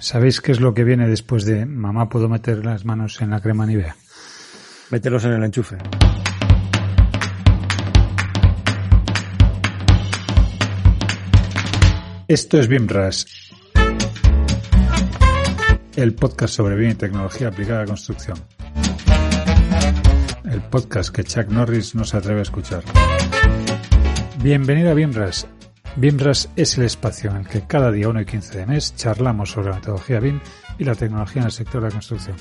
¿Sabéis 0.00 0.40
qué 0.40 0.52
es 0.52 0.60
lo 0.60 0.74
que 0.74 0.84
viene 0.84 1.08
después 1.08 1.44
de 1.44 1.66
mamá 1.66 2.08
puedo 2.08 2.28
meter 2.28 2.64
las 2.64 2.84
manos 2.84 3.20
en 3.20 3.30
la 3.30 3.40
crema 3.40 3.66
Nivea? 3.66 3.96
Mételos 4.90 5.24
en 5.24 5.32
el 5.32 5.44
enchufe. 5.44 5.76
Esto 12.28 12.60
es 12.60 12.68
BIMRAS, 12.68 13.26
el 15.96 16.14
podcast 16.14 16.54
sobre 16.54 16.76
BIM 16.76 16.90
y 16.90 16.94
tecnología 16.94 17.48
aplicada 17.48 17.80
a 17.80 17.82
la 17.82 17.88
construcción. 17.88 18.38
El 20.44 20.60
podcast 20.62 21.12
que 21.12 21.24
Chuck 21.24 21.48
Norris 21.48 21.94
no 21.94 22.04
se 22.04 22.16
atreve 22.18 22.40
a 22.40 22.42
escuchar. 22.42 22.84
Bienvenido 24.42 24.90
a 24.90 24.94
BIMRAS, 24.94 25.48
BIMRAS 25.98 26.50
es 26.54 26.78
el 26.78 26.84
espacio 26.84 27.28
en 27.32 27.38
el 27.38 27.48
que 27.48 27.62
cada 27.62 27.90
día 27.90 28.08
1 28.08 28.20
y 28.20 28.24
15 28.24 28.58
de 28.58 28.66
mes 28.66 28.94
charlamos 28.94 29.50
sobre 29.50 29.70
la 29.70 29.76
metodología 29.76 30.20
BIM 30.20 30.38
y 30.78 30.84
la 30.84 30.94
tecnología 30.94 31.42
en 31.42 31.46
el 31.46 31.52
sector 31.52 31.82
de 31.82 31.88
la 31.88 31.92
construcción. 31.92 32.36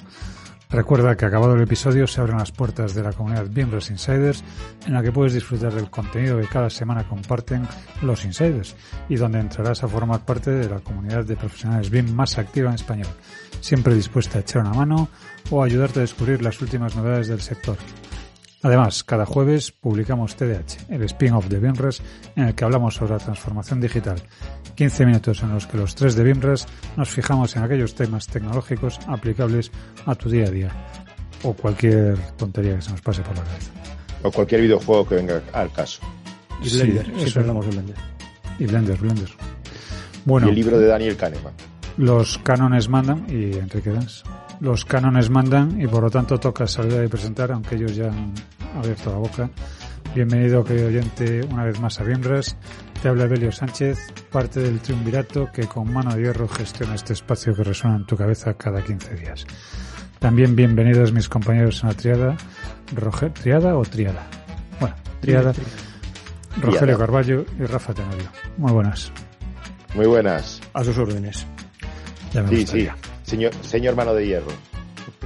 Recuerda 0.69 1.17
que 1.17 1.25
acabado 1.25 1.55
el 1.55 1.63
episodio 1.63 2.05
se 2.05 2.21
abren 2.21 2.37
las 2.37 2.51
puertas 2.51 2.93
de 2.93 3.01
la 3.01 3.13
comunidad 3.13 3.47
BIMRAS 3.49 3.89
Insiders 3.89 4.43
en 4.85 4.93
la 4.93 5.01
que 5.01 5.11
puedes 5.11 5.33
disfrutar 5.33 5.73
del 5.73 5.89
contenido 5.89 6.39
que 6.39 6.45
cada 6.45 6.69
semana 6.69 7.07
comparten 7.07 7.67
los 8.03 8.25
insiders 8.25 8.75
y 9.09 9.15
donde 9.15 9.39
entrarás 9.39 9.83
a 9.83 9.87
formar 9.87 10.23
parte 10.23 10.51
de 10.51 10.69
la 10.69 10.79
comunidad 10.79 11.25
de 11.25 11.35
profesionales 11.35 11.89
BIM 11.89 12.13
más 12.13 12.37
activa 12.37 12.69
en 12.69 12.75
español, 12.75 13.09
siempre 13.59 13.95
dispuesta 13.95 14.37
a 14.37 14.41
echar 14.41 14.61
una 14.61 14.73
mano 14.73 15.09
o 15.49 15.63
a 15.63 15.65
ayudarte 15.65 15.97
a 15.97 16.03
descubrir 16.03 16.43
las 16.43 16.61
últimas 16.61 16.95
novedades 16.95 17.27
del 17.27 17.41
sector. 17.41 17.77
Además, 18.63 19.03
cada 19.03 19.25
jueves 19.25 19.71
publicamos 19.71 20.35
TDH, 20.35 20.89
el 20.89 21.03
spin-off 21.03 21.45
de 21.47 21.59
BIMRES, 21.59 22.01
en 22.35 22.45
el 22.45 22.55
que 22.55 22.63
hablamos 22.65 22.95
sobre 22.95 23.11
la 23.13 23.19
transformación 23.19 23.79
digital. 23.79 24.21
15 24.75 25.05
minutos 25.05 25.41
en 25.43 25.49
los 25.53 25.67
que 25.67 25.77
los 25.77 25.93
tres 25.95 26.15
de 26.15 26.23
BIMRES 26.23 26.65
nos 26.95 27.09
fijamos 27.09 27.55
en 27.55 27.63
aquellos 27.63 27.93
temas 27.93 28.25
tecnológicos 28.27 28.99
aplicables 29.07 29.71
a 30.05 30.15
tu 30.15 30.29
día 30.29 30.45
a 30.47 30.51
día. 30.51 30.71
O 31.43 31.53
cualquier 31.53 32.17
tontería 32.35 32.75
que 32.77 32.81
se 32.81 32.91
nos 32.91 33.01
pase 33.01 33.21
por 33.21 33.37
la 33.37 33.43
cabeza. 33.43 33.71
O 34.23 34.31
cualquier 34.31 34.61
videojuego 34.61 35.07
que 35.07 35.15
venga 35.15 35.41
al 35.53 35.71
caso. 35.71 36.01
Y 36.63 36.69
Blender, 36.69 37.05
Sí, 37.05 37.11
siempre 37.11 37.25
eso. 37.29 37.39
hablamos 37.41 37.65
de 37.65 37.71
Blender. 37.71 37.95
Y 38.57 38.65
Blender, 38.65 38.97
Blender. 38.97 39.29
Bueno, 40.25 40.47
Y 40.47 40.49
el 40.49 40.55
libro 40.55 40.79
de 40.79 40.87
Daniel 40.87 41.15
Kahneman. 41.15 41.53
Los 41.97 42.37
cánones 42.39 42.89
mandan, 42.89 43.25
y 43.27 43.57
Enrique 43.57 43.89
Dans, 43.89 44.23
los 44.59 44.85
cánones 44.85 45.29
mandan 45.29 45.79
y 45.81 45.87
por 45.87 46.03
lo 46.03 46.09
tanto 46.09 46.39
toca 46.39 46.67
saludar 46.67 47.03
y 47.05 47.07
presentar, 47.07 47.51
aunque 47.51 47.75
ellos 47.75 47.95
ya 47.95 48.07
han 48.07 48.33
abierto 48.77 49.11
la 49.11 49.17
boca. 49.17 49.49
Bienvenido, 50.15 50.63
querido 50.63 50.87
oyente, 50.87 51.41
una 51.51 51.65
vez 51.65 51.79
más 51.79 51.99
a 51.99 52.03
Bienras. 52.03 52.57
Te 53.01 53.09
habla 53.09 53.27
Belio 53.27 53.51
Sánchez, 53.51 53.99
parte 54.31 54.59
del 54.59 54.79
triunvirato 54.79 55.51
que 55.51 55.67
con 55.67 55.91
mano 55.91 56.15
de 56.15 56.23
hierro 56.23 56.47
gestiona 56.47 56.95
este 56.95 57.13
espacio 57.13 57.53
que 57.53 57.63
resuena 57.63 57.97
en 57.97 58.05
tu 58.05 58.15
cabeza 58.15 58.53
cada 58.55 58.83
15 58.83 59.15
días. 59.15 59.45
También 60.19 60.55
bienvenidos 60.55 61.11
mis 61.11 61.29
compañeros 61.29 61.83
en 61.83 61.89
la 61.89 61.95
triada, 61.95 62.37
Roger, 62.95 63.31
¿triada 63.33 63.77
o 63.77 63.83
triada? 63.83 64.25
Bueno, 64.79 64.95
triada, 65.21 65.53
Rogelio 66.55 66.79
Triada. 66.79 66.97
Carballo 66.97 67.45
y 67.59 67.65
Rafa 67.65 67.93
Tenorio. 67.93 68.29
Muy 68.57 68.71
buenas. 68.71 69.11
Muy 69.93 70.07
buenas. 70.07 70.61
A 70.73 70.83
sus 70.83 70.97
órdenes. 70.97 71.45
Ya 72.33 72.43
me 72.43 72.49
Sí, 72.49 72.65
sí. 72.65 72.87
Señor, 73.23 73.53
señor 73.61 73.95
mano 73.95 74.13
de 74.13 74.25
hierro. 74.25 74.51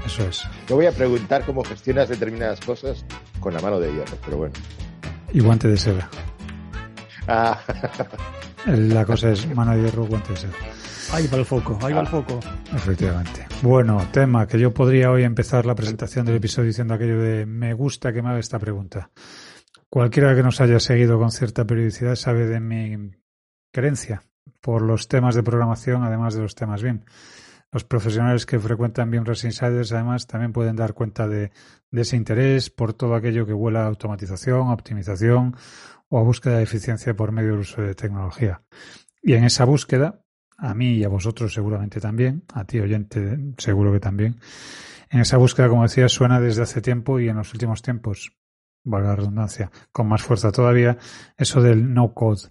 Eso 0.05 0.27
es. 0.27 0.43
No 0.69 0.75
voy 0.75 0.85
a 0.85 0.91
preguntar 0.91 1.45
cómo 1.45 1.63
gestionas 1.63 2.09
determinadas 2.09 2.59
cosas 2.59 3.05
con 3.39 3.53
la 3.53 3.61
mano 3.61 3.79
de 3.79 3.91
hierro, 3.93 4.17
pero 4.25 4.37
bueno. 4.37 4.53
Y 5.31 5.39
guante 5.39 5.67
de 5.67 5.77
seda. 5.77 6.09
Ah, 7.27 7.59
La 8.65 9.05
cosa 9.05 9.31
es 9.31 9.47
mano 9.55 9.75
de 9.75 9.83
hierro, 9.83 10.05
guante 10.05 10.33
de 10.33 10.37
seda. 10.37 10.53
Ahí 11.13 11.27
va 11.27 11.37
el 11.37 11.45
foco, 11.45 11.77
ahí 11.81 11.93
va 11.93 12.01
el 12.01 12.07
foco. 12.07 12.39
Efectivamente. 12.73 13.45
Bueno, 13.61 14.07
tema 14.11 14.47
que 14.47 14.57
yo 14.57 14.73
podría 14.73 15.11
hoy 15.11 15.23
empezar 15.23 15.65
la 15.65 15.75
presentación 15.75 16.25
del 16.25 16.37
episodio 16.37 16.67
diciendo 16.67 16.93
aquello 16.93 17.21
de 17.21 17.45
me 17.45 17.73
gusta 17.73 18.13
que 18.13 18.21
me 18.21 18.29
haga 18.29 18.39
esta 18.39 18.59
pregunta. 18.59 19.11
Cualquiera 19.89 20.33
que 20.35 20.43
nos 20.43 20.61
haya 20.61 20.79
seguido 20.79 21.19
con 21.19 21.31
cierta 21.31 21.65
periodicidad 21.65 22.15
sabe 22.15 22.45
de 22.45 22.59
mi 22.61 23.11
creencia 23.71 24.23
por 24.61 24.81
los 24.81 25.07
temas 25.07 25.35
de 25.35 25.43
programación, 25.43 26.03
además 26.03 26.35
de 26.35 26.41
los 26.41 26.55
temas 26.55 26.83
BIM. 26.83 27.01
Los 27.71 27.83
profesionales 27.85 28.45
que 28.45 28.59
frecuentan 28.59 29.09
BIM 29.09 29.23
Res 29.23 29.45
Insiders, 29.45 29.93
además, 29.93 30.27
también 30.27 30.51
pueden 30.51 30.75
dar 30.75 30.93
cuenta 30.93 31.27
de, 31.27 31.51
de 31.89 32.01
ese 32.01 32.17
interés 32.17 32.69
por 32.69 32.93
todo 32.93 33.15
aquello 33.15 33.45
que 33.45 33.53
huela 33.53 33.83
a 33.83 33.87
automatización, 33.87 34.67
a 34.67 34.73
optimización 34.73 35.55
o 36.09 36.19
a 36.19 36.23
búsqueda 36.23 36.57
de 36.57 36.63
eficiencia 36.63 37.15
por 37.15 37.31
medio 37.31 37.51
del 37.51 37.59
uso 37.61 37.81
de 37.81 37.95
tecnología. 37.95 38.61
Y 39.21 39.33
en 39.33 39.45
esa 39.45 39.63
búsqueda, 39.63 40.21
a 40.57 40.73
mí 40.73 40.95
y 40.95 41.03
a 41.03 41.07
vosotros 41.07 41.53
seguramente 41.53 41.99
también, 42.01 42.43
a 42.53 42.65
ti 42.65 42.79
oyente 42.79 43.37
seguro 43.57 43.93
que 43.93 43.99
también, 43.99 44.37
en 45.09 45.21
esa 45.21 45.37
búsqueda, 45.37 45.69
como 45.69 45.83
decía, 45.83 46.07
suena 46.09 46.39
desde 46.39 46.63
hace 46.63 46.81
tiempo 46.81 47.19
y 47.19 47.29
en 47.29 47.37
los 47.37 47.53
últimos 47.53 47.81
tiempos, 47.81 48.33
valga 48.83 49.09
la 49.09 49.15
redundancia, 49.15 49.71
con 49.91 50.07
más 50.07 50.21
fuerza 50.21 50.51
todavía, 50.51 50.97
eso 51.37 51.61
del 51.61 51.93
no 51.93 52.13
code, 52.13 52.49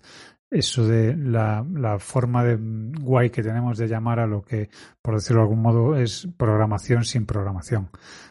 eso 0.51 0.87
de 0.87 1.17
la, 1.17 1.65
la 1.73 1.99
forma 1.99 2.45
de 2.45 2.57
guay 2.59 3.31
que 3.31 3.43
tenemos 3.43 3.79
de 3.79 3.87
llamar 3.87 4.19
a 4.19 4.27
lo 4.27 4.43
que, 4.43 4.69
por 5.01 5.15
decirlo 5.15 5.43
de 5.43 5.45
algún 5.45 5.63
modo, 5.63 5.97
es 5.97 6.29
programación 6.37 7.05
sin 7.05 7.25
programación. 7.25 7.91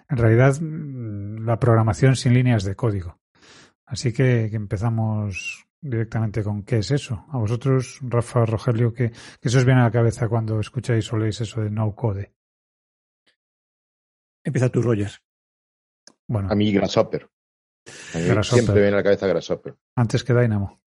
En 0.09 0.17
realidad, 0.17 0.59
mm, 0.59 1.45
la 1.45 1.57
programación 1.59 2.15
sin 2.15 2.33
líneas 2.33 2.63
de 2.63 2.75
código. 2.75 3.17
Así 3.85 4.11
que, 4.11 4.47
que 4.49 4.55
empezamos 4.57 5.65
directamente 5.81 6.43
con 6.43 6.63
qué 6.63 6.79
es 6.79 6.91
eso. 6.91 7.25
A 7.31 7.37
vosotros, 7.37 7.99
Rafa, 8.01 8.45
Rogelio, 8.45 8.93
¿qué, 8.93 9.11
qué 9.41 9.49
se 9.49 9.57
os 9.57 9.65
viene 9.65 9.79
a 9.81 9.85
la 9.85 9.91
cabeza 9.91 10.27
cuando 10.27 10.59
escucháis 10.59 11.11
o 11.13 11.17
leéis 11.17 11.39
eso 11.41 11.61
de 11.61 11.69
no 11.69 11.95
code? 11.95 12.33
Empieza 14.43 14.69
tú, 14.69 14.81
Roger. 14.81 15.11
Bueno, 16.27 16.49
a 16.51 16.55
mí 16.55 16.71
Grasshopper. 16.71 17.29
A 18.13 18.17
mí 18.17 18.25
Grasshopper. 18.25 18.43
siempre 18.45 18.75
me 18.75 18.81
viene 18.81 18.95
a 18.95 18.99
la 18.99 19.03
cabeza 19.03 19.27
Grasshopper. 19.27 19.75
antes 19.95 20.23
que 20.23 20.33
Dynamo. 20.33 20.81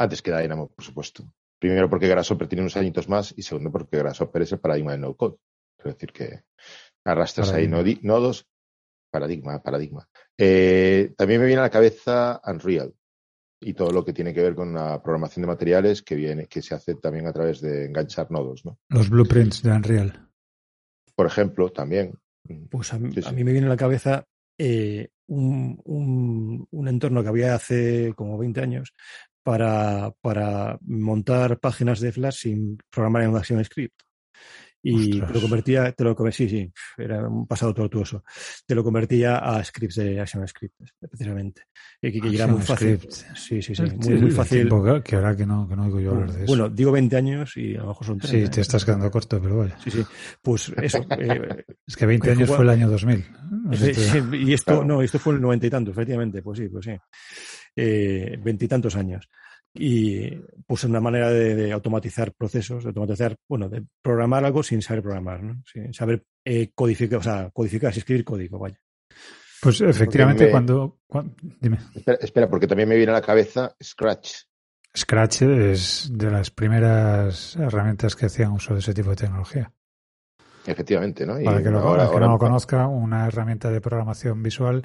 Antes 0.00 0.22
que 0.22 0.34
Dynamo, 0.34 0.68
por 0.68 0.84
supuesto. 0.84 1.24
Primero 1.58 1.90
porque 1.90 2.08
Grasshopper 2.08 2.48
tiene 2.48 2.62
unos 2.62 2.76
añitos 2.76 3.08
más 3.08 3.34
y 3.36 3.42
segundo 3.42 3.70
porque 3.70 3.98
Grasshopper 3.98 4.42
es 4.42 4.52
el 4.52 4.60
paradigma 4.60 4.92
del 4.92 5.02
no-code. 5.02 5.36
Es 5.78 5.84
decir, 5.84 6.10
que 6.12 6.42
arrastras 7.04 7.52
ahí 7.52 7.68
Paradigma. 7.68 8.02
nodos. 8.14 8.46
Paradigma, 9.12 9.62
paradigma. 9.62 10.08
Eh, 10.38 11.12
también 11.16 11.40
me 11.40 11.46
viene 11.46 11.60
a 11.60 11.64
la 11.64 11.70
cabeza 11.70 12.40
Unreal 12.46 12.94
y 13.60 13.74
todo 13.74 13.90
lo 13.90 14.04
que 14.04 14.12
tiene 14.14 14.32
que 14.32 14.40
ver 14.40 14.54
con 14.54 14.72
la 14.72 15.02
programación 15.02 15.42
de 15.42 15.48
materiales 15.48 16.00
que 16.02 16.14
viene, 16.14 16.46
que 16.46 16.62
se 16.62 16.74
hace 16.74 16.94
también 16.94 17.26
a 17.26 17.32
través 17.32 17.60
de 17.60 17.86
enganchar 17.86 18.30
nodos, 18.30 18.64
¿no? 18.64 18.78
Los 18.88 19.10
blueprints 19.10 19.62
de 19.62 19.70
Unreal. 19.72 20.28
Por 21.14 21.26
ejemplo, 21.26 21.70
también. 21.70 22.14
Pues 22.70 22.92
a, 22.94 22.98
mí- 22.98 23.12
Sí, 23.12 23.20
sí. 23.20 23.28
a 23.28 23.32
mí 23.32 23.44
me 23.44 23.52
viene 23.52 23.66
a 23.66 23.70
la 23.70 23.76
cabeza 23.76 24.24
eh, 24.58 25.08
un, 25.28 25.78
un- 25.84 26.66
un 26.70 26.88
entorno 26.88 27.22
que 27.22 27.28
había 27.28 27.54
hace 27.54 28.14
como 28.16 28.38
20 28.38 28.60
años 28.62 28.94
para, 29.42 30.12
para 30.20 30.78
montar 30.82 31.58
páginas 31.58 32.00
de 32.00 32.12
Flash 32.12 32.40
sin 32.42 32.78
programar 32.90 33.22
en 33.22 33.36
ActionScript. 33.36 34.00
Y 34.82 35.20
te 35.20 35.34
lo 35.34 35.42
convertía, 35.42 35.92
te 35.92 36.04
lo 36.04 36.16
convertía, 36.16 36.48
sí, 36.48 36.56
sí, 36.56 36.72
era 36.96 37.28
un 37.28 37.46
pasado 37.46 37.74
tortuoso. 37.74 38.24
Te 38.66 38.74
lo 38.74 38.82
convertía 38.82 39.36
a 39.36 39.62
scripts 39.62 39.96
de 39.96 40.18
ActionScript, 40.20 40.74
precisamente. 40.98 41.64
Y 42.00 42.10
que, 42.10 42.18
que 42.22 42.34
era 42.34 42.46
muy 42.46 42.62
fácil. 42.62 42.98
Sí, 43.34 43.60
sí, 43.60 43.74
sí, 43.74 43.82
muy, 43.98 44.14
muy 44.22 44.30
fácil. 44.30 44.70
que- 45.04 45.16
ahora 45.16 45.36
que 45.36 45.44
no, 45.44 45.68
que 45.68 45.76
no 45.76 45.84
oigo 45.84 46.00
yo 46.00 46.12
hablar 46.12 46.30
de 46.32 46.44
eso. 46.44 46.46
Bueno, 46.46 46.70
digo 46.70 46.92
20 46.92 47.14
años 47.14 47.54
y 47.58 47.76
a 47.76 47.80
lo 47.80 47.88
mejor 47.88 48.06
son 48.06 48.18
30. 48.20 48.46
sí, 48.46 48.50
te 48.50 48.60
¿eh? 48.60 48.62
estás 48.62 48.84
quedando 48.86 49.10
corto, 49.10 49.38
pero 49.38 49.58
vaya. 49.58 49.76
Sí, 49.84 49.90
sí. 49.90 50.02
Pues 50.40 50.72
eso. 50.80 51.04
eh, 51.18 51.64
Es 51.86 51.96
que 51.96 52.06
20 52.06 52.24
Que 52.28 52.32
años 52.32 52.48
fue 52.48 52.64
el 52.64 52.70
año 52.70 52.88
2000. 52.88 53.26
No 53.50 53.74
sé 53.74 53.92
y 54.32 54.54
esto, 54.54 54.82
no, 54.82 55.02
esto 55.02 55.18
fue 55.18 55.34
el 55.34 55.42
noventa 55.42 55.66
y 55.66 55.70
tanto, 55.70 55.90
efectivamente, 55.90 56.40
pues 56.40 56.58
sí, 56.58 56.68
pues 56.70 56.86
sí. 56.86 56.92
Eh, 57.76 58.38
Veintitantos 58.42 58.96
años. 58.96 59.28
Y 59.72 60.30
pues 60.66 60.82
una 60.84 61.00
manera 61.00 61.30
de, 61.30 61.54
de 61.54 61.72
automatizar 61.72 62.32
procesos, 62.32 62.82
de 62.82 62.88
automatizar, 62.88 63.36
bueno, 63.48 63.68
de 63.68 63.84
programar 64.02 64.44
algo 64.44 64.62
sin 64.64 64.82
saber 64.82 65.02
programar, 65.02 65.42
¿no? 65.44 65.62
Sin 65.64 65.94
saber 65.94 66.24
eh, 66.44 66.72
codificar, 66.74 67.20
o 67.20 67.22
sea, 67.22 67.50
codificar, 67.50 67.92
sin 67.92 68.00
escribir 68.00 68.24
código, 68.24 68.58
vaya. 68.58 68.80
Pues 69.62 69.80
efectivamente 69.80 70.46
me- 70.46 70.50
cuando, 70.50 70.98
cuan- 71.06 71.36
Dime. 71.60 71.78
Espera, 71.94 72.18
espera, 72.20 72.48
porque 72.50 72.66
también 72.66 72.88
me 72.88 72.96
viene 72.96 73.12
a 73.12 73.16
la 73.16 73.22
cabeza 73.22 73.76
Scratch. 73.80 74.32
Scratch 74.96 75.42
es 75.42 76.10
de 76.12 76.30
las 76.32 76.50
primeras 76.50 77.54
herramientas 77.54 78.16
que 78.16 78.26
hacían 78.26 78.50
uso 78.50 78.74
de 78.74 78.80
ese 78.80 78.92
tipo 78.92 79.10
de 79.10 79.16
tecnología. 79.16 79.72
Efectivamente, 80.66 81.24
¿no? 81.24 81.34
Para 81.44 81.62
que, 81.62 81.70
lo, 81.70 81.80
que 82.10 82.20
no 82.20 82.28
lo 82.28 82.38
conozca, 82.38 82.86
una 82.86 83.26
herramienta 83.26 83.70
de 83.70 83.80
programación 83.80 84.42
visual 84.42 84.84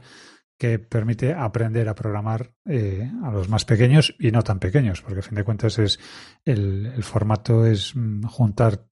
que 0.58 0.80
permite 0.80 1.34
aprender 1.34 1.90
a 1.90 1.96
programar 1.96 2.54
eh, 2.66 3.12
a 3.24 3.32
los 3.32 3.50
más 3.50 3.66
pequeños 3.66 4.16
y 4.20 4.32
no 4.32 4.44
tan 4.44 4.60
pequeños, 4.60 5.02
porque 5.02 5.20
a 5.20 5.24
fin 5.24 5.36
de 5.36 5.44
cuentas 5.44 5.80
es 5.80 6.00
el, 6.46 7.04
formato 7.04 7.66
es 7.66 7.96
mm, 7.96 8.24
juntar 8.24 8.88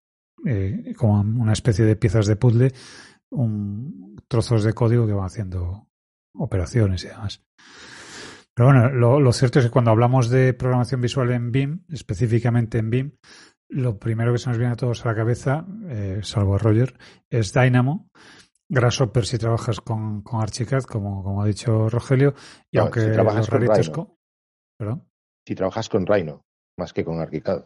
eh, 0.45 0.93
como 0.97 1.21
una 1.21 1.53
especie 1.53 1.85
de 1.85 1.95
piezas 1.95 2.25
de 2.25 2.35
puzzle 2.35 2.73
un, 3.29 4.15
trozos 4.27 4.63
de 4.63 4.73
código 4.73 5.07
que 5.07 5.13
van 5.13 5.25
haciendo 5.25 5.87
operaciones 6.35 7.03
y 7.05 7.07
demás. 7.07 7.43
Pero 8.53 8.67
bueno, 8.67 8.89
lo, 8.89 9.19
lo, 9.19 9.33
cierto 9.33 9.59
es 9.59 9.65
que 9.65 9.71
cuando 9.71 9.91
hablamos 9.91 10.29
de 10.29 10.53
programación 10.53 11.01
visual 11.01 11.31
en 11.31 11.51
BIM, 11.51 11.85
específicamente 11.89 12.77
en 12.77 12.89
BIM, 12.89 13.11
lo 13.69 13.97
primero 13.97 14.31
que 14.31 14.37
se 14.37 14.49
nos 14.49 14.59
viene 14.59 14.73
a 14.73 14.77
todos 14.77 15.03
a 15.03 15.09
la 15.09 15.15
cabeza, 15.15 15.65
eh, 15.89 16.19
salvo 16.21 16.55
a 16.55 16.59
Roger, 16.59 16.93
es 17.29 17.53
Dynamo. 17.53 18.09
Grasshopper 18.73 19.25
si 19.25 19.37
trabajas 19.37 19.79
con, 19.81 20.23
con 20.23 20.41
Archicad, 20.41 20.83
como, 20.83 21.23
como 21.23 21.43
ha 21.43 21.45
dicho 21.45 21.89
Rogelio, 21.89 22.33
y 22.71 22.79
aunque 22.79 23.01
si 23.01 23.11
trabajas 23.11 23.47
con 23.47 23.61
Rhino. 23.61 24.17
Si 25.47 25.55
trabajas 25.55 25.89
con 25.89 26.05
Rhino, 26.07 26.45
más 26.77 26.91
que 26.91 27.05
con 27.05 27.19
Archicad. 27.19 27.65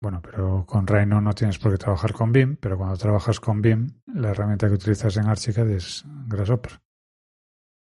Bueno, 0.00 0.20
pero 0.22 0.64
con 0.66 0.86
Rhino 0.86 1.20
no 1.20 1.34
tienes 1.34 1.58
por 1.58 1.72
qué 1.72 1.78
trabajar 1.78 2.12
con 2.12 2.32
BIM, 2.32 2.56
pero 2.56 2.78
cuando 2.78 2.96
trabajas 2.96 3.40
con 3.40 3.60
BIM, 3.60 4.00
la 4.06 4.30
herramienta 4.30 4.68
que 4.68 4.74
utilizas 4.74 5.16
en 5.18 5.26
Archicad 5.26 5.68
es 5.68 6.04
Grasshopper. 6.26 6.80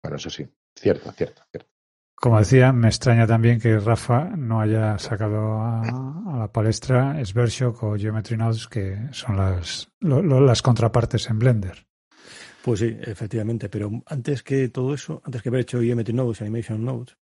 Bueno, 0.03 0.17
eso 0.17 0.29
sí, 0.29 0.49
cierto, 0.75 1.11
cierto, 1.11 1.43
cierto. 1.51 1.69
Como 2.15 2.39
decía, 2.39 2.73
me 2.73 2.87
extraña 2.87 3.27
también 3.27 3.61
que 3.61 3.79
Rafa 3.79 4.25
no 4.35 4.59
haya 4.59 4.97
sacado 4.97 5.61
a, 5.61 5.81
a 5.81 6.37
la 6.37 6.51
palestra 6.51 7.23
Svershock 7.23 7.83
o 7.83 7.95
Geometry 7.95 8.35
Nodes, 8.35 8.67
que 8.67 9.07
son 9.11 9.37
las, 9.37 9.89
lo, 9.99 10.21
lo, 10.21 10.41
las 10.41 10.61
contrapartes 10.61 11.29
en 11.29 11.39
Blender. 11.39 11.88
Pues 12.63 12.79
sí, 12.79 12.97
efectivamente, 13.01 13.69
pero 13.69 14.03
antes 14.05 14.43
que 14.43 14.69
todo 14.69 14.93
eso, 14.93 15.21
antes 15.25 15.41
que 15.41 15.49
haber 15.49 15.61
hecho 15.61 15.81
Geometry 15.81 16.13
Nodes, 16.13 16.41
Animation 16.41 16.83
Nodes, 16.83 17.17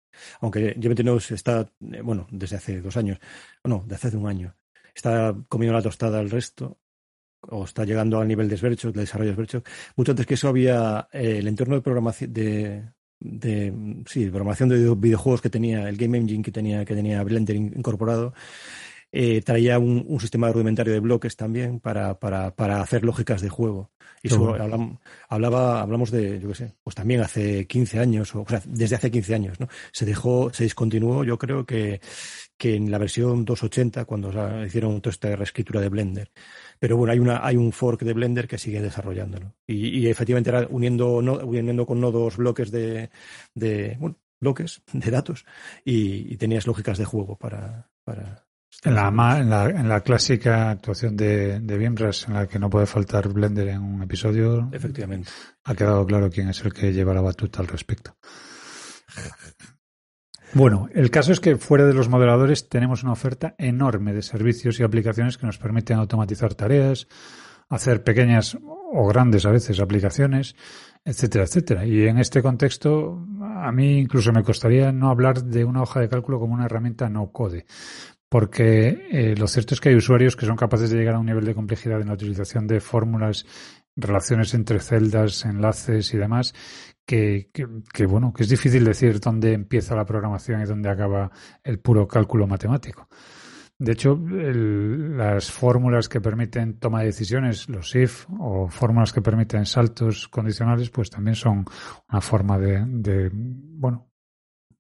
aunque 0.41 0.77
Geometry 0.79 1.05
Nodes 1.05 1.31
está, 1.31 1.71
bueno, 1.81 2.27
desde 2.31 2.57
hace 2.57 2.81
dos 2.81 2.97
años, 2.97 3.19
no, 3.65 3.83
desde 3.87 4.09
hace 4.09 4.17
un 4.17 4.29
año, 4.29 4.55
está 4.95 5.35
comiendo 5.49 5.75
la 5.75 5.83
tostada 5.83 6.19
al 6.19 6.31
resto, 6.31 6.79
o 7.49 7.65
está 7.65 7.85
llegando 7.85 8.21
al 8.21 8.29
nivel 8.29 8.49
de 8.49 8.57
Svershock, 8.57 8.95
de 8.95 9.01
desarrollo 9.01 9.31
de 9.31 9.37
Svershock. 9.37 9.69
Mucho 9.97 10.13
antes 10.13 10.27
que 10.27 10.35
eso 10.35 10.49
había 10.49 11.09
eh, 11.13 11.39
el 11.39 11.49
entorno 11.49 11.75
de 11.75 11.81
programación 11.81 12.33
de, 12.33 12.85
de 13.19 14.03
sí, 14.07 14.27
programación 14.27 14.69
de 14.69 14.95
videojuegos 14.95 15.41
que 15.41 15.51
tenía, 15.51 15.89
el 15.89 15.97
Game 15.97 16.19
Engine 16.19 16.43
que 16.43 16.53
tenía, 16.53 16.85
que 16.85 16.95
tenía 16.95 17.23
Blender 17.23 17.57
incorporado. 17.57 18.35
Eh, 19.15 19.43
traía 19.43 19.79
un, 19.79 20.05
un, 20.09 20.21
sistema 20.21 20.51
rudimentario 20.51 20.93
de 20.93 21.01
bloques 21.01 21.37
también 21.37 21.81
para, 21.81 22.19
para, 22.19 22.55
para 22.57 22.81
hacer 22.81 23.05
lógicas 23.05 23.43
de 23.43 23.51
juego. 23.51 23.91
Y 24.23 24.29
eso 24.29 24.39
bueno. 24.39 24.65
hablamos, 24.65 24.99
hablaba, 25.29 25.83
hablamos 25.83 26.11
de, 26.11 26.41
yo 26.41 26.49
qué 26.49 26.55
sé, 26.55 26.75
pues 26.83 26.97
también 26.97 27.21
hace 27.21 27.67
15 27.67 27.99
años, 27.99 28.35
o, 28.35 28.41
o, 28.43 28.49
sea, 28.49 28.63
desde 28.65 28.97
hace 28.97 29.11
15 29.11 29.35
años, 29.35 29.61
¿no? 29.61 29.69
Se 29.93 30.07
dejó, 30.07 30.51
se 30.53 30.65
discontinuó, 30.65 31.25
yo 31.25 31.39
creo 31.39 31.67
que, 31.67 32.01
que 32.57 32.77
en 32.77 32.91
la 32.91 32.99
versión 32.99 33.45
280, 33.45 34.05
cuando 34.07 34.29
o 34.29 34.33
sea, 34.33 34.65
hicieron 34.65 35.01
toda 35.01 35.13
esta 35.13 35.37
reescritura 35.37 35.81
de 35.81 35.89
Blender. 35.91 36.31
Pero 36.79 36.97
bueno, 36.97 37.13
hay, 37.13 37.19
una, 37.19 37.45
hay 37.45 37.57
un 37.57 37.73
fork 37.73 38.03
de 38.03 38.15
Blender 38.15 38.49
que 38.49 38.57
sigue 38.57 38.81
desarrollándolo. 38.81 39.55
Y, 39.67 39.89
y 39.99 40.09
efectivamente 40.09 40.51
era 40.51 40.67
uniendo, 40.71 41.21
no, 41.21 41.35
uniendo 41.35 41.85
con 41.85 42.01
nodos 42.01 42.37
bloques 42.39 42.71
de, 42.71 43.11
de 43.55 43.97
bueno, 44.01 44.17
bloques 44.41 44.83
de 44.93 45.11
datos 45.11 45.45
y, 45.85 46.33
y 46.33 46.37
tenías 46.37 46.67
lógicas 46.67 46.99
de 46.99 47.05
juego 47.05 47.37
para, 47.37 47.91
para, 48.05 48.47
en 48.85 48.95
la, 48.95 49.09
en 49.39 49.51
la, 49.51 49.65
en 49.67 49.89
la 49.89 50.01
clásica 50.01 50.71
actuación 50.71 51.17
de, 51.17 51.61
de 51.61 51.79
Bienras, 51.79 52.27
en 52.29 52.35
la 52.35 52.49
que 52.49 52.59
no 52.59 52.71
puede 52.71 52.87
faltar 52.87 53.29
Blender 53.29 53.69
en 53.69 53.83
un 53.83 54.03
episodio, 54.03 54.69
efectivamente, 54.73 55.31
ha 55.65 55.75
quedado 55.75 56.05
claro 56.07 56.31
quién 56.31 56.49
es 56.49 56.65
el 56.65 56.73
que 56.73 56.93
lleva 56.93 57.15
la 57.15 57.21
batuta 57.21 57.61
al 57.61 57.69
respecto. 57.69 58.17
Bueno, 60.55 60.89
el 60.93 61.11
caso 61.11 61.33
es 61.33 61.41
que 61.41 61.57
fuera 61.57 61.87
de 61.87 61.95
los 61.95 62.09
modeladores 62.09 62.69
tenemos 62.69 63.03
una 63.03 63.13
oferta 63.13 63.55
enorme 63.57 64.13
de 64.13 64.21
servicios 64.21 64.79
y 64.79 64.83
aplicaciones 64.83 65.39
que 65.39 65.47
nos 65.47 65.59
permiten 65.59 65.99
automatizar 65.99 66.55
tareas, 66.55 67.09
hacer 67.71 68.05
pequeñas 68.05 68.59
o 68.63 69.07
grandes 69.07 69.47
a 69.47 69.51
veces 69.51 69.81
aplicaciones, 69.81 70.55
etcétera, 71.05 71.45
etcétera. 71.45 71.87
Y 71.87 72.07
en 72.07 72.19
este 72.19 72.43
contexto, 72.43 73.27
a 73.41 73.73
mí 73.73 73.99
incluso 74.01 74.31
me 74.33 74.43
costaría 74.43 74.93
no 74.93 75.09
hablar 75.09 75.43
de 75.43 75.65
una 75.65 75.83
hoja 75.83 76.01
de 76.01 76.11
cálculo 76.11 76.39
como 76.39 76.53
una 76.53 76.67
herramienta 76.67 77.09
no 77.09 77.33
code, 77.33 77.65
porque 78.33 79.09
eh, 79.11 79.35
lo 79.37 79.47
cierto 79.47 79.75
es 79.75 79.81
que 79.83 79.91
hay 79.91 79.95
usuarios 79.95 80.37
que 80.37 80.47
son 80.47 80.57
capaces 80.57 80.89
de 80.89 80.97
llegar 80.97 81.17
a 81.17 81.19
un 81.19 81.27
nivel 81.27 81.45
de 81.45 81.55
complejidad 81.55 82.01
en 82.01 82.07
la 82.07 82.15
utilización 82.15 82.67
de 82.67 82.81
fórmulas, 82.81 83.45
relaciones 83.95 84.55
entre 84.55 84.81
celdas, 84.81 85.45
enlaces 85.45 86.15
y 86.15 86.17
demás, 86.17 86.55
que, 87.05 87.51
bueno, 88.09 88.33
que 88.33 88.45
es 88.45 88.49
difícil 88.49 88.85
decir 88.87 89.21
dónde 89.21 89.53
empieza 89.53 89.95
la 89.95 90.07
programación 90.07 90.63
y 90.63 90.65
dónde 90.65 90.89
acaba 90.89 91.31
el 91.63 91.81
puro 91.81 92.09
cálculo 92.09 92.47
matemático. 92.47 93.07
De 93.79 93.93
hecho, 93.93 94.19
las 94.19 95.51
fórmulas 95.51 96.09
que 96.09 96.23
permiten 96.23 96.79
toma 96.79 97.01
de 97.01 97.07
decisiones, 97.09 97.69
los 97.69 97.95
if, 97.95 98.25
o 98.41 98.67
fórmulas 98.67 99.13
que 99.13 99.21
permiten 99.21 99.67
saltos 99.67 100.27
condicionales, 100.29 100.89
pues 100.89 101.11
también 101.11 101.35
son 101.35 101.67
una 102.09 102.21
forma 102.23 102.59
de, 102.59 102.83
de 102.87 103.29
bueno, 103.31 104.09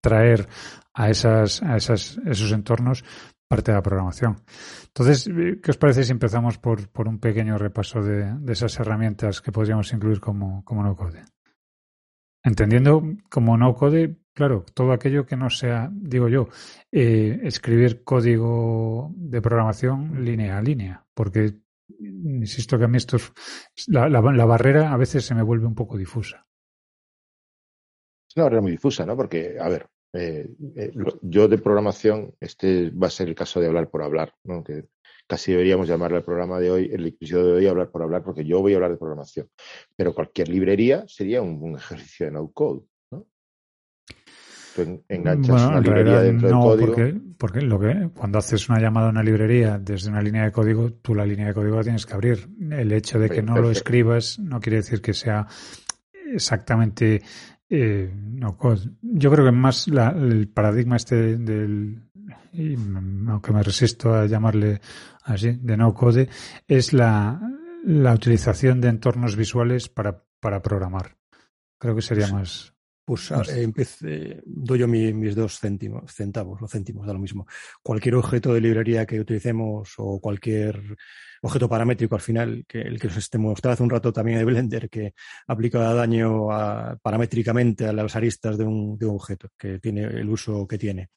traer 0.02 0.48
a, 0.92 1.08
esas, 1.08 1.62
a 1.62 1.76
esas, 1.76 2.18
esos 2.26 2.52
entornos 2.52 3.04
parte 3.52 3.70
de 3.70 3.76
la 3.76 3.82
programación. 3.82 4.38
Entonces, 4.86 5.28
¿qué 5.62 5.70
os 5.70 5.76
parece 5.76 6.04
si 6.04 6.12
empezamos 6.12 6.56
por, 6.56 6.88
por 6.88 7.06
un 7.06 7.18
pequeño 7.18 7.58
repaso 7.58 8.00
de, 8.00 8.32
de, 8.40 8.52
esas 8.54 8.80
herramientas 8.80 9.42
que 9.42 9.52
podríamos 9.52 9.92
incluir 9.92 10.20
como, 10.20 10.64
como 10.64 10.82
no 10.82 10.96
code? 10.96 11.22
Entendiendo 12.42 13.02
como 13.28 13.58
no 13.58 13.74
code, 13.74 14.16
claro, 14.32 14.64
todo 14.72 14.92
aquello 14.92 15.26
que 15.26 15.36
no 15.36 15.50
sea, 15.50 15.90
digo 15.92 16.30
yo, 16.30 16.48
eh, 16.90 17.40
escribir 17.42 18.02
código 18.04 19.12
de 19.16 19.42
programación 19.42 20.24
línea 20.24 20.56
a 20.56 20.62
línea, 20.62 21.04
porque 21.12 21.58
insisto 22.00 22.78
que 22.78 22.84
a 22.86 22.88
mí 22.88 22.96
esto 22.96 23.16
es, 23.16 23.34
la, 23.86 24.08
la, 24.08 24.46
barrera 24.46 24.94
a 24.94 24.96
veces 24.96 25.26
se 25.26 25.34
me 25.34 25.42
vuelve 25.42 25.66
un 25.66 25.74
poco 25.74 25.98
difusa. 25.98 26.46
Es 28.26 28.34
una 28.34 28.44
barrera 28.44 28.62
muy 28.62 28.70
difusa, 28.70 29.04
¿no? 29.04 29.14
Porque, 29.14 29.58
a 29.60 29.68
ver, 29.68 29.91
eh, 30.12 30.46
eh, 30.76 30.92
yo 31.22 31.48
de 31.48 31.58
programación, 31.58 32.34
este 32.40 32.90
va 32.90 33.06
a 33.06 33.10
ser 33.10 33.28
el 33.28 33.34
caso 33.34 33.60
de 33.60 33.66
hablar 33.66 33.88
por 33.88 34.02
hablar, 34.02 34.34
¿no? 34.44 34.62
Que 34.62 34.84
casi 35.26 35.52
deberíamos 35.52 35.88
llamarle 35.88 36.18
al 36.18 36.24
programa 36.24 36.60
de 36.60 36.70
hoy, 36.70 36.90
el 36.92 37.06
episodio 37.06 37.46
de 37.46 37.52
hoy, 37.52 37.66
hablar 37.66 37.90
por 37.90 38.02
hablar, 38.02 38.22
porque 38.22 38.44
yo 38.44 38.60
voy 38.60 38.72
a 38.72 38.76
hablar 38.76 38.90
de 38.90 38.98
programación. 38.98 39.48
Pero 39.96 40.14
cualquier 40.14 40.48
librería 40.48 41.04
sería 41.08 41.40
un, 41.40 41.62
un 41.62 41.76
ejercicio 41.76 42.26
de 42.26 42.32
no 42.32 42.50
code, 42.50 42.82
¿no? 43.10 43.26
Tú 44.76 45.02
enganchas 45.08 45.48
bueno, 45.50 45.68
una 45.68 45.80
librería 45.80 46.20
dentro 46.20 46.50
no, 46.50 46.76
del 46.76 46.90
código. 46.90 46.94
Porque, 46.94 47.20
porque 47.38 47.60
lo 47.62 47.80
que, 47.80 48.10
cuando 48.14 48.38
haces 48.38 48.68
una 48.68 48.80
llamada 48.80 49.06
a 49.06 49.10
una 49.10 49.22
librería 49.22 49.78
desde 49.78 50.10
una 50.10 50.20
línea 50.20 50.44
de 50.44 50.52
código, 50.52 50.92
tú 50.92 51.14
la 51.14 51.24
línea 51.24 51.46
de 51.46 51.54
código 51.54 51.76
la 51.76 51.82
tienes 51.82 52.04
que 52.04 52.12
abrir. 52.12 52.48
El 52.70 52.92
hecho 52.92 53.18
de 53.18 53.30
que 53.30 53.42
no 53.42 53.58
lo 53.58 53.70
escribas 53.70 54.38
no 54.38 54.60
quiere 54.60 54.78
decir 54.78 55.00
que 55.00 55.14
sea 55.14 55.46
exactamente 56.32 57.22
eh, 57.74 58.12
no 58.14 58.56
code. 58.58 58.90
Yo 59.00 59.30
creo 59.30 59.46
que 59.46 59.52
más 59.52 59.88
la, 59.88 60.10
el 60.10 60.48
paradigma 60.48 60.96
este 60.96 61.38
del, 61.38 62.02
y, 62.52 62.74
aunque 63.28 63.52
me 63.52 63.62
resisto 63.62 64.14
a 64.14 64.26
llamarle 64.26 64.80
así, 65.24 65.58
de 65.60 65.76
no 65.76 65.94
code, 65.94 66.28
es 66.68 66.92
la, 66.92 67.40
la 67.84 68.12
utilización 68.12 68.80
de 68.80 68.88
entornos 68.88 69.36
visuales 69.36 69.88
para, 69.88 70.22
para 70.38 70.60
programar. 70.60 71.16
Creo 71.78 71.94
que 71.96 72.02
sería 72.02 72.28
más. 72.28 72.74
Pues 73.04 73.30
más... 73.30 73.48
Eh, 73.48 73.62
empecé, 73.62 74.42
doy 74.44 74.78
yo 74.78 74.86
mi, 74.86 75.12
mis 75.12 75.34
dos 75.34 75.58
céntimos, 75.58 76.12
centavos, 76.12 76.60
los 76.60 76.70
céntimos, 76.70 77.06
da 77.06 77.12
lo 77.12 77.18
mismo. 77.18 77.46
Cualquier 77.82 78.16
objeto 78.16 78.52
de 78.52 78.60
librería 78.60 79.06
que 79.06 79.18
utilicemos 79.18 79.94
o 79.96 80.20
cualquier 80.20 80.96
objeto 81.42 81.68
paramétrico 81.68 82.14
al 82.14 82.20
final, 82.20 82.64
que 82.66 82.80
el 82.80 82.98
que 82.98 83.08
os 83.08 83.16
esté 83.16 83.36
mostrando 83.38 83.74
hace 83.74 83.82
un 83.82 83.90
rato 83.90 84.12
también 84.12 84.38
de 84.38 84.44
Blender, 84.44 84.88
que 84.88 85.14
aplica 85.46 85.92
daño 85.94 86.50
a, 86.50 86.96
paramétricamente 87.02 87.86
a 87.86 87.92
las 87.92 88.16
aristas 88.16 88.56
de 88.56 88.64
un, 88.64 88.96
de 88.96 89.06
un 89.06 89.16
objeto, 89.16 89.48
que 89.58 89.78
tiene 89.78 90.04
el 90.04 90.28
uso 90.28 90.66
que 90.66 90.78
tiene 90.78 91.10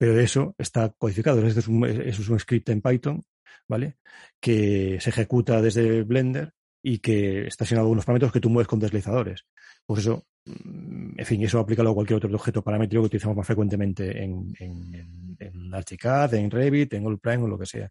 pero 0.00 0.14
de 0.14 0.24
eso 0.24 0.54
está 0.56 0.88
codificado. 0.96 1.46
Eso 1.46 1.60
es 1.60 1.68
un, 1.68 1.84
eso 1.84 2.22
es 2.22 2.28
un 2.30 2.40
script 2.40 2.70
en 2.70 2.80
Python, 2.80 3.22
¿vale? 3.68 3.98
Que 4.40 4.98
se 4.98 5.10
ejecuta 5.10 5.60
desde 5.60 6.04
Blender 6.04 6.54
y 6.82 6.98
que 6.98 7.46
está 7.46 7.64
asignado 7.64 7.88
a 7.88 7.90
unos 7.90 8.04
parámetros 8.04 8.32
que 8.32 8.40
tú 8.40 8.50
mueves 8.50 8.68
con 8.68 8.78
deslizadores. 8.78 9.44
Pues 9.86 10.00
eso, 10.00 10.24
en 10.46 11.26
fin, 11.26 11.42
eso 11.42 11.58
aplica 11.58 11.82
a 11.82 11.92
cualquier 11.92 12.16
otro 12.16 12.34
objeto 12.34 12.62
paramétrico 12.62 13.02
que 13.02 13.06
utilizamos 13.06 13.36
más 13.36 13.46
frecuentemente 13.46 14.22
en, 14.22 14.54
en, 14.58 14.94
en, 14.94 15.36
en 15.38 15.74
Archicad, 15.74 16.32
en 16.34 16.50
Revit, 16.50 16.94
en 16.94 17.06
Allprime 17.06 17.44
o 17.44 17.48
lo 17.48 17.58
que 17.58 17.66
sea. 17.66 17.90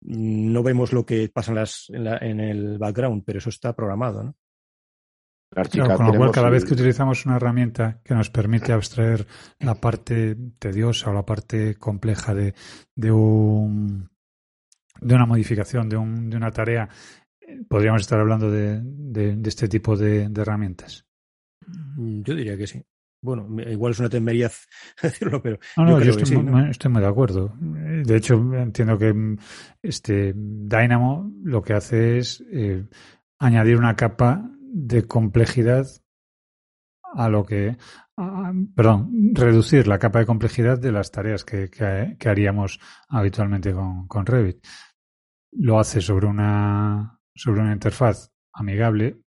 No 0.00 0.62
vemos 0.62 0.92
lo 0.92 1.04
que 1.04 1.28
pasa 1.28 1.52
en, 1.52 1.56
las, 1.56 1.86
en, 1.90 2.04
la, 2.04 2.18
en 2.18 2.40
el 2.40 2.78
background, 2.78 3.22
pero 3.24 3.38
eso 3.38 3.50
está 3.50 3.74
programado, 3.74 4.22
¿no? 4.24 4.34
con 5.54 6.06
lo 6.06 6.14
cual, 6.14 6.32
cada 6.32 6.50
vez 6.50 6.64
que 6.64 6.74
utilizamos 6.74 7.24
una 7.24 7.36
herramienta 7.36 8.00
que 8.04 8.14
nos 8.14 8.30
permite 8.30 8.72
abstraer 8.72 9.26
la 9.60 9.74
parte 9.74 10.36
tediosa 10.58 11.10
o 11.10 11.14
la 11.14 11.24
parte 11.24 11.76
compleja 11.76 12.34
de, 12.34 12.54
de, 12.94 13.12
un, 13.12 14.10
de 15.00 15.14
una 15.14 15.24
modificación, 15.24 15.88
de, 15.88 15.96
un, 15.96 16.28
de 16.28 16.36
una 16.36 16.50
tarea, 16.50 16.88
podríamos 17.68 18.02
estar 18.02 18.20
hablando 18.20 18.50
de, 18.50 18.80
de, 18.82 19.48
este 19.48 19.68
tipo 19.68 19.96
de, 19.96 20.30
herramientas. 20.36 21.06
Mm, 21.66 22.22
yo 22.22 22.34
diría 22.34 22.56
que 22.56 22.66
sí. 22.66 22.82
Bueno, 23.22 23.48
igual 23.62 23.92
es 23.92 23.98
una 23.98 24.08
temeridad 24.08 24.52
decirlo, 25.02 25.42
pero. 25.42 25.58
No, 25.76 25.84
no, 25.84 26.00
yo, 26.02 26.12
estoy, 26.12 26.36
muy, 26.36 26.70
estoy, 26.70 26.92
muy, 26.92 27.00
de 27.00 27.08
acuerdo. 27.08 27.52
De 27.58 28.16
hecho, 28.16 28.34
entiendo 28.54 28.98
que 28.98 29.36
este 29.82 30.32
Dynamo 30.34 31.32
lo 31.42 31.62
que 31.62 31.74
hace 31.74 32.18
es 32.18 32.44
eh, 32.52 32.86
añadir 33.38 33.78
una 33.78 33.96
capa 33.96 34.48
de 34.60 35.06
complejidad 35.06 35.86
a 37.14 37.28
lo 37.28 37.44
que, 37.44 37.76
perdón, 38.74 39.32
reducir 39.32 39.86
la 39.86 39.98
capa 39.98 40.18
de 40.18 40.26
complejidad 40.26 40.78
de 40.78 40.92
las 40.92 41.10
tareas 41.10 41.44
que, 41.44 41.70
que, 41.70 42.28
haríamos 42.28 42.78
habitualmente 43.08 43.72
con, 43.72 44.06
con, 44.06 44.26
Revit. 44.26 44.64
Lo 45.52 45.78
hace 45.78 46.02
sobre 46.02 46.26
una, 46.26 47.15
sobre 47.36 47.60
una 47.60 47.72
interfaz 47.72 48.32
amigable, 48.52 49.20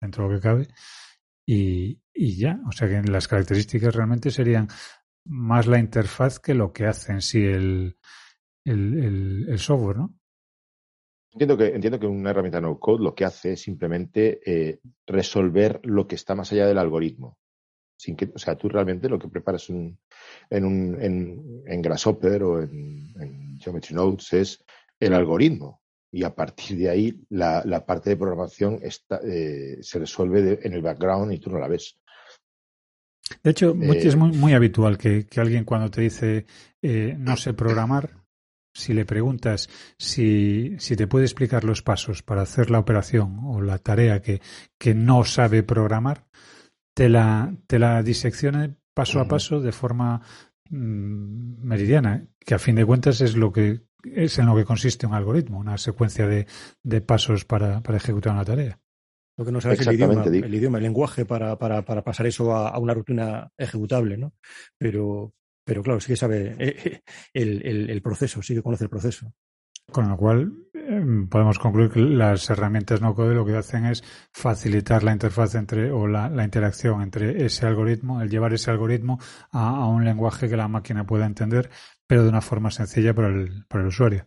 dentro 0.00 0.24
de 0.24 0.30
lo 0.30 0.36
que 0.36 0.42
cabe, 0.42 0.68
y, 1.46 2.00
y 2.12 2.36
ya. 2.36 2.60
O 2.68 2.72
sea 2.72 2.88
que 2.88 3.00
las 3.10 3.28
características 3.28 3.94
realmente 3.94 4.30
serían 4.30 4.68
más 5.24 5.66
la 5.66 5.78
interfaz 5.78 6.38
que 6.38 6.54
lo 6.54 6.72
que 6.72 6.86
hace 6.86 7.12
en 7.12 7.22
sí 7.22 7.44
el, 7.44 7.98
el, 8.64 9.46
el 9.48 9.58
software, 9.58 9.96
¿no? 9.96 10.18
Entiendo 11.32 11.56
que, 11.56 11.66
entiendo 11.66 12.00
que 12.00 12.06
una 12.06 12.30
herramienta 12.30 12.60
no 12.60 12.80
code 12.80 13.04
lo 13.04 13.14
que 13.14 13.24
hace 13.24 13.52
es 13.52 13.60
simplemente 13.60 14.40
eh, 14.44 14.80
resolver 15.06 15.80
lo 15.84 16.06
que 16.06 16.14
está 16.14 16.34
más 16.34 16.50
allá 16.52 16.66
del 16.66 16.78
algoritmo. 16.78 17.38
Sin 17.96 18.16
que, 18.16 18.30
o 18.34 18.38
sea, 18.38 18.56
tú 18.56 18.68
realmente 18.68 19.08
lo 19.08 19.18
que 19.18 19.28
preparas 19.28 19.68
un, 19.68 19.98
en, 20.48 20.64
un, 20.64 21.00
en, 21.00 21.62
en, 21.66 21.82
Grasshopper 21.82 22.42
o 22.42 22.62
en, 22.62 23.12
en, 23.20 23.58
Geometry 23.58 23.94
Notes 23.94 24.32
es 24.32 24.64
el 24.98 25.12
algoritmo. 25.14 25.82
Y 26.10 26.24
a 26.24 26.34
partir 26.34 26.78
de 26.78 26.88
ahí 26.88 27.20
la, 27.30 27.62
la 27.64 27.84
parte 27.84 28.10
de 28.10 28.16
programación 28.16 28.78
está, 28.82 29.20
eh, 29.22 29.78
se 29.82 29.98
resuelve 29.98 30.58
en 30.62 30.72
el 30.72 30.82
background 30.82 31.32
y 31.32 31.38
tú 31.38 31.50
no 31.50 31.58
la 31.58 31.68
ves. 31.68 31.98
De 33.42 33.50
hecho, 33.50 33.74
es 33.74 34.16
muy, 34.16 34.32
muy 34.32 34.54
habitual 34.54 34.96
que, 34.96 35.26
que, 35.26 35.40
alguien 35.40 35.64
cuando 35.64 35.90
te 35.90 36.00
dice 36.00 36.46
eh, 36.80 37.14
no 37.18 37.36
sé 37.36 37.52
programar, 37.52 38.24
si 38.72 38.94
le 38.94 39.04
preguntas 39.04 39.68
si, 39.98 40.76
si, 40.78 40.96
te 40.96 41.06
puede 41.06 41.24
explicar 41.24 41.64
los 41.64 41.82
pasos 41.82 42.22
para 42.22 42.42
hacer 42.42 42.70
la 42.70 42.78
operación 42.78 43.40
o 43.44 43.60
la 43.60 43.78
tarea 43.78 44.22
que, 44.22 44.40
que 44.78 44.94
no 44.94 45.24
sabe 45.24 45.62
programar, 45.62 46.26
te 46.94 47.08
la, 47.08 47.54
te 47.66 47.78
la 47.78 48.02
diseccione 48.02 48.76
paso 48.94 49.20
a 49.20 49.28
paso 49.28 49.60
de 49.60 49.72
forma 49.72 50.20
mm, 50.70 51.62
meridiana, 51.64 52.26
que 52.40 52.54
a 52.54 52.58
fin 52.58 52.76
de 52.76 52.86
cuentas 52.86 53.20
es 53.20 53.36
lo 53.36 53.52
que 53.52 53.87
es 54.04 54.38
en 54.38 54.46
lo 54.46 54.56
que 54.56 54.64
consiste 54.64 55.06
un 55.06 55.14
algoritmo, 55.14 55.58
una 55.58 55.78
secuencia 55.78 56.26
de, 56.26 56.46
de 56.82 57.00
pasos 57.00 57.44
para, 57.44 57.82
para, 57.82 57.98
ejecutar 57.98 58.32
una 58.32 58.44
tarea. 58.44 58.78
Lo 59.36 59.44
que 59.44 59.52
no 59.52 59.60
sabes 59.60 59.80
es 59.80 59.86
el 59.86 59.94
idioma, 59.94 60.24
el 60.24 60.54
idioma, 60.54 60.78
el 60.78 60.84
lenguaje 60.84 61.24
para, 61.24 61.56
para, 61.58 61.82
para 61.82 62.02
pasar 62.02 62.26
eso 62.26 62.54
a, 62.54 62.70
a, 62.70 62.78
una 62.78 62.94
rutina 62.94 63.50
ejecutable, 63.56 64.16
¿no? 64.16 64.32
Pero, 64.76 65.32
pero 65.64 65.82
claro, 65.82 66.00
sí 66.00 66.08
que 66.08 66.16
sabe 66.16 66.56
eh, 66.58 67.02
el, 67.32 67.90
el, 67.90 68.02
proceso, 68.02 68.42
sí 68.42 68.54
que 68.54 68.62
conoce 68.62 68.84
el 68.84 68.90
proceso. 68.90 69.32
Con 69.90 70.08
lo 70.08 70.16
cual, 70.16 70.52
em, 70.74 71.28
podemos 71.28 71.58
concluir 71.58 71.90
que 71.90 72.00
las 72.00 72.50
herramientas 72.50 73.00
no 73.00 73.14
code 73.14 73.34
lo 73.34 73.46
que 73.46 73.56
hacen 73.56 73.86
es 73.86 74.02
facilitar 74.32 75.02
la 75.02 75.12
interfaz 75.12 75.54
entre 75.54 75.90
o 75.90 76.06
la, 76.06 76.28
la 76.28 76.44
interacción 76.44 77.00
entre 77.00 77.46
ese 77.46 77.66
algoritmo, 77.66 78.20
el 78.20 78.28
llevar 78.28 78.52
ese 78.52 78.70
algoritmo 78.70 79.18
a, 79.50 79.68
a, 79.68 79.86
un 79.86 80.04
lenguaje 80.04 80.48
que 80.48 80.56
la 80.56 80.68
máquina 80.68 81.06
pueda 81.06 81.24
entender, 81.24 81.70
pero 82.08 82.24
de 82.24 82.30
una 82.30 82.40
forma 82.40 82.72
sencilla 82.72 83.14
para 83.14 83.28
el, 83.28 83.64
para 83.68 83.82
el 83.82 83.88
usuario. 83.88 84.26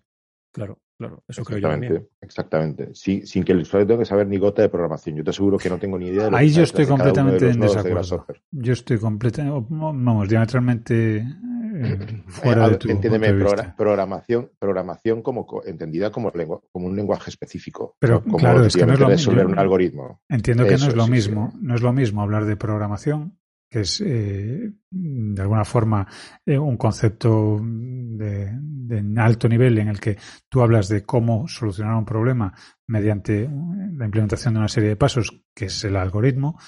Claro. 0.53 0.79
Claro, 0.97 1.23
eso 1.27 1.43
creo 1.43 1.57
yo 1.57 2.07
Exactamente. 2.21 2.91
Sí, 2.93 3.25
sin 3.25 3.43
que 3.43 3.53
el 3.53 3.61
usuario 3.61 3.87
tenga 3.87 4.01
que 4.01 4.05
saber 4.05 4.27
ni 4.27 4.37
gota 4.37 4.61
de 4.61 4.69
programación. 4.69 5.15
Yo 5.15 5.23
te 5.23 5.31
aseguro 5.31 5.57
que 5.57 5.67
no 5.67 5.79
tengo 5.79 5.97
ni 5.97 6.09
idea 6.09 6.25
de 6.25 6.31
lo 6.31 6.37
Ahí 6.37 6.51
yo 6.51 6.61
estoy 6.61 6.85
completamente 6.85 7.49
en 7.49 7.59
desacuerdo. 7.59 8.27
yo 8.51 8.73
estoy 8.73 8.99
completamente, 8.99 9.65
vamos, 9.67 10.29
diametralmente 10.29 11.17
eh, 11.17 12.23
fuera 12.27 12.69
de 12.69 12.77
tu 12.77 12.87
Entiéndeme, 12.91 13.33
programación, 13.75 14.51
programación 14.59 15.23
como 15.23 15.47
entendida 15.65 16.11
como, 16.11 16.31
como 16.71 16.85
un 16.85 16.95
lenguaje 16.95 17.31
específico. 17.31 17.95
Pero 17.97 18.21
claro, 18.21 18.63
es 18.63 18.75
que 18.75 18.85
no 18.85 18.93
es 18.93 18.99
lo 18.99 19.09
mismo. 19.09 19.41
un 19.41 19.57
algoritmo. 19.57 20.21
Entiendo 20.29 20.65
que 20.65 20.77
no 20.77 20.85
es 20.85 20.95
lo 20.95 21.07
mismo. 21.07 21.51
No 21.59 21.73
es 21.73 21.81
lo 21.81 21.93
mismo 21.93 22.21
hablar 22.21 22.45
de 22.45 22.57
programación 22.57 23.40
que 23.71 23.79
es 23.79 24.01
eh, 24.01 24.69
de 24.89 25.41
alguna 25.41 25.63
forma 25.63 26.05
eh, 26.45 26.57
un 26.57 26.75
concepto 26.75 27.57
de, 27.63 28.51
de, 28.53 29.21
alto 29.21 29.47
nivel 29.47 29.79
en 29.79 29.87
el 29.87 29.99
que 29.99 30.17
tú 30.49 30.61
hablas 30.61 30.89
de 30.89 31.03
cómo 31.03 31.47
solucionar 31.47 31.95
un 31.95 32.03
problema 32.03 32.53
mediante 32.87 33.43
la 33.43 34.05
implementación 34.05 34.53
de 34.53 34.59
una 34.59 34.67
serie 34.67 34.89
de 34.89 34.97
pasos, 34.97 35.45
que 35.55 35.65
es 35.65 35.83
el 35.85 35.95
algoritmo, 35.95 36.59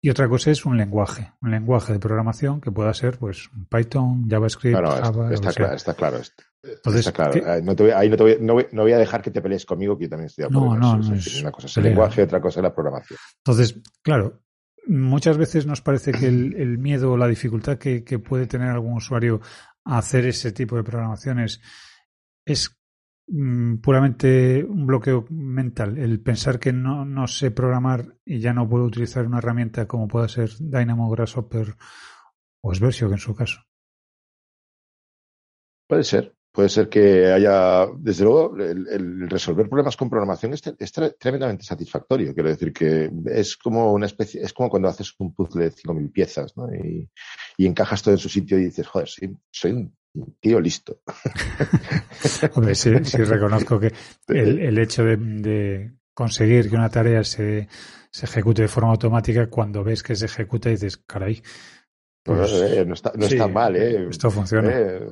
y 0.00 0.10
otra 0.10 0.28
cosa 0.28 0.50
es 0.50 0.66
un 0.66 0.76
lenguaje, 0.76 1.32
un 1.40 1.52
lenguaje 1.52 1.92
de 1.92 2.00
programación 2.00 2.60
que 2.60 2.72
pueda 2.72 2.92
ser 2.92 3.18
pues 3.18 3.48
Python, 3.70 4.28
JavaScript, 4.28 4.76
Java, 4.76 5.32
está, 5.32 5.52
claro, 5.52 5.74
está 5.74 5.94
claro. 5.94 6.18
Entonces, 6.62 7.06
está 7.06 7.12
claro. 7.12 7.54
Eh, 7.54 7.62
no, 7.62 7.76
te 7.76 7.84
voy, 7.84 7.92
ahí 7.92 8.08
no, 8.08 8.16
te 8.16 8.22
voy, 8.24 8.36
no, 8.40 8.54
voy, 8.54 8.66
no, 8.72 8.82
voy, 8.82 8.92
a 8.92 8.98
dejar 8.98 9.22
que 9.22 9.30
te 9.30 9.40
pelees 9.40 9.64
conmigo, 9.64 9.96
que 9.96 10.04
yo 10.04 10.10
también 10.10 10.26
estoy 10.26 10.42
de 10.42 10.46
acuerdo. 10.48 10.76
No, 10.76 10.96
no, 10.96 11.08
no 11.08 11.14
es, 11.14 11.40
una 11.40 11.52
cosa 11.52 11.68
es 11.68 11.76
el 11.76 11.84
lenguaje, 11.84 12.22
otra 12.22 12.40
cosa 12.40 12.58
es 12.58 12.64
la 12.64 12.74
programación. 12.74 13.18
Entonces, 13.44 13.80
claro, 14.02 14.42
muchas 14.88 15.36
veces 15.36 15.66
nos 15.66 15.82
parece 15.82 16.12
que 16.12 16.26
el, 16.26 16.78
miedo 16.78 17.12
o 17.12 17.16
la 17.16 17.28
dificultad 17.28 17.78
que, 17.78 18.02
puede 18.18 18.46
tener 18.46 18.70
algún 18.70 18.94
usuario 18.94 19.40
a 19.84 19.98
hacer 19.98 20.26
ese 20.26 20.52
tipo 20.52 20.76
de 20.76 20.82
programaciones 20.82 21.60
es 22.44 22.76
mm, 23.28 23.76
puramente 23.76 24.64
un 24.64 24.86
bloqueo 24.86 25.26
mental, 25.30 25.98
el 25.98 26.20
pensar 26.20 26.58
que 26.58 26.72
no, 26.72 27.26
sé 27.26 27.50
programar 27.50 28.16
y 28.24 28.40
ya 28.40 28.52
no 28.54 28.68
puedo 28.68 28.84
utilizar 28.84 29.26
una 29.26 29.38
herramienta 29.38 29.86
como 29.86 30.08
pueda 30.08 30.28
ser 30.28 30.50
Dynamo, 30.58 31.10
Grasshopper 31.10 31.76
o 32.62 32.74
Sversio, 32.74 33.10
en 33.10 33.18
su 33.18 33.34
caso. 33.34 33.60
Puede 35.86 36.04
ser, 36.04 36.34
puede 36.58 36.70
ser 36.70 36.88
que 36.88 37.26
haya, 37.30 37.86
desde 37.98 38.24
luego, 38.24 38.56
el, 38.56 39.30
resolver 39.30 39.68
problemas 39.68 39.96
con 39.96 40.10
programación 40.10 40.54
es, 40.54 40.92
tremendamente 41.16 41.62
satisfactorio. 41.62 42.34
Quiero 42.34 42.48
decir 42.48 42.72
que 42.72 43.08
es 43.26 43.56
como 43.56 43.92
una 43.92 44.06
especie, 44.06 44.42
es 44.42 44.52
como 44.52 44.68
cuando 44.68 44.88
haces 44.88 45.14
un 45.20 45.32
puzzle 45.32 45.66
de 45.66 45.70
5.000 45.70 46.10
piezas, 46.10 46.56
¿no? 46.56 46.66
Y, 46.74 47.08
encajas 47.58 48.02
todo 48.02 48.14
en 48.14 48.18
su 48.18 48.28
sitio 48.28 48.58
y 48.58 48.64
dices, 48.64 48.88
joder, 48.88 49.08
sí, 49.08 49.30
soy 49.52 49.70
un 49.70 50.36
tío 50.40 50.58
listo. 50.58 51.00
Hombre, 52.56 52.74
sí, 52.74 52.90
sí 53.04 53.18
reconozco 53.18 53.78
que 53.78 53.92
el, 54.26 54.78
hecho 54.78 55.04
de, 55.04 55.92
conseguir 56.12 56.68
que 56.68 56.74
una 56.74 56.90
tarea 56.90 57.22
se, 57.22 57.68
se 58.10 58.26
ejecute 58.26 58.62
de 58.62 58.68
forma 58.68 58.90
automática, 58.90 59.48
cuando 59.48 59.84
ves 59.84 60.02
que 60.02 60.16
se 60.16 60.24
ejecuta 60.24 60.70
y 60.70 60.72
dices, 60.72 60.96
caray, 61.06 61.40
pues, 62.24 62.52
eh, 62.52 62.84
no, 62.84 62.94
está, 62.94 63.12
no 63.14 63.26
está 63.26 63.46
mal, 63.46 63.76
¿eh? 63.76 64.08
Esto 64.10 64.28
funciona. 64.28 64.72
Eh, 64.76 65.08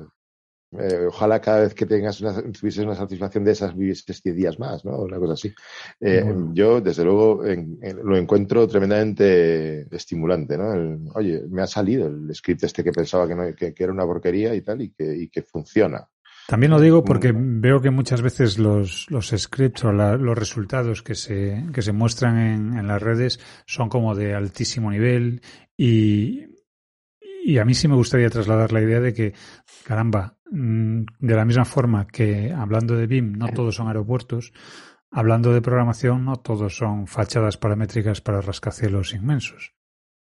eh, 0.72 1.06
ojalá 1.08 1.40
cada 1.40 1.60
vez 1.60 1.74
que 1.74 1.86
tengas 1.86 2.20
una, 2.20 2.34
tuvieses 2.42 2.84
una 2.84 2.94
satisfacción 2.94 3.44
de 3.44 3.52
esas 3.52 3.76
vivieses 3.76 4.22
10 4.22 4.36
días 4.36 4.58
más, 4.58 4.84
¿no? 4.84 4.98
Una 4.98 5.18
cosa 5.18 5.34
así. 5.34 5.54
Eh, 6.00 6.24
Yo, 6.52 6.80
desde 6.80 7.04
luego, 7.04 7.42
lo 8.02 8.16
encuentro 8.16 8.66
tremendamente 8.66 9.86
estimulante, 9.94 10.58
¿no? 10.58 11.12
oye, 11.14 11.42
me 11.48 11.62
ha 11.62 11.66
salido 11.66 12.08
el 12.08 12.34
script 12.34 12.64
este 12.64 12.82
que 12.82 12.92
pensaba 12.92 13.28
que, 13.28 13.34
no, 13.34 13.54
que, 13.54 13.74
era 13.76 13.92
una 13.92 14.04
porquería 14.04 14.54
y 14.54 14.62
tal, 14.62 14.82
y 14.82 14.90
que, 14.90 15.16
y 15.16 15.28
que 15.28 15.42
funciona. 15.42 16.08
También 16.48 16.70
lo 16.70 16.80
digo 16.80 17.04
porque 17.04 17.32
mm. 17.32 17.60
veo 17.60 17.80
que 17.80 17.90
muchas 17.90 18.22
veces 18.22 18.58
los, 18.58 19.06
los 19.10 19.28
scripts 19.36 19.84
o 19.84 19.92
la, 19.92 20.16
los 20.16 20.38
resultados 20.38 21.02
que 21.02 21.14
se, 21.14 21.64
que 21.72 21.82
se 21.82 21.92
muestran 21.92 22.38
en, 22.38 22.78
en 22.78 22.86
las 22.86 23.02
redes 23.02 23.40
son 23.66 23.88
como 23.88 24.14
de 24.14 24.34
altísimo 24.34 24.90
nivel 24.90 25.40
y, 25.76 26.44
y 27.46 27.58
a 27.58 27.64
mí 27.64 27.74
sí 27.74 27.88
me 27.88 27.96
gustaría 27.96 28.30
trasladar 28.30 28.72
la 28.72 28.82
idea 28.82 29.00
de 29.00 29.12
que, 29.12 29.32
caramba, 29.84 30.35
de 30.50 31.34
la 31.34 31.44
misma 31.44 31.64
forma 31.64 32.06
que 32.06 32.52
hablando 32.52 32.96
de 32.96 33.06
BIM 33.06 33.32
no 33.32 33.48
todos 33.48 33.74
son 33.74 33.88
aeropuertos, 33.88 34.52
hablando 35.10 35.52
de 35.52 35.62
programación 35.62 36.24
no 36.24 36.36
todos 36.36 36.76
son 36.76 37.06
fachadas 37.06 37.56
paramétricas 37.56 38.20
para 38.20 38.40
rascacielos 38.40 39.14
inmensos. 39.14 39.74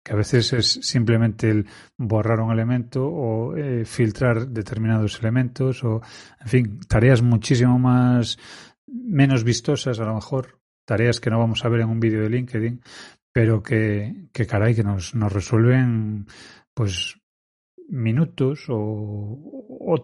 Que 0.03 0.13
a 0.13 0.17
veces 0.17 0.53
es 0.53 0.73
simplemente 0.83 1.49
el 1.49 1.67
borrar 1.97 2.41
un 2.41 2.53
elemento 2.53 3.07
o 3.07 3.57
eh, 3.57 3.85
filtrar 3.87 4.49
determinados 4.49 5.19
elementos 5.21 5.83
o, 5.83 6.03
en 6.41 6.49
fin, 6.49 6.81
tareas 6.87 7.23
muchísimo 7.23 7.79
más, 7.79 8.39
menos 8.87 9.45
vistosas 9.45 9.99
a 10.01 10.05
lo 10.05 10.15
mejor, 10.15 10.61
tareas 10.85 11.21
que 11.21 11.31
no 11.31 11.39
vamos 11.39 11.65
a 11.65 11.69
ver 11.69 11.81
en 11.81 11.89
un 11.89 12.01
vídeo 12.01 12.21
de 12.21 12.29
LinkedIn, 12.29 12.83
pero 13.33 13.63
que, 13.63 14.29
que 14.33 14.47
caray, 14.47 14.75
que 14.75 14.85
nos, 14.85 15.15
nos 15.15 15.33
resuelven 15.33 16.27
pues 16.75 17.17
minutos 17.89 18.67
o, 18.69 19.39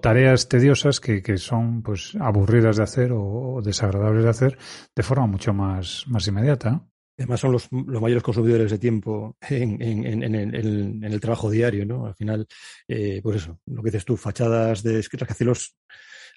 tareas 0.00 0.49
tediosas 0.49 1.00
que, 1.00 1.22
que, 1.22 1.37
son 1.37 1.82
pues 1.82 2.16
aburridas 2.20 2.76
de 2.76 2.82
hacer 2.82 3.12
o, 3.12 3.60
desagradables 3.62 4.25
de 4.25 4.30
hacer 4.30 4.58
de 4.94 5.02
forma 5.02 5.26
mucho 5.26 5.52
más, 5.52 6.04
más 6.08 6.26
inmediata. 6.28 6.84
Además 7.18 7.40
son 7.40 7.52
los, 7.52 7.68
mayores 7.70 8.22
consumidores 8.22 8.70
de 8.70 8.78
tiempo 8.78 9.37
en, 9.49 9.82
el, 9.82 11.20
trabajo 11.20 11.50
diario, 11.50 11.84
¿no? 11.84 12.06
Al 12.06 12.14
final, 12.14 12.46
eh, 12.88 13.20
pues 13.22 13.42
eso, 13.42 13.60
lo 13.66 13.82
que 13.82 13.90
dices 13.90 14.04
tú, 14.04 14.16
fachadas 14.16 14.82
de 14.82 15.02
rascacielos 15.12 15.76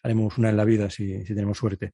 haremos 0.04 0.38
una 0.38 0.50
en 0.50 0.58
la 0.58 0.66
vida 0.66 0.90
si, 0.90 1.26
si 1.26 1.34
tenemos 1.34 1.58
suerte 1.58 1.94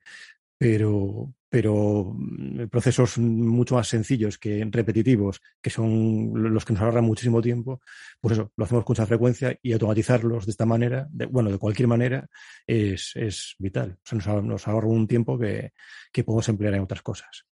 pero, 0.60 1.34
pero 1.50 2.14
mm, 2.14 2.68
procesos 2.68 3.18
mucho 3.18 3.76
más 3.76 3.88
sencillos 3.88 4.38
que 4.38 4.68
repetitivos, 4.70 5.42
que 5.62 5.70
son 5.70 6.32
los 6.36 6.66
que 6.66 6.74
nos 6.74 6.82
ahorran 6.82 7.06
muchísimo 7.06 7.42
tiempo, 7.42 7.82
pues 8.20 8.34
eso, 8.34 8.52
lo 8.58 8.66
hacemos 8.66 8.84
con 8.84 8.92
mucha 8.92 9.06
frecuencia 9.06 9.58
y 9.64 9.72
automatizarlos 9.72 10.46
de 10.46 10.52
esta 10.52 10.66
manera, 10.66 11.08
bueno, 11.32 11.50
de 11.50 11.58
cualquier 11.58 11.88
manera, 11.88 12.28
es, 12.68 13.14
es 13.16 13.56
vital. 13.58 13.98
O 14.04 14.20
sea, 14.20 14.42
nos, 14.42 14.68
ahorra 14.68 14.88
un 14.88 15.08
tiempo 15.08 15.40
que, 15.40 15.72
que, 16.12 16.26
podemos 16.26 16.50
emplear 16.50 16.74
en 16.74 16.82
otras 16.82 17.02
cosas. 17.02 17.46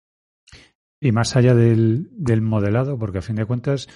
Y 1.00 1.12
más 1.12 1.36
allá 1.36 1.54
del, 1.54 2.10
del 2.12 2.42
modelado, 2.42 2.98
porque 2.98 3.20
a 3.20 3.22
fin 3.22 3.36
de 3.36 3.46
cuentas, 3.46 3.88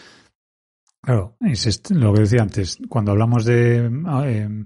Claro, 1.02 1.38
es 1.40 1.90
lo 1.92 2.14
que 2.14 2.22
decía 2.22 2.42
antes, 2.42 2.78
cuando 2.90 3.12
hablamos 3.12 3.46
de 3.46 3.90
ah, 4.06 4.30
em, 4.30 4.66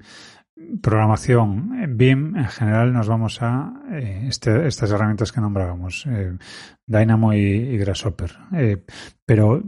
programación 0.82 1.98
BIM, 1.98 2.36
en 2.36 2.48
general 2.48 2.94
nos 2.94 3.08
vamos 3.08 3.42
a 3.42 3.74
eh, 3.92 4.26
este, 4.28 4.68
estas 4.68 4.92
herramientas 4.92 5.32
que 5.32 5.42
nombrábamos, 5.42 6.06
eh, 6.08 6.38
Dynamo 6.86 7.34
y, 7.34 7.78
Grasshopper. 7.78 8.32
Eh, 8.54 8.84
pero 9.26 9.64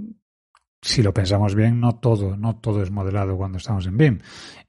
si 0.86 1.02
lo 1.02 1.16
pensamos 1.16 1.56
bien, 1.56 1.80
no 1.80 1.96
todo, 1.96 2.38
no 2.38 2.58
todo 2.58 2.84
es 2.84 2.92
modelado 2.92 3.36
cuando 3.36 3.58
estamos 3.58 3.88
en 3.88 3.98
BIM. 3.98 4.20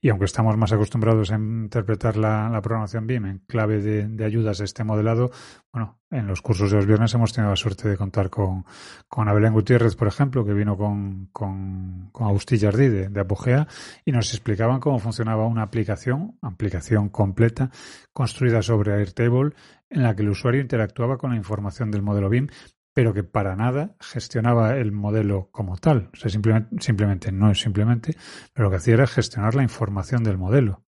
Y 0.01 0.09
aunque 0.09 0.25
estamos 0.25 0.57
más 0.57 0.73
acostumbrados 0.73 1.31
a 1.31 1.37
interpretar 1.37 2.17
la, 2.17 2.59
programación 2.63 3.07
BIM 3.07 3.27
en 3.27 3.39
clave 3.47 3.83
de, 3.83 4.25
ayudas 4.25 4.63
a 4.63 4.65
este 4.65 4.83
modelado, 4.83 5.31
bueno, 5.71 5.99
en 6.11 6.27
los 6.27 6.41
cursos 6.41 6.71
de 6.71 6.79
los 6.79 6.87
viernes 6.87 7.13
hemos 7.13 7.35
tenido 7.35 7.51
la 7.51 7.57
suerte 7.57 7.91
de 7.91 7.99
contar 7.99 8.31
con, 8.31 8.65
con 9.09 9.29
Abelén 9.29 9.53
Gutiérrez, 9.53 9.95
por 9.95 10.09
ejemplo, 10.09 10.43
que 10.43 10.55
vino 10.55 10.79
con, 10.79 11.29
con, 11.33 12.09
con 12.13 12.29
Agustí 12.29 12.59
Jardí 12.59 12.89
de, 12.89 13.09
de, 13.11 13.21
Apogea 13.21 13.69
y 14.03 14.11
nos 14.11 14.33
explicaban 14.33 14.81
cómo 14.81 14.99
funcionaba 14.99 15.47
una 15.47 15.65
aplicación, 15.65 16.39
aplicación 16.41 17.11
completa, 17.11 17.71
construida 18.15 18.63
sobre 18.63 18.95
Airtable, 18.95 19.51
en 19.91 20.03
la 20.03 20.17
que 20.17 20.23
el 20.23 20.31
usuario 20.31 20.63
interactuaba 20.63 21.19
con 21.19 21.31
la 21.31 21.37
información 21.37 21.91
del 21.91 22.01
modelo 22.01 22.31
BIM, 22.31 22.49
pero 22.97 23.13
que 23.13 23.25
para 23.25 23.55
nada 23.57 23.95
gestionaba 24.01 24.79
el 24.79 24.91
modelo 24.91 25.51
como 25.53 25.77
tal. 25.77 26.09
O 26.15 26.17
sea, 26.17 26.31
simplemente, 26.31 26.77
simplemente 26.81 27.31
no 27.31 27.51
es 27.51 27.61
simplemente, 27.61 28.17
pero 28.55 28.65
lo 28.65 28.71
que 28.71 28.79
hacía 28.79 28.95
era 28.95 29.07
gestionar 29.07 29.55
la 29.55 29.63
información 29.63 30.25
del 30.25 30.39
modelo. 30.39 30.83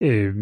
Eh, 0.00 0.32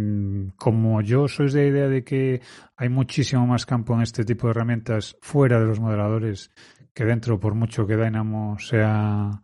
como 0.55 1.03
yo 1.03 1.27
soy 1.27 1.51
de 1.51 1.63
la 1.63 1.67
idea 1.67 1.89
de 1.89 2.05
que 2.05 2.41
hay 2.77 2.89
muchísimo 2.91 3.45
más 3.45 3.67
campo 3.67 3.93
en 3.95 4.03
este 4.03 4.25
tipo 4.25 4.47
de 4.47 4.53
herramientas 4.53 5.17
fuera 5.21 5.59
de 5.59 5.67
los 5.67 5.81
modeladores 5.81 6.53
que 6.95 7.05
dentro, 7.05 7.41
por 7.41 7.57
mucho 7.57 7.89
que 7.89 7.97
Dynamo 7.97 8.57
sea 8.61 9.43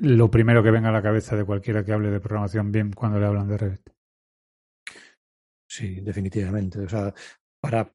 lo 0.00 0.28
primero 0.28 0.60
que 0.60 0.72
venga 0.72 0.88
a 0.88 0.92
la 0.92 1.02
cabeza 1.02 1.36
de 1.36 1.44
cualquiera 1.44 1.84
que 1.84 1.92
hable 1.92 2.10
de 2.10 2.18
programación 2.18 2.72
bien 2.72 2.90
cuando 2.92 3.20
le 3.20 3.26
hablan 3.26 3.46
de 3.46 3.58
Revit. 3.58 3.90
Sí, 5.68 6.00
definitivamente. 6.00 6.80
O 6.80 6.88
sea, 6.88 7.14
para 7.60 7.92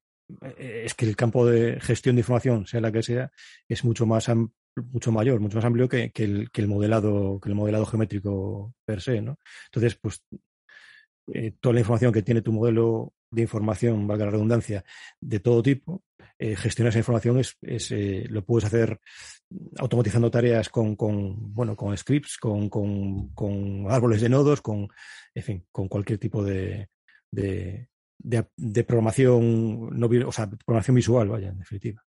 es 0.58 0.94
que 0.94 1.06
el 1.06 1.16
campo 1.16 1.46
de 1.46 1.80
gestión 1.80 2.16
de 2.16 2.20
información, 2.20 2.66
sea 2.66 2.80
la 2.80 2.92
que 2.92 3.02
sea, 3.02 3.30
es 3.68 3.84
mucho 3.84 4.06
más 4.06 4.28
mucho 4.76 5.12
mayor, 5.12 5.40
mucho 5.40 5.56
más 5.56 5.64
amplio 5.64 5.88
que, 5.88 6.12
el, 6.14 6.50
que, 6.50 6.60
el, 6.62 6.68
modelado, 6.68 7.38
que 7.40 7.48
el 7.50 7.54
modelado 7.54 7.86
geométrico 7.86 8.74
per 8.84 9.00
se, 9.00 9.20
¿no? 9.20 9.38
Entonces, 9.66 9.98
pues 10.00 10.24
eh, 11.32 11.52
toda 11.60 11.74
la 11.74 11.80
información 11.80 12.12
que 12.12 12.22
tiene 12.22 12.42
tu 12.42 12.52
modelo 12.52 13.12
de 13.30 13.42
información, 13.42 14.06
valga 14.06 14.26
la 14.26 14.32
redundancia, 14.32 14.84
de 15.20 15.40
todo 15.40 15.62
tipo, 15.62 16.04
eh, 16.38 16.56
gestionar 16.56 16.90
esa 16.90 16.98
información 16.98 17.38
es, 17.38 17.56
es 17.62 17.90
lo 18.30 18.44
puedes 18.44 18.66
hacer 18.66 19.00
automatizando 19.78 20.30
tareas 20.30 20.68
con, 20.68 20.96
con 20.96 21.52
bueno, 21.52 21.76
con 21.76 21.96
scripts, 21.96 22.36
con, 22.38 22.68
con, 22.68 23.86
árboles 23.88 24.20
de 24.20 24.28
nodos, 24.28 24.60
con, 24.60 24.88
en 25.34 25.42
fin, 25.42 25.66
con 25.70 25.88
cualquier 25.88 26.18
tipo 26.18 26.42
de, 26.42 26.88
de, 28.22 28.84
programación, 28.84 29.98
no, 29.98 30.08
o 30.26 30.32
sea, 30.32 30.48
programación 30.48 30.94
visual, 30.96 31.28
vaya, 31.28 31.48
en 31.48 31.58
definitiva. 31.58 32.02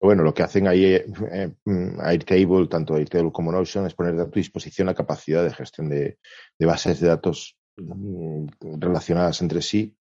Bueno, 0.00 0.22
lo 0.22 0.32
que 0.32 0.42
hacen 0.42 0.66
ahí 0.66 0.84
eh, 0.84 1.04
eh, 1.30 1.52
Airtable, 2.00 2.68
tanto 2.68 2.94
Airtable 2.94 3.32
como 3.32 3.52
Notion, 3.52 3.86
es 3.86 3.94
poner 3.94 4.18
a 4.18 4.30
tu 4.30 4.38
disposición 4.38 4.86
la 4.86 4.94
capacidad 4.94 5.44
de 5.44 5.52
gestión 5.52 5.90
de, 5.90 6.18
bases 6.58 7.00
de 7.00 7.08
datos 7.08 7.58
mm, 7.76 8.46
relacionadas 8.78 9.42
entre 9.42 9.60
sí 9.60 9.94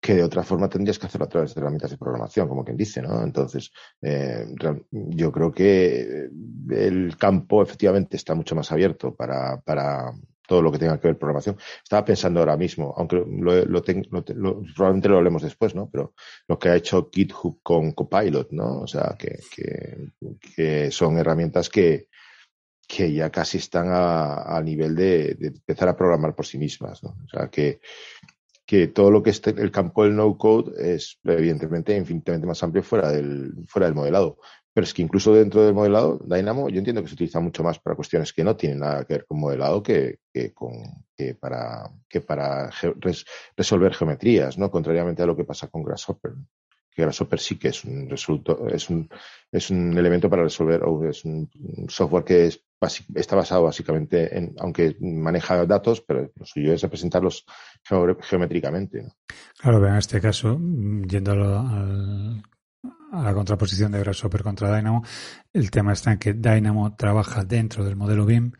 que 0.00 0.14
de 0.14 0.22
otra 0.22 0.44
forma 0.44 0.68
tendrías 0.68 0.98
que 0.98 1.06
hacerlo 1.06 1.26
a 1.26 1.28
través 1.28 1.54
de 1.54 1.60
herramientas 1.60 1.90
de 1.90 1.98
programación, 1.98 2.48
como 2.48 2.64
quien 2.64 2.76
dice, 2.76 3.02
¿no? 3.02 3.22
Entonces, 3.24 3.72
eh, 4.00 4.46
yo 4.90 5.32
creo 5.32 5.50
que 5.50 6.28
el 6.70 7.16
campo 7.16 7.62
efectivamente 7.62 8.16
está 8.16 8.34
mucho 8.34 8.54
más 8.54 8.70
abierto 8.70 9.14
para, 9.14 9.60
para, 9.60 10.12
todo 10.48 10.62
lo 10.62 10.72
que 10.72 10.78
tenga 10.78 10.98
que 10.98 11.08
ver 11.08 11.18
programación. 11.18 11.58
Estaba 11.82 12.06
pensando 12.06 12.40
ahora 12.40 12.56
mismo, 12.56 12.94
aunque 12.96 13.16
lo, 13.16 13.26
lo, 13.26 13.64
lo, 13.66 14.62
probablemente 14.74 15.08
lo 15.10 15.18
hablemos 15.18 15.42
después, 15.42 15.74
¿no? 15.74 15.90
Pero 15.90 16.14
lo 16.48 16.58
que 16.58 16.70
ha 16.70 16.76
hecho 16.76 17.10
GitHub 17.12 17.60
con 17.62 17.92
Copilot, 17.92 18.50
¿no? 18.52 18.80
O 18.80 18.86
sea, 18.86 19.14
que, 19.18 19.38
que, 20.56 20.90
son 20.90 21.18
herramientas 21.18 21.68
que, 21.68 22.08
que 22.88 23.12
ya 23.12 23.30
casi 23.30 23.58
están 23.58 23.88
a, 23.90 24.56
a 24.56 24.62
nivel 24.62 24.96
de, 24.96 25.36
empezar 25.38 25.90
a 25.90 25.96
programar 25.96 26.34
por 26.34 26.46
sí 26.46 26.56
mismas, 26.56 27.02
¿no? 27.04 27.10
O 27.10 27.28
sea, 27.28 27.48
que, 27.48 27.80
que 28.64 28.88
todo 28.88 29.10
lo 29.10 29.22
que 29.22 29.30
esté 29.30 29.50
el 29.50 29.70
campo 29.70 30.04
del 30.04 30.16
no 30.16 30.38
code 30.38 30.94
es 30.94 31.18
evidentemente 31.24 31.94
infinitamente 31.94 32.46
más 32.46 32.62
amplio 32.62 32.82
fuera 32.82 33.10
del 33.12 33.52
fuera 33.66 33.86
del 33.86 33.94
modelado 33.94 34.38
pero 34.78 34.86
es 34.86 34.94
que 34.94 35.02
incluso 35.02 35.34
dentro 35.34 35.64
del 35.64 35.74
modelado 35.74 36.20
Dynamo 36.24 36.68
yo 36.68 36.78
entiendo 36.78 37.02
que 37.02 37.08
se 37.08 37.14
utiliza 37.14 37.40
mucho 37.40 37.64
más 37.64 37.80
para 37.80 37.96
cuestiones 37.96 38.32
que 38.32 38.44
no 38.44 38.54
tienen 38.54 38.78
nada 38.78 39.04
que 39.04 39.14
ver 39.14 39.26
con 39.26 39.40
modelado 39.40 39.82
que, 39.82 40.20
con, 40.54 40.70
para, 41.40 41.90
que 42.08 42.20
para 42.20 42.70
resolver 43.56 43.92
geometrías, 43.92 44.56
¿no? 44.56 44.70
Contrariamente 44.70 45.20
a 45.20 45.26
lo 45.26 45.34
que 45.34 45.42
pasa 45.42 45.66
con 45.66 45.82
Grasshopper. 45.82 46.30
Que 46.92 47.02
Grasshopper 47.02 47.40
sí 47.40 47.58
que 47.58 47.70
es 47.70 47.82
un 47.82 48.08
resultado, 48.08 48.68
es 48.68 48.88
un, 48.88 49.10
es 49.50 49.68
un 49.70 49.98
elemento 49.98 50.30
para 50.30 50.44
resolver, 50.44 50.84
o 50.84 51.10
es 51.10 51.24
un, 51.24 51.50
software 51.88 52.22
que 52.22 52.46
es, 52.46 52.62
está 53.16 53.34
basado 53.34 53.64
básicamente 53.64 54.38
en, 54.38 54.54
aunque 54.60 54.96
maneja 55.00 55.66
datos, 55.66 56.02
pero 56.02 56.30
lo 56.36 56.46
suyo 56.46 56.72
es 56.72 56.82
representarlos 56.82 57.44
geométricamente. 57.82 59.08
Claro, 59.58 59.84
en 59.88 59.96
este 59.96 60.20
caso, 60.20 60.56
yendo 61.04 61.32
al 61.32 62.42
a 63.12 63.22
la 63.22 63.34
contraposición 63.34 63.92
de 63.92 64.00
Grasshopper 64.00 64.42
contra 64.42 64.74
Dynamo, 64.74 65.02
el 65.52 65.70
tema 65.70 65.92
está 65.92 66.12
en 66.12 66.18
que 66.18 66.34
Dynamo 66.34 66.94
trabaja 66.96 67.44
dentro 67.44 67.84
del 67.84 67.96
modelo 67.96 68.26
BIM 68.26 68.52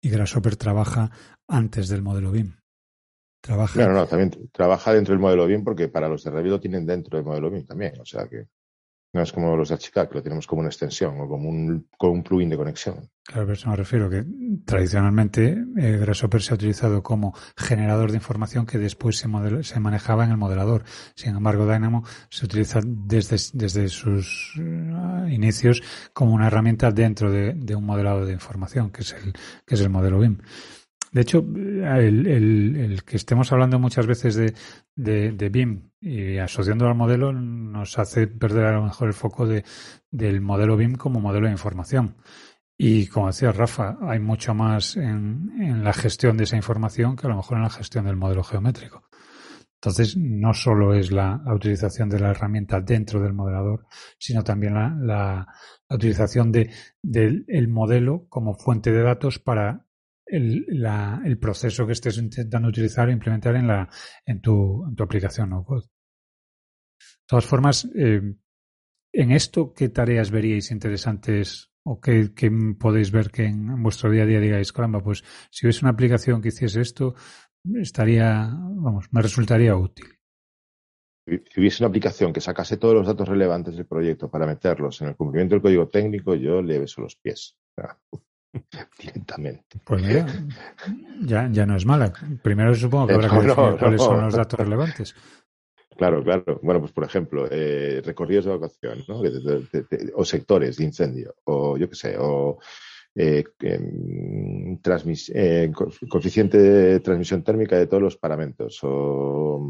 y 0.00 0.10
Grasshopper 0.10 0.56
trabaja 0.56 1.10
antes 1.48 1.88
del 1.88 2.02
modelo 2.02 2.32
BIM. 2.32 2.56
Trabaja... 3.40 3.86
No, 3.88 4.06
también 4.06 4.50
trabaja 4.52 4.92
dentro 4.92 5.12
del 5.12 5.20
modelo 5.20 5.46
BIM 5.46 5.64
porque 5.64 5.88
para 5.88 6.08
los 6.08 6.22
de 6.24 6.30
Revit 6.30 6.50
lo 6.50 6.60
tienen 6.60 6.86
dentro 6.86 7.16
del 7.16 7.26
modelo 7.26 7.50
BIM 7.50 7.66
también. 7.66 8.00
O 8.00 8.04
sea 8.04 8.28
que 8.28 8.46
no 9.12 9.22
es 9.22 9.32
como 9.32 9.56
los 9.56 9.68
de 9.68 9.78
que 9.78 10.14
lo 10.14 10.22
tenemos 10.22 10.46
como 10.46 10.60
una 10.60 10.70
extensión 10.70 11.20
o 11.20 11.28
como 11.28 11.48
un, 11.48 11.86
como 11.98 12.12
un 12.14 12.22
plugin 12.22 12.48
de 12.48 12.56
conexión. 12.56 13.10
Claro, 13.24 13.42
pero 13.42 13.52
eso 13.52 13.68
me 13.68 13.76
refiero 13.76 14.08
que 14.08 14.24
tradicionalmente 14.64 15.56
eh, 15.76 15.98
Grasshopper 15.98 16.42
se 16.42 16.52
ha 16.52 16.54
utilizado 16.54 17.02
como 17.02 17.34
generador 17.56 18.10
de 18.10 18.16
información 18.16 18.66
que 18.66 18.78
después 18.78 19.18
se, 19.18 19.28
se 19.62 19.80
manejaba 19.80 20.24
en 20.24 20.30
el 20.30 20.38
modelador. 20.38 20.84
Sin 21.14 21.36
embargo, 21.36 21.70
Dynamo 21.70 22.04
se 22.30 22.46
utiliza 22.46 22.80
desde, 22.84 23.36
desde 23.52 23.88
sus 23.88 24.56
uh, 24.56 25.28
inicios 25.28 25.82
como 26.12 26.32
una 26.32 26.46
herramienta 26.46 26.90
dentro 26.90 27.30
de, 27.30 27.52
de, 27.54 27.74
un 27.76 27.84
modelado 27.84 28.24
de 28.24 28.32
información, 28.32 28.90
que 28.90 29.02
es 29.02 29.12
el, 29.12 29.34
que 29.66 29.74
es 29.74 29.80
el 29.82 29.90
modelo 29.90 30.18
BIM. 30.18 30.38
De 31.12 31.20
hecho, 31.20 31.40
el, 31.40 33.02
que 33.04 33.16
estemos 33.16 33.52
hablando 33.52 33.78
muchas 33.78 34.06
veces 34.06 34.34
de, 34.34 35.32
de, 35.32 35.48
BIM 35.50 35.90
y 36.00 36.38
asociándolo 36.38 36.90
al 36.90 36.96
modelo 36.96 37.34
nos 37.34 37.98
hace 37.98 38.26
perder 38.26 38.64
a 38.64 38.72
lo 38.72 38.84
mejor 38.84 39.08
el 39.08 39.14
foco 39.14 39.46
de, 39.46 39.62
del 40.10 40.40
modelo 40.40 40.74
BIM 40.74 40.94
como 40.94 41.20
modelo 41.20 41.46
de 41.46 41.52
información. 41.52 42.16
Y 42.78 43.08
como 43.08 43.26
decía 43.26 43.52
Rafa, 43.52 43.98
hay 44.00 44.20
mucho 44.20 44.54
más 44.54 44.96
en, 44.96 45.84
la 45.84 45.92
gestión 45.92 46.38
de 46.38 46.44
esa 46.44 46.56
información 46.56 47.14
que 47.14 47.26
a 47.26 47.30
lo 47.30 47.36
mejor 47.36 47.58
en 47.58 47.64
la 47.64 47.70
gestión 47.70 48.06
del 48.06 48.16
modelo 48.16 48.42
geométrico. 48.42 49.04
Entonces, 49.74 50.16
no 50.16 50.54
solo 50.54 50.94
es 50.94 51.12
la, 51.12 51.42
utilización 51.54 52.08
de 52.08 52.20
la 52.20 52.30
herramienta 52.30 52.80
dentro 52.80 53.20
del 53.20 53.34
modelador, 53.34 53.86
sino 54.18 54.42
también 54.42 54.74
la, 55.06 55.46
utilización 55.90 56.50
de, 56.50 56.70
del 57.02 57.44
el 57.48 57.68
modelo 57.68 58.24
como 58.30 58.54
fuente 58.54 58.90
de 58.90 59.02
datos 59.02 59.38
para 59.38 59.84
el, 60.32 60.66
el 61.24 61.38
proceso 61.38 61.86
que 61.86 61.92
estés 61.92 62.16
intentando 62.18 62.68
utilizar 62.68 63.08
o 63.08 63.12
implementar 63.12 63.54
en, 63.56 63.66
la, 63.66 63.88
en, 64.24 64.40
tu, 64.40 64.86
en 64.88 64.94
tu 64.96 65.02
aplicación 65.02 65.50
no 65.50 65.62
code. 65.64 65.84
De 65.84 67.26
todas 67.26 67.44
formas, 67.44 67.88
eh, 67.94 68.22
en 69.12 69.30
esto, 69.30 69.72
¿qué 69.74 69.90
tareas 69.90 70.30
veríais 70.30 70.70
interesantes 70.70 71.70
o 71.84 72.00
qué, 72.00 72.32
qué, 72.34 72.50
podéis 72.78 73.10
ver 73.10 73.30
que 73.30 73.44
en 73.44 73.82
vuestro 73.82 74.10
día 74.10 74.22
a 74.22 74.26
día 74.26 74.40
digáis, 74.40 74.72
caramba, 74.72 75.02
pues 75.02 75.22
si 75.50 75.66
hubiese 75.66 75.84
una 75.84 75.92
aplicación 75.92 76.40
que 76.40 76.48
hiciese 76.48 76.80
esto, 76.80 77.14
estaría, 77.74 78.48
vamos, 78.50 79.08
me 79.12 79.20
resultaría 79.20 79.76
útil? 79.76 80.06
si 81.24 81.60
hubiese 81.60 81.84
una 81.84 81.88
aplicación 81.88 82.32
que 82.32 82.40
sacase 82.40 82.78
todos 82.78 82.94
los 82.94 83.06
datos 83.06 83.28
relevantes 83.28 83.76
del 83.76 83.86
proyecto 83.86 84.28
para 84.28 84.44
meterlos 84.44 85.00
en 85.02 85.08
el 85.08 85.16
cumplimiento 85.16 85.54
del 85.54 85.62
código 85.62 85.88
técnico, 85.88 86.34
yo 86.34 86.60
le 86.62 86.80
beso 86.80 87.00
los 87.00 87.14
pies. 87.14 87.56
directamente. 88.98 89.80
Pues 89.84 90.02
mira, 90.02 90.26
ya, 91.20 91.48
ya 91.50 91.66
no 91.66 91.76
es 91.76 91.86
mala. 91.86 92.12
Primero 92.42 92.74
supongo 92.74 93.08
que 93.08 93.14
habrá 93.14 93.28
que 93.28 93.34
definir 93.36 93.78
cuáles 93.78 94.02
son 94.02 94.20
los 94.20 94.34
datos 94.34 94.60
relevantes. 94.60 95.14
Claro, 95.96 96.22
claro. 96.22 96.58
Bueno, 96.62 96.80
pues 96.80 96.92
por 96.92 97.04
ejemplo, 97.04 97.46
eh, 97.50 98.00
recorridos 98.04 98.46
de 98.46 98.50
evacuación, 98.52 99.04
¿no? 99.08 99.22
o 100.14 100.24
sectores 100.24 100.76
de 100.76 100.84
incendio, 100.84 101.34
o 101.44 101.76
yo 101.76 101.88
qué 101.88 101.94
sé, 101.94 102.16
o 102.18 102.58
eh, 103.14 103.44
em, 103.60 104.78
eh, 105.34 105.72
coeficiente 106.08 106.58
de 106.58 107.00
transmisión 107.00 107.42
térmica 107.42 107.76
de 107.76 107.86
todos 107.86 108.02
los 108.02 108.16
paramentos. 108.16 108.78
O, 108.82 109.60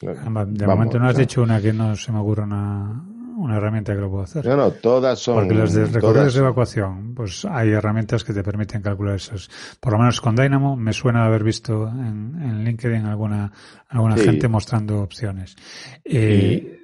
de 0.00 0.66
momento 0.66 0.98
no 0.98 1.08
has 1.08 1.16
dicho 1.16 1.42
una 1.42 1.60
que 1.60 1.72
no 1.72 1.94
se 1.96 2.12
me 2.12 2.18
ocurra 2.18 2.44
una, 2.44 3.11
una 3.42 3.56
herramienta 3.56 3.94
que 3.94 4.00
lo 4.00 4.10
puedo 4.10 4.24
hacer. 4.24 4.46
No, 4.46 4.56
no, 4.56 4.70
todas 4.70 5.18
son. 5.18 5.34
Porque 5.34 5.54
las 5.54 5.72
de 5.72 5.84
recorridos 5.86 6.34
de 6.34 6.40
evacuación, 6.40 7.14
pues 7.14 7.44
hay 7.44 7.70
herramientas 7.70 8.24
que 8.24 8.32
te 8.32 8.42
permiten 8.42 8.82
calcular 8.82 9.16
esos. 9.16 9.50
Por 9.80 9.92
lo 9.92 9.98
menos 9.98 10.20
con 10.20 10.36
Dynamo 10.36 10.76
me 10.76 10.92
suena 10.92 11.24
haber 11.24 11.44
visto 11.44 11.88
en, 11.88 12.40
en 12.40 12.64
LinkedIn 12.64 13.04
alguna, 13.06 13.52
alguna 13.88 14.16
gente 14.16 14.48
mostrando 14.48 15.00
opciones. 15.02 15.56
Eh, 16.04 16.78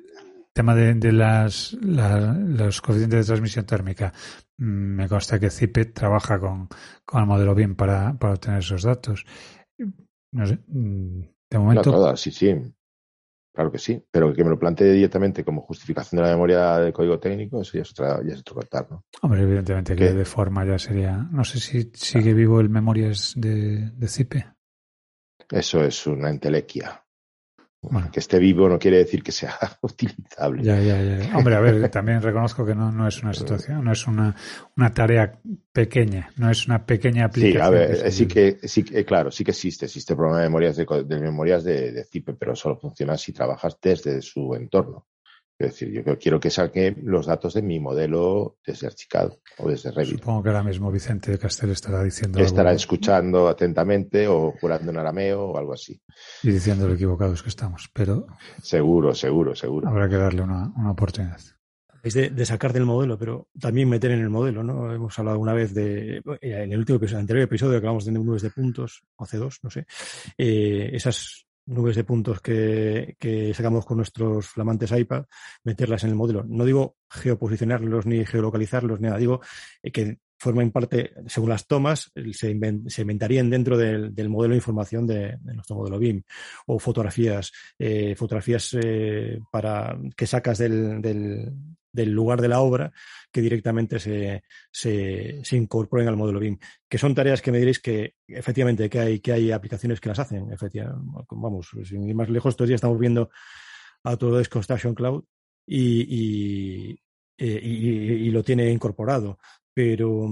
Tema 0.52 0.74
de, 0.74 0.94
de 0.94 1.12
las, 1.12 1.72
los 1.80 2.80
coeficientes 2.80 3.20
de 3.20 3.24
transmisión 3.24 3.64
térmica. 3.64 4.12
Mm, 4.56 4.96
me 4.96 5.08
consta 5.08 5.38
que 5.38 5.50
CIPE 5.50 5.84
trabaja 5.84 6.40
con, 6.40 6.68
con 7.04 7.20
el 7.20 7.26
modelo 7.28 7.54
BIM 7.54 7.76
para, 7.76 8.18
para 8.18 8.34
obtener 8.34 8.58
esos 8.58 8.82
datos. 8.82 9.24
No 10.32 10.46
sé. 10.46 10.58
Mm, 10.66 11.20
de 11.48 11.58
momento. 11.58 11.90
No, 11.92 11.98
todas, 11.98 12.20
sí, 12.20 12.32
sí. 12.32 12.56
Claro 13.58 13.72
que 13.72 13.78
sí, 13.80 14.00
pero 14.08 14.32
que 14.32 14.44
me 14.44 14.50
lo 14.50 14.56
plantee 14.56 14.92
directamente 14.92 15.44
como 15.44 15.62
justificación 15.62 16.18
de 16.18 16.28
la 16.28 16.32
memoria 16.32 16.78
del 16.78 16.92
código 16.92 17.18
técnico, 17.18 17.60
eso 17.60 17.72
ya 17.72 17.82
es, 17.82 17.90
otra, 17.90 18.22
ya 18.24 18.34
es 18.34 18.38
otro 18.38 18.54
contar, 18.54 18.86
¿no? 18.88 19.04
Hombre, 19.20 19.42
evidentemente 19.42 19.96
que 19.96 20.12
de 20.12 20.24
forma 20.24 20.64
ya 20.64 20.78
sería. 20.78 21.16
No 21.32 21.42
sé 21.42 21.58
si 21.58 21.90
sigue 21.92 22.34
vivo 22.34 22.60
el 22.60 22.68
Memorias 22.68 23.34
de, 23.36 23.90
de 23.90 24.06
CIPE. 24.06 24.46
Eso 25.50 25.82
es 25.82 26.06
una 26.06 26.30
entelequia. 26.30 27.04
Bueno. 27.80 28.10
Que 28.12 28.18
esté 28.18 28.40
vivo 28.40 28.68
no 28.68 28.78
quiere 28.78 28.98
decir 28.98 29.22
que 29.22 29.30
sea 29.30 29.56
utilizable. 29.82 30.64
Ya, 30.64 30.80
ya, 30.80 31.00
ya. 31.00 31.36
Hombre, 31.36 31.54
a 31.54 31.60
ver, 31.60 31.88
también 31.90 32.20
reconozco 32.20 32.66
que 32.66 32.74
no, 32.74 32.90
no 32.90 33.06
es 33.06 33.22
una 33.22 33.32
situación, 33.32 33.84
no 33.84 33.92
es 33.92 34.06
una, 34.06 34.34
una 34.76 34.92
tarea 34.92 35.38
pequeña, 35.72 36.30
no 36.36 36.50
es 36.50 36.66
una 36.66 36.84
pequeña 36.84 37.26
aplicación. 37.26 37.62
Sí, 37.62 37.66
a 37.66 37.70
ver, 37.70 38.12
sí 38.12 38.26
que, 38.26 38.58
sí 38.64 38.82
que, 38.82 39.04
claro, 39.04 39.30
sí 39.30 39.44
que 39.44 39.52
existe, 39.52 39.86
existe 39.86 40.16
programa 40.16 40.40
de 40.42 40.48
memorias 40.48 40.76
de, 40.76 40.86
de 41.04 41.20
memorias 41.20 41.62
de, 41.62 41.92
de 41.92 42.04
CIPE, 42.04 42.34
pero 42.34 42.56
solo 42.56 42.76
funciona 42.76 43.16
si 43.16 43.32
trabajas 43.32 43.78
desde 43.80 44.20
su 44.22 44.54
entorno. 44.54 45.06
Es 45.58 45.70
decir, 45.70 45.90
yo 45.90 46.18
quiero 46.18 46.38
que 46.38 46.50
saque 46.50 46.94
los 47.02 47.26
datos 47.26 47.54
de 47.54 47.62
mi 47.62 47.80
modelo 47.80 48.58
desde 48.64 48.86
Archicad 48.86 49.32
o 49.58 49.68
desde 49.68 49.90
Revit. 49.90 50.20
Supongo 50.20 50.44
que 50.44 50.50
ahora 50.50 50.62
mismo 50.62 50.92
Vicente 50.92 51.32
de 51.32 51.38
Castel 51.38 51.70
estará 51.70 52.04
diciendo. 52.04 52.38
Estará 52.38 52.72
escuchando 52.72 53.48
atentamente 53.48 54.28
o 54.28 54.52
jurando 54.60 54.92
en 54.92 54.98
arameo 54.98 55.46
o 55.46 55.58
algo 55.58 55.72
así. 55.72 56.00
Y 56.44 56.52
diciendo 56.52 56.86
lo 56.86 56.94
equivocados 56.94 57.42
que 57.42 57.48
estamos, 57.48 57.90
pero. 57.92 58.28
Seguro, 58.62 59.12
seguro, 59.16 59.56
seguro. 59.56 59.88
Habrá 59.88 60.08
que 60.08 60.14
darle 60.14 60.42
una, 60.42 60.72
una 60.76 60.92
oportunidad. 60.92 61.40
Es 62.04 62.14
de, 62.14 62.30
de, 62.30 62.46
sacar 62.46 62.72
del 62.72 62.84
modelo, 62.84 63.18
pero 63.18 63.48
también 63.58 63.88
meter 63.88 64.12
en 64.12 64.20
el 64.20 64.30
modelo, 64.30 64.62
¿no? 64.62 64.94
Hemos 64.94 65.18
hablado 65.18 65.40
una 65.40 65.54
vez 65.54 65.74
de, 65.74 66.22
en 66.40 66.72
el 66.72 66.78
último 66.78 66.98
episodio, 66.98 67.18
anterior 67.18 67.44
episodio 67.44 67.72
que 67.72 67.86
hablamos 67.86 68.04
de 68.04 68.12
nubes 68.12 68.42
de 68.42 68.50
puntos, 68.50 69.02
o 69.16 69.26
C2, 69.26 69.58
no 69.64 69.70
sé, 69.70 69.86
eh, 70.38 70.90
esas 70.92 71.47
nubes 71.68 71.96
de 71.96 72.04
puntos 72.04 72.40
que, 72.40 73.16
que, 73.18 73.52
sacamos 73.54 73.84
con 73.84 73.98
nuestros 73.98 74.48
flamantes 74.48 74.92
iPad, 74.92 75.24
meterlas 75.64 76.04
en 76.04 76.10
el 76.10 76.16
modelo. 76.16 76.44
No 76.44 76.64
digo 76.64 76.96
geoposicionarlos 77.10 78.06
ni 78.06 78.24
geolocalizarlos, 78.24 79.00
nada, 79.00 79.18
digo 79.18 79.40
eh, 79.82 79.92
que 79.92 80.18
forman 80.38 80.70
parte, 80.70 81.12
según 81.26 81.50
las 81.50 81.66
tomas, 81.66 82.12
se, 82.32 82.50
invent, 82.50 82.88
se 82.88 83.02
inventarían 83.02 83.50
dentro 83.50 83.76
del, 83.76 84.14
del, 84.14 84.28
modelo 84.28 84.52
de 84.52 84.58
información 84.58 85.06
de, 85.06 85.36
de, 85.40 85.54
nuestro 85.54 85.76
modelo 85.76 85.98
BIM. 85.98 86.22
O 86.66 86.78
fotografías, 86.78 87.52
eh, 87.78 88.14
fotografías 88.14 88.76
eh, 88.80 89.40
para 89.50 89.98
que 90.16 90.26
sacas 90.26 90.58
del, 90.58 91.02
del, 91.02 91.52
del, 91.92 92.10
lugar 92.10 92.40
de 92.40 92.48
la 92.48 92.60
obra 92.60 92.92
que 93.30 93.40
directamente 93.40 93.98
se, 93.98 94.42
se, 94.70 95.40
se, 95.42 95.56
incorporen 95.56 96.08
al 96.08 96.16
modelo 96.16 96.40
BIM. 96.40 96.58
Que 96.88 96.98
son 96.98 97.14
tareas 97.14 97.42
que 97.42 97.52
me 97.52 97.58
diréis 97.58 97.80
que 97.80 98.14
efectivamente 98.26 98.88
que 98.88 98.98
hay, 98.98 99.20
que 99.20 99.32
hay 99.32 99.52
aplicaciones 99.52 100.00
que 100.00 100.08
las 100.08 100.18
hacen. 100.18 100.52
Efectivamente, 100.52 101.26
vamos, 101.30 101.70
sin 101.84 102.08
ir 102.08 102.14
más 102.14 102.28
lejos, 102.28 102.56
días 102.56 102.70
estamos 102.72 102.98
viendo 102.98 103.30
Autodesk 104.04 104.52
Construction 104.52 104.94
Cloud 104.94 105.24
y, 105.66 106.02
y, 106.08 106.90
eh, 107.36 107.60
y, 107.62 108.26
y, 108.26 108.30
lo 108.30 108.42
tiene 108.42 108.70
incorporado 108.70 109.38
pero, 109.78 110.28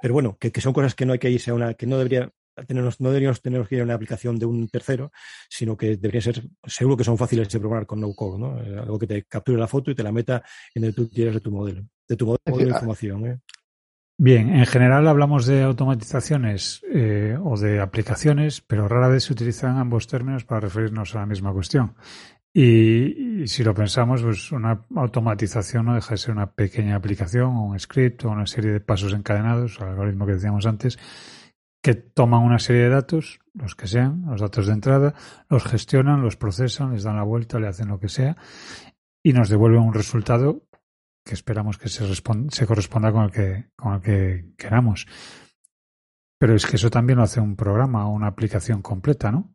pero 0.00 0.14
bueno, 0.14 0.36
que, 0.38 0.52
que, 0.52 0.60
son 0.60 0.72
cosas 0.72 0.94
que 0.94 1.04
no 1.04 1.14
hay 1.14 1.18
que 1.18 1.28
irse 1.28 1.50
a 1.50 1.54
una, 1.54 1.74
que 1.74 1.84
no 1.84 1.98
debería 1.98 2.30
tenernos, 2.66 3.00
no 3.00 3.08
deberíamos 3.08 3.40
tener 3.40 3.66
que 3.66 3.76
ir 3.76 3.80
a 3.80 3.84
una 3.84 3.94
aplicación 3.94 4.38
de 4.38 4.46
un 4.46 4.68
tercero, 4.68 5.10
sino 5.48 5.76
que 5.76 5.96
deberían 5.96 6.22
ser, 6.22 6.42
seguro 6.64 6.96
que 6.96 7.04
son 7.04 7.18
fáciles 7.18 7.48
de 7.48 7.58
programar 7.58 7.86
con 7.86 8.00
no 8.00 8.14
code, 8.14 8.38
¿no? 8.38 8.62
Eh, 8.62 8.78
algo 8.78 8.98
que 8.98 9.06
te 9.06 9.24
capture 9.24 9.58
la 9.58 9.68
foto 9.68 9.90
y 9.90 9.94
te 9.94 10.02
la 10.02 10.12
meta 10.12 10.42
en 10.74 10.84
el 10.84 10.94
que 10.94 11.02
tú 11.02 11.10
quieres 11.10 11.34
de 11.34 11.40
tu 11.40 11.50
modelo, 11.50 11.84
de 12.08 12.16
tu 12.16 12.26
modelo 12.26 12.56
de 12.56 12.70
información. 12.70 13.26
¿eh? 13.26 13.38
Bien, 14.18 14.50
en 14.50 14.66
general 14.66 15.08
hablamos 15.08 15.46
de 15.46 15.62
automatizaciones 15.62 16.82
eh, 16.92 17.36
o 17.42 17.58
de 17.58 17.80
aplicaciones, 17.80 18.60
pero 18.60 18.86
rara 18.86 19.08
vez 19.08 19.24
se 19.24 19.32
utilizan 19.32 19.78
ambos 19.78 20.06
términos 20.06 20.44
para 20.44 20.60
referirnos 20.60 21.14
a 21.14 21.20
la 21.20 21.26
misma 21.26 21.52
cuestión. 21.52 21.94
Y, 22.54 23.42
y, 23.42 23.48
si 23.48 23.64
lo 23.64 23.74
pensamos, 23.74 24.22
pues 24.22 24.52
una 24.52 24.84
automatización 24.94 25.86
no 25.86 25.94
deja 25.94 26.10
de 26.10 26.18
ser 26.18 26.32
una 26.32 26.52
pequeña 26.52 26.96
aplicación 26.96 27.56
o 27.56 27.64
un 27.64 27.80
script 27.80 28.26
o 28.26 28.30
una 28.30 28.46
serie 28.46 28.72
de 28.72 28.80
pasos 28.80 29.14
encadenados, 29.14 29.80
algoritmo 29.80 30.26
que 30.26 30.34
decíamos 30.34 30.66
antes, 30.66 30.98
que 31.82 31.94
toman 31.94 32.42
una 32.42 32.58
serie 32.58 32.82
de 32.82 32.88
datos, 32.90 33.40
los 33.54 33.74
que 33.74 33.88
sean, 33.88 34.24
los 34.26 34.40
datos 34.40 34.66
de 34.66 34.72
entrada, 34.72 35.14
los 35.48 35.64
gestionan, 35.64 36.22
los 36.22 36.36
procesan, 36.36 36.92
les 36.92 37.02
dan 37.02 37.16
la 37.16 37.24
vuelta, 37.24 37.58
le 37.58 37.66
hacen 37.66 37.88
lo 37.88 37.98
que 37.98 38.08
sea 38.08 38.36
y 39.22 39.32
nos 39.32 39.48
devuelven 39.48 39.82
un 39.82 39.94
resultado 39.94 40.62
que 41.24 41.34
esperamos 41.34 41.78
que 41.78 41.88
se, 41.88 42.04
se 42.14 42.66
corresponda 42.66 43.12
con 43.12 43.24
el 43.24 43.30
que, 43.30 43.66
con 43.76 43.94
el 43.94 44.00
que 44.00 44.52
queramos. 44.56 45.06
Pero 46.38 46.54
es 46.54 46.66
que 46.66 46.76
eso 46.76 46.90
también 46.90 47.18
lo 47.18 47.24
hace 47.24 47.40
un 47.40 47.54
programa 47.54 48.08
o 48.08 48.12
una 48.12 48.26
aplicación 48.28 48.82
completa, 48.82 49.30
¿no? 49.30 49.54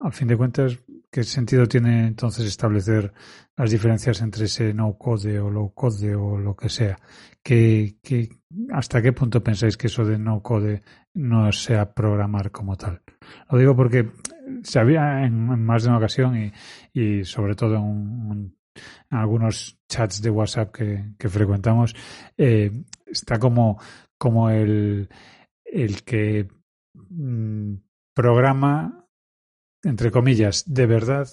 Al 0.00 0.12
fin 0.12 0.28
de 0.28 0.36
cuentas, 0.36 0.78
¿qué 1.10 1.24
sentido 1.24 1.66
tiene 1.66 2.06
entonces 2.06 2.46
establecer 2.46 3.12
las 3.56 3.70
diferencias 3.70 4.20
entre 4.22 4.44
ese 4.44 4.72
no 4.72 4.96
code 4.96 5.40
o 5.40 5.50
low 5.50 5.72
code 5.74 6.14
o 6.14 6.38
lo 6.38 6.54
que 6.54 6.68
sea? 6.68 6.98
¿Qué, 7.42 7.96
¿Hasta 8.72 9.02
qué 9.02 9.12
punto 9.12 9.42
pensáis 9.42 9.76
que 9.76 9.88
eso 9.88 10.04
de 10.04 10.18
no 10.18 10.42
code 10.42 10.82
no 11.14 11.50
sea 11.52 11.92
programar 11.92 12.50
como 12.50 12.76
tal? 12.76 13.02
Lo 13.50 13.58
digo 13.58 13.74
porque 13.74 14.10
se 14.62 14.78
había 14.78 15.24
en, 15.24 15.64
más 15.64 15.82
de 15.82 15.88
una 15.88 15.98
ocasión 15.98 16.36
y, 16.36 16.52
y 16.92 17.24
sobre 17.24 17.54
todo 17.54 17.76
en, 17.76 17.82
un, 17.82 18.56
en, 19.10 19.18
algunos 19.18 19.78
chats 19.88 20.22
de 20.22 20.30
WhatsApp 20.30 20.72
que, 20.72 21.14
que 21.18 21.28
frecuentamos, 21.28 21.94
eh, 22.36 22.70
está 23.06 23.38
como, 23.38 23.80
como 24.16 24.50
el, 24.50 25.08
el 25.64 26.02
que 26.02 26.48
mmm, 26.94 27.74
programa 28.14 28.99
entre 29.82 30.10
comillas, 30.10 30.64
de 30.66 30.86
verdad 30.86 31.28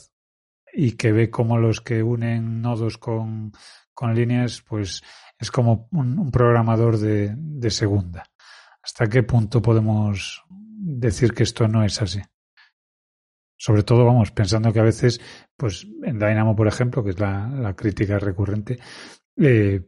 y 0.74 0.92
que 0.94 1.12
ve 1.12 1.30
como 1.30 1.58
los 1.58 1.82
que 1.82 2.04
unen 2.04 2.62
nodos 2.62 2.98
con, 2.98 3.52
con 3.94 4.14
líneas, 4.14 4.62
pues 4.62 5.02
es 5.40 5.52
como 5.52 5.88
un, 5.92 6.20
un 6.20 6.32
programador 6.32 6.98
de, 6.98 7.34
de, 7.36 7.70
segunda. 7.72 8.26
¿Hasta 8.82 9.08
qué 9.08 9.24
punto 9.24 9.62
podemos 9.62 10.44
decir 10.50 11.34
que 11.34 11.44
esto 11.44 11.68
no 11.68 11.84
es 11.84 12.02
así? 12.02 12.22
Sobre 13.58 13.84
todo, 13.84 14.06
vamos, 14.06 14.32
pensando 14.32 14.72
que 14.72 14.80
a 14.80 14.84
veces, 14.84 15.20
pues 15.56 15.88
en 16.04 16.20
Dynamo, 16.20 16.56
por 16.56 16.68
ejemplo, 16.68 17.04
que 17.04 17.10
es 17.10 17.20
la, 17.20 17.48
la 17.48 17.76
crítica 17.76 18.20
recurrente, 18.20 18.78
eh, 19.36 19.82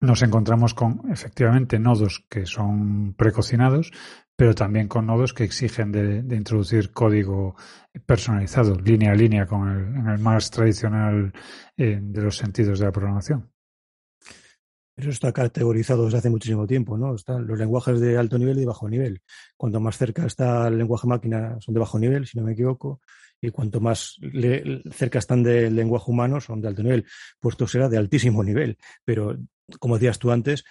nos 0.00 0.22
encontramos 0.22 0.74
con 0.74 1.02
efectivamente 1.10 1.78
nodos 1.78 2.24
que 2.28 2.46
son 2.46 3.14
precocinados, 3.14 3.90
pero 4.36 4.54
también 4.54 4.86
con 4.86 5.06
nodos 5.06 5.34
que 5.34 5.44
exigen 5.44 5.90
de, 5.90 6.22
de 6.22 6.36
introducir 6.36 6.92
código 6.92 7.56
personalizado, 8.06 8.76
línea 8.76 9.12
a 9.12 9.16
línea, 9.16 9.46
con 9.46 9.68
el, 9.68 9.96
en 9.96 10.08
el 10.08 10.18
más 10.18 10.50
tradicional 10.50 11.32
eh, 11.76 11.98
de 12.00 12.22
los 12.22 12.36
sentidos 12.36 12.78
de 12.78 12.86
la 12.86 12.92
programación. 12.92 13.50
Eso 14.96 15.10
está 15.10 15.32
categorizado 15.32 16.04
desde 16.04 16.18
hace 16.18 16.30
muchísimo 16.30 16.66
tiempo, 16.66 16.98
¿no? 16.98 17.14
Están 17.14 17.46
los 17.46 17.56
lenguajes 17.56 18.00
de 18.00 18.18
alto 18.18 18.36
nivel 18.36 18.56
y 18.56 18.60
de 18.60 18.66
bajo 18.66 18.88
nivel. 18.88 19.22
Cuanto 19.56 19.78
más 19.78 19.96
cerca 19.96 20.26
está 20.26 20.66
el 20.66 20.76
lenguaje 20.76 21.06
máquina, 21.06 21.56
son 21.60 21.74
de 21.74 21.80
bajo 21.80 22.00
nivel, 22.00 22.26
si 22.26 22.36
no 22.36 22.44
me 22.44 22.52
equivoco, 22.52 23.00
y 23.40 23.50
cuanto 23.50 23.80
más 23.80 24.16
cerca 24.90 25.20
están 25.20 25.44
del 25.44 25.76
lenguaje 25.76 26.10
humano, 26.10 26.40
son 26.40 26.60
de 26.60 26.68
alto 26.68 26.82
nivel. 26.82 27.06
Pues 27.38 27.52
esto 27.52 27.68
será 27.68 27.88
de 27.88 27.96
altísimo 27.96 28.42
nivel. 28.42 28.76
Pero, 29.04 29.38
como 29.78 29.96
decías 29.96 30.18
tú 30.18 30.30
antes, 30.30 30.64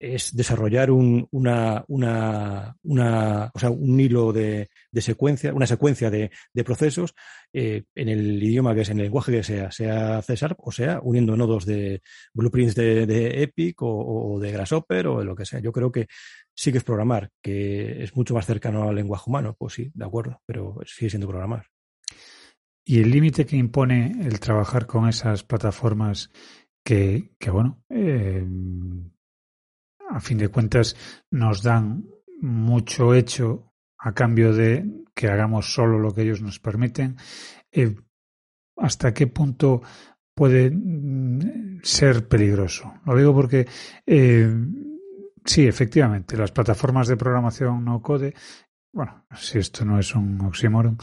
es 0.00 0.34
desarrollar 0.34 0.90
un, 0.90 1.26
una, 1.32 1.84
una, 1.88 3.50
o 3.52 3.58
sea, 3.58 3.70
un 3.70 3.98
hilo 3.98 4.32
de, 4.32 4.70
de 4.92 5.00
secuencia, 5.00 5.52
una 5.52 5.66
secuencia 5.66 6.10
de, 6.10 6.30
de 6.52 6.64
procesos 6.64 7.14
eh, 7.52 7.84
en 7.94 8.08
el 8.08 8.42
idioma 8.42 8.74
que 8.74 8.82
es, 8.82 8.90
en 8.90 8.98
el 8.98 9.04
lenguaje 9.04 9.32
que 9.32 9.42
sea, 9.42 9.72
sea 9.72 10.22
César 10.22 10.54
o 10.58 10.70
sea 10.70 11.00
uniendo 11.02 11.36
nodos 11.36 11.66
de 11.66 12.02
blueprints 12.32 12.74
de, 12.74 13.06
de 13.06 13.42
Epic 13.42 13.82
o, 13.82 14.34
o, 14.34 14.38
de 14.38 14.52
Grasshopper 14.52 15.08
o 15.08 15.18
de 15.18 15.24
lo 15.24 15.34
que 15.34 15.46
sea. 15.46 15.60
Yo 15.60 15.72
creo 15.72 15.90
que 15.90 16.06
sí 16.54 16.70
que 16.70 16.78
es 16.78 16.84
programar, 16.84 17.30
que 17.42 18.02
es 18.02 18.14
mucho 18.14 18.34
más 18.34 18.46
cercano 18.46 18.88
al 18.88 18.94
lenguaje 18.94 19.24
humano, 19.26 19.56
pues 19.58 19.74
sí, 19.74 19.90
de 19.94 20.04
acuerdo, 20.04 20.40
pero 20.46 20.76
sigue 20.86 21.10
siendo 21.10 21.28
programar. 21.28 21.66
Y 22.84 23.00
el 23.00 23.10
límite 23.10 23.44
que 23.44 23.56
impone 23.56 24.12
el 24.22 24.40
trabajar 24.40 24.86
con 24.86 25.08
esas 25.08 25.42
plataformas 25.42 26.30
que, 26.88 27.50
bueno, 27.50 27.84
eh, 27.90 28.42
a 30.08 30.20
fin 30.20 30.38
de 30.38 30.48
cuentas 30.48 30.96
nos 31.30 31.62
dan 31.62 32.08
mucho 32.40 33.12
hecho 33.12 33.74
a 33.98 34.14
cambio 34.14 34.54
de 34.54 35.04
que 35.14 35.28
hagamos 35.28 35.74
solo 35.74 35.98
lo 35.98 36.14
que 36.14 36.22
ellos 36.22 36.40
nos 36.40 36.58
permiten. 36.58 37.16
Eh, 37.70 37.94
¿Hasta 38.78 39.12
qué 39.12 39.26
punto 39.26 39.82
puede 40.34 40.70
mm, 40.70 41.80
ser 41.82 42.26
peligroso? 42.26 42.94
Lo 43.04 43.14
digo 43.14 43.34
porque 43.34 43.66
eh, 44.06 44.50
sí, 45.44 45.66
efectivamente, 45.66 46.38
las 46.38 46.52
plataformas 46.52 47.06
de 47.06 47.18
programación 47.18 47.84
no 47.84 48.00
code 48.00 48.32
bueno, 48.92 49.26
si 49.34 49.58
esto 49.58 49.84
no 49.84 49.98
es 49.98 50.14
un 50.14 50.40
oxímoron, 50.40 50.96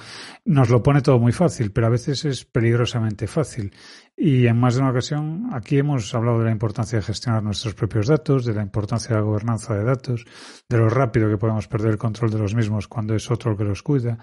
nos 0.44 0.70
lo 0.70 0.82
pone 0.82 1.02
todo 1.02 1.20
muy 1.20 1.32
fácil, 1.32 1.72
pero 1.72 1.88
a 1.88 1.92
veces 1.92 2.26
es 2.26 2.44
peligrosamente 2.44 3.28
fácil. 3.28 3.72
Y 4.18 4.48
en 4.48 4.60
más 4.60 4.76
de 4.76 4.82
una 4.82 4.90
ocasión, 4.90 5.50
aquí 5.54 5.78
hemos 5.78 6.14
hablado 6.16 6.40
de 6.40 6.46
la 6.46 6.52
importancia 6.52 6.98
de 6.98 7.06
gestionar 7.06 7.44
nuestros 7.44 7.76
propios 7.76 8.08
datos, 8.08 8.44
de 8.44 8.54
la 8.54 8.64
importancia 8.64 9.10
de 9.10 9.22
la 9.22 9.28
gobernanza 9.28 9.76
de 9.76 9.84
datos, 9.84 10.26
de 10.68 10.78
lo 10.78 10.90
rápido 10.90 11.30
que 11.30 11.38
podemos 11.38 11.68
perder 11.68 11.92
el 11.92 11.98
control 11.98 12.32
de 12.32 12.40
los 12.40 12.56
mismos 12.56 12.88
cuando 12.88 13.14
es 13.16 13.30
otro 13.30 13.52
el 13.52 13.58
que 13.58 13.64
los 13.64 13.84
cuida. 13.84 14.18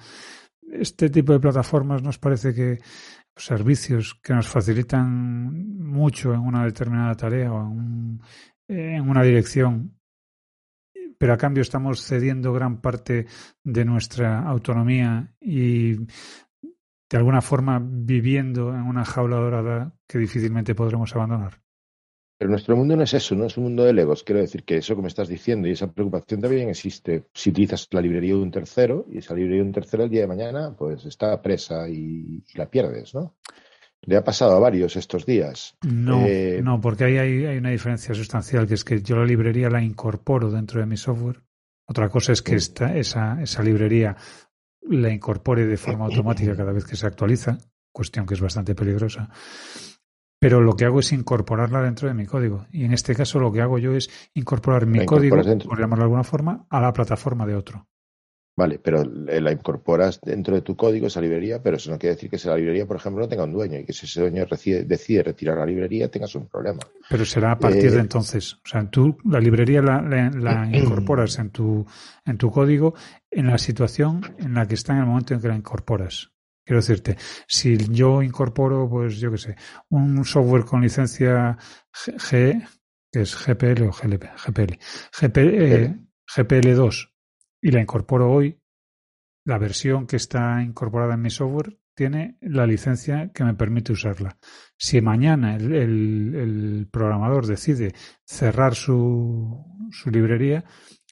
Este 0.73 1.09
tipo 1.09 1.33
de 1.33 1.41
plataformas 1.41 2.03
nos 2.03 2.19
parece 2.19 2.53
que 2.55 2.81
servicios 3.37 4.19
que 4.23 4.35
nos 4.35 4.49
facilitan 4.49 5.79
mucho 5.79 6.35
en 6.35 6.41
una 6.41 6.65
determinada 6.65 7.15
tarea 7.15 7.53
o 7.53 7.71
en, 7.71 8.21
en 8.69 9.09
una 9.09 9.23
dirección 9.23 9.95
pero 11.23 11.35
a 11.35 11.39
cambio 11.39 11.63
estamos 11.63 12.03
cediendo 12.03 12.53
gran 12.53 12.81
parte 12.81 13.27
de 13.63 13.85
nuestra 13.85 14.41
autonomía 14.41 15.33
y 15.41 15.95
de 15.95 17.17
alguna 17.17 17.41
forma 17.41 17.81
viviendo 17.81 18.71
en 18.71 18.83
una 18.83 19.05
jaula 19.05 19.37
dorada 19.37 19.95
que 20.09 20.19
difícilmente 20.19 20.75
podremos 20.75 21.15
abandonar. 21.15 21.61
Pero 22.37 22.51
nuestro 22.51 22.77
mundo 22.77 22.97
no 22.97 23.05
es 23.05 23.15
eso, 23.15 23.37
no 23.37 23.45
es 23.45 23.57
un 23.57 23.63
mundo 23.63 23.85
de 23.85 23.93
legos. 23.93 24.25
Quiero 24.25 24.41
decir 24.41 24.65
que 24.65 24.79
eso 24.79 24.97
que 24.97 25.03
me 25.03 25.07
estás 25.07 25.29
diciendo 25.29 25.69
y 25.69 25.71
esa 25.71 25.93
preocupación 25.93 26.41
también 26.41 26.69
existe 26.69 27.29
si 27.33 27.51
utilizas 27.51 27.87
la 27.93 28.01
librería 28.01 28.35
de 28.35 28.43
un 28.43 28.51
tercero 28.51 29.07
y 29.09 29.19
esa 29.19 29.37
librería 29.37 29.63
de 29.63 29.69
un 29.69 29.73
tercero 29.73 30.03
el 30.03 30.11
día 30.11 30.23
de 30.23 30.27
mañana 30.27 30.75
pues 30.77 31.05
está 31.05 31.41
presa 31.41 31.89
y, 31.89 32.43
y 32.53 32.59
la 32.59 32.69
pierdes, 32.69 33.15
¿no? 33.15 33.37
Le 34.05 34.17
ha 34.17 34.25
pasado 34.25 34.57
a 34.57 34.59
varios 34.59 34.97
estos 34.97 35.25
días. 35.25 35.77
No, 35.83 36.27
eh, 36.27 36.61
no, 36.63 36.81
porque 36.81 37.05
ahí 37.05 37.19
hay, 37.19 37.47
hay, 37.47 37.59
una 37.59 37.71
diferencia 37.71 38.15
sustancial, 38.15 38.67
que 38.67 38.75
es 38.75 38.85
que 38.85 39.01
yo 39.01 39.17
la 39.17 39.25
librería 39.25 39.71
la 39.71 39.83
incorporo 39.83 40.51
dentro 40.51 40.81
de 40.81 40.87
mi 40.87 40.97
software. 40.97 41.41
Otra 41.87 42.09
cosa 42.09 42.33
es 42.33 42.43
que 42.43 42.57
esta, 42.57 42.97
esa, 42.97 43.41
esa 43.41 43.63
librería 43.63 44.17
la 44.89 45.11
incorpore 45.11 45.67
de 45.67 45.77
forma 45.77 46.07
automática 46.07 46.57
cada 46.57 46.73
vez 46.73 46.85
que 46.85 46.97
se 46.97 47.07
actualiza, 47.07 47.59
cuestión 47.93 48.27
que 48.27 48.35
es 48.35 48.41
bastante 48.41 48.75
peligrosa. 48.75 49.31
Pero 50.41 50.61
lo 50.61 50.75
que 50.75 50.85
hago 50.85 50.99
es 50.99 51.13
incorporarla 51.13 51.83
dentro 51.83 52.09
de 52.09 52.15
mi 52.15 52.27
código. 52.27 52.67
Y 52.73 52.85
en 52.85 52.93
este 52.93 53.15
caso 53.15 53.39
lo 53.39 53.53
que 53.53 53.61
hago 53.61 53.79
yo 53.79 53.95
es 53.95 54.11
incorporar 54.35 54.87
mi 54.87 55.07
código, 55.07 55.37
por 55.37 55.79
llamarlo 55.79 56.03
de 56.03 56.07
alguna 56.07 56.25
forma, 56.25 56.67
a 56.69 56.81
la 56.81 56.93
plataforma 56.93 57.47
de 57.47 57.55
otro. 57.55 57.87
Vale, 58.55 58.79
pero 58.79 59.03
la 59.05 59.51
incorporas 59.51 60.21
dentro 60.21 60.55
de 60.55 60.61
tu 60.61 60.77
código, 60.77 61.07
esa 61.07 61.23
librería, 61.23 61.63
pero 61.63 61.79
eso 61.79 61.91
no 61.91 61.99
quiere 61.99 62.17
decir 62.17 62.29
que 62.29 62.37
esa 62.37 62.55
librería, 62.55 62.87
por 62.87 62.97
ejemplo, 62.97 63.23
no 63.23 63.29
tenga 63.29 63.45
un 63.45 63.53
dueño 63.53 63.79
y 63.79 63.85
que 63.85 63.95
si 63.95 64.05
ese 64.05 64.21
dueño 64.21 64.45
decide, 64.45 64.85
decide 64.85 65.23
retirar 65.23 65.57
la 65.57 65.65
librería 65.65 66.11
tengas 66.11 66.35
un 66.35 66.49
problema. 66.49 66.81
Pero 67.09 67.25
será 67.25 67.53
a 67.53 67.59
partir 67.59 67.87
eh, 67.87 67.93
de 67.93 68.01
entonces. 68.01 68.55
O 68.55 68.69
sea, 68.69 68.85
tú 68.91 69.17
la 69.25 69.41
librería 69.41 69.81
la, 69.81 70.03
la, 70.03 70.29
la 70.31 70.67
incorporas 70.77 71.39
en 71.39 71.49
tu, 71.49 71.87
en 72.27 72.37
tu 72.37 72.51
código 72.51 72.95
en 73.31 73.47
la 73.47 73.57
situación 73.57 74.21
en 74.39 74.53
la 74.53 74.69
que 74.69 74.75
está 74.75 74.93
en 74.93 74.99
el 74.99 75.07
momento 75.07 75.33
en 75.33 75.41
que 75.41 75.49
la 75.49 75.57
incorporas. 75.57 76.31
Quiero 76.63 76.81
decirte, 76.81 77.17
si 77.49 77.77
yo 77.77 78.23
incorporo, 78.23 78.89
pues 78.89 79.17
yo 79.17 79.31
qué 79.31 79.39
sé, 79.39 79.57
un 79.89 80.25
software 80.27 80.65
con 80.65 80.83
licencia 80.83 81.57
G, 81.91 82.69
que 83.11 83.23
es 83.23 83.35
GPL 83.35 83.85
o 83.85 83.93
GLP, 83.93 84.25
GPL, 84.37 84.79
GPL, 85.19 85.49
eh, 85.55 85.97
GPL2 86.37 87.12
y 87.63 87.71
la 87.71 87.81
incorporo 87.81 88.31
hoy, 88.31 88.61
la 89.45 89.59
versión 89.59 90.07
que 90.07 90.17
está 90.17 90.61
incorporada 90.63 91.15
en 91.15 91.23
mi 91.23 91.31
software 91.31 91.79
tiene 91.95 92.37
la 92.41 92.67
licencia 92.67 93.31
que 93.33 93.45
me 93.45 93.55
permite 93.55 93.93
usarla. 93.93 94.37
Si 94.77 95.01
mañana 95.01 95.57
el, 95.57 96.89
programador 96.91 97.47
decide 97.47 97.95
cerrar 98.25 98.75
su, 98.75 99.65
su, 99.91 100.11
librería, 100.11 100.65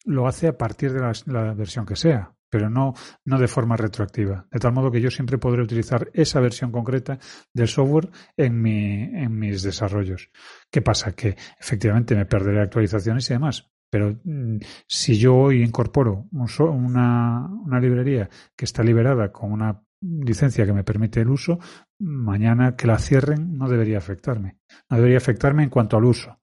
lo 0.04 0.26
hace 0.26 0.48
a 0.48 0.56
partir 0.56 0.92
de 0.92 1.00
la, 1.26 1.54
versión 1.54 1.86
que 1.86 1.96
sea, 1.96 2.34
pero 2.48 2.70
no, 2.70 2.94
de 3.24 3.48
forma 3.48 3.76
retroactiva. 3.76 4.46
De 4.50 4.58
tal 4.58 4.72
modo 4.72 4.90
que 4.90 5.00
yo 5.00 5.10
siempre 5.10 5.38
podré 5.38 5.62
utilizar 5.62 6.10
esa 6.14 6.40
versión 6.40 6.72
concreta 6.72 7.18
del 7.52 7.68
software 7.68 8.10
en, 8.36 8.66
en 8.66 9.38
mis 9.38 9.62
desarrollos. 9.62 10.30
¿Qué 10.70 10.82
pasa? 10.82 11.12
Que 11.12 11.36
efectivamente 11.58 12.16
me 12.16 12.26
perderé 12.26 12.62
actualizaciones 12.62 13.28
y 13.30 13.34
demás, 13.34 13.70
pero 13.90 14.16
mm, 14.24 14.59
si 14.87 15.18
yo 15.18 15.37
hoy 15.37 15.62
incorporo 15.62 16.29
un 16.33 16.48
una, 16.68 17.46
una 17.46 17.81
librería 17.81 18.31
que 18.57 18.64
está 18.64 18.83
liberada 18.83 19.33
con 19.33 19.53
una 19.53 19.83
licencia 20.00 20.64
que 20.64 20.72
me 20.72 20.85
permite 20.85 21.20
el 21.20 21.29
uso, 21.29 21.59
mañana 21.98 22.76
que 22.76 22.87
la 22.87 22.98
cierren 22.98 23.59
no 23.59 23.68
debería 23.68 23.98
afectarme. 23.98 24.59
No 24.88 24.96
debería 24.96 25.18
afectarme 25.18 25.64
en 25.64 25.70
cuanto 25.70 25.96
al 25.96 26.05
uso. 26.05 26.38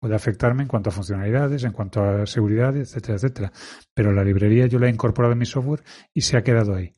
Puede 0.00 0.14
afectarme 0.14 0.62
en 0.62 0.68
cuanto 0.68 0.90
a 0.90 0.92
funcionalidades, 0.92 1.64
en 1.64 1.72
cuanto 1.72 2.02
a 2.02 2.26
seguridad, 2.26 2.76
etcétera, 2.76 3.14
etcétera. 3.14 3.52
Pero 3.94 4.12
la 4.12 4.24
librería 4.24 4.66
yo 4.66 4.78
la 4.78 4.86
he 4.86 4.90
incorporado 4.90 5.32
en 5.32 5.38
mi 5.38 5.46
software 5.46 5.82
y 6.12 6.20
se 6.22 6.36
ha 6.36 6.42
quedado 6.42 6.74
ahí. 6.74 6.94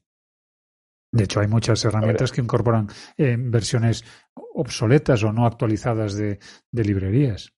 De 1.12 1.24
hecho, 1.24 1.40
hay 1.40 1.46
muchas 1.48 1.84
herramientas 1.84 2.32
que 2.32 2.40
incorporan 2.40 2.88
eh, 3.16 3.36
versiones 3.38 4.04
obsoletas 4.34 5.22
o 5.22 5.32
no 5.32 5.46
actualizadas 5.46 6.14
de, 6.14 6.38
de 6.70 6.84
librerías. 6.84 7.55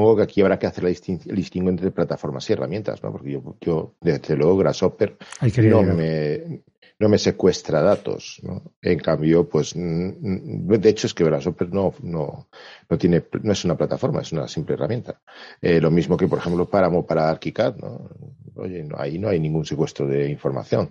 Supongo 0.00 0.16
que 0.16 0.22
aquí 0.22 0.40
habrá 0.40 0.58
que 0.58 0.66
hacer 0.66 0.84
la 0.84 0.88
el 0.88 1.36
distingo 1.36 1.68
entre 1.68 1.90
plataformas 1.90 2.48
y 2.48 2.54
herramientas, 2.54 3.02
¿no? 3.02 3.12
Porque 3.12 3.32
yo, 3.32 3.56
yo 3.60 3.96
desde 4.00 4.34
luego, 4.34 4.56
Grasshopper 4.56 5.18
no 5.58 5.82
me, 5.82 6.62
no 6.98 7.08
me 7.10 7.18
secuestra 7.18 7.82
datos, 7.82 8.40
¿no? 8.42 8.62
En 8.80 8.98
cambio, 8.98 9.46
pues, 9.46 9.74
de 9.76 10.88
hecho 10.88 11.06
es 11.06 11.12
que 11.12 11.22
Grasshopper 11.22 11.70
no, 11.70 11.92
no, 12.02 12.48
no 12.88 12.98
tiene, 12.98 13.24
no 13.42 13.52
es 13.52 13.62
una 13.66 13.76
plataforma, 13.76 14.22
es 14.22 14.32
una 14.32 14.48
simple 14.48 14.72
herramienta. 14.72 15.20
Eh, 15.60 15.82
lo 15.82 15.90
mismo 15.90 16.16
que, 16.16 16.28
por 16.28 16.38
ejemplo, 16.38 16.64
Páramo 16.64 17.04
para 17.04 17.28
ArchiCAD, 17.28 17.76
¿no? 17.76 18.08
Oye, 18.54 18.82
no, 18.82 18.96
ahí 18.98 19.18
no 19.18 19.28
hay 19.28 19.38
ningún 19.38 19.66
secuestro 19.66 20.06
de 20.06 20.30
información. 20.30 20.88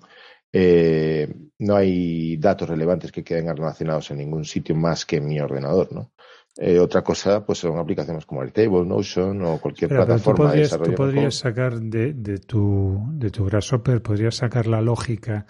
Eh, 0.54 1.34
no 1.58 1.76
hay 1.76 2.38
datos 2.38 2.70
relevantes 2.70 3.12
que 3.12 3.24
queden 3.24 3.50
almacenados 3.50 4.12
en 4.12 4.18
ningún 4.18 4.46
sitio 4.46 4.76
más 4.76 5.04
que 5.04 5.16
en 5.16 5.28
mi 5.28 5.40
ordenador, 5.40 5.92
¿no? 5.92 6.12
Eh, 6.58 6.80
otra 6.80 7.02
cosa, 7.04 7.46
pues 7.46 7.60
son 7.60 7.78
aplicaciones 7.78 8.26
como 8.26 8.44
el 8.44 8.52
Table, 8.52 8.86
Notion 8.86 9.42
o 9.44 9.60
cualquier 9.60 9.90
pero, 9.90 10.06
plataforma 10.06 10.36
tú 10.36 10.44
podrías, 10.44 10.56
de 10.56 10.62
desarrollo. 10.62 10.92
Tú 10.92 10.98
podrías 10.98 11.36
sacar 11.36 11.80
de, 11.80 12.14
de, 12.14 12.38
tu, 12.40 13.02
de 13.14 13.30
tu 13.30 13.46
Grasshopper, 13.46 14.02
podrías 14.02 14.36
sacar 14.36 14.68
la 14.68 14.82
lógica 14.82 15.46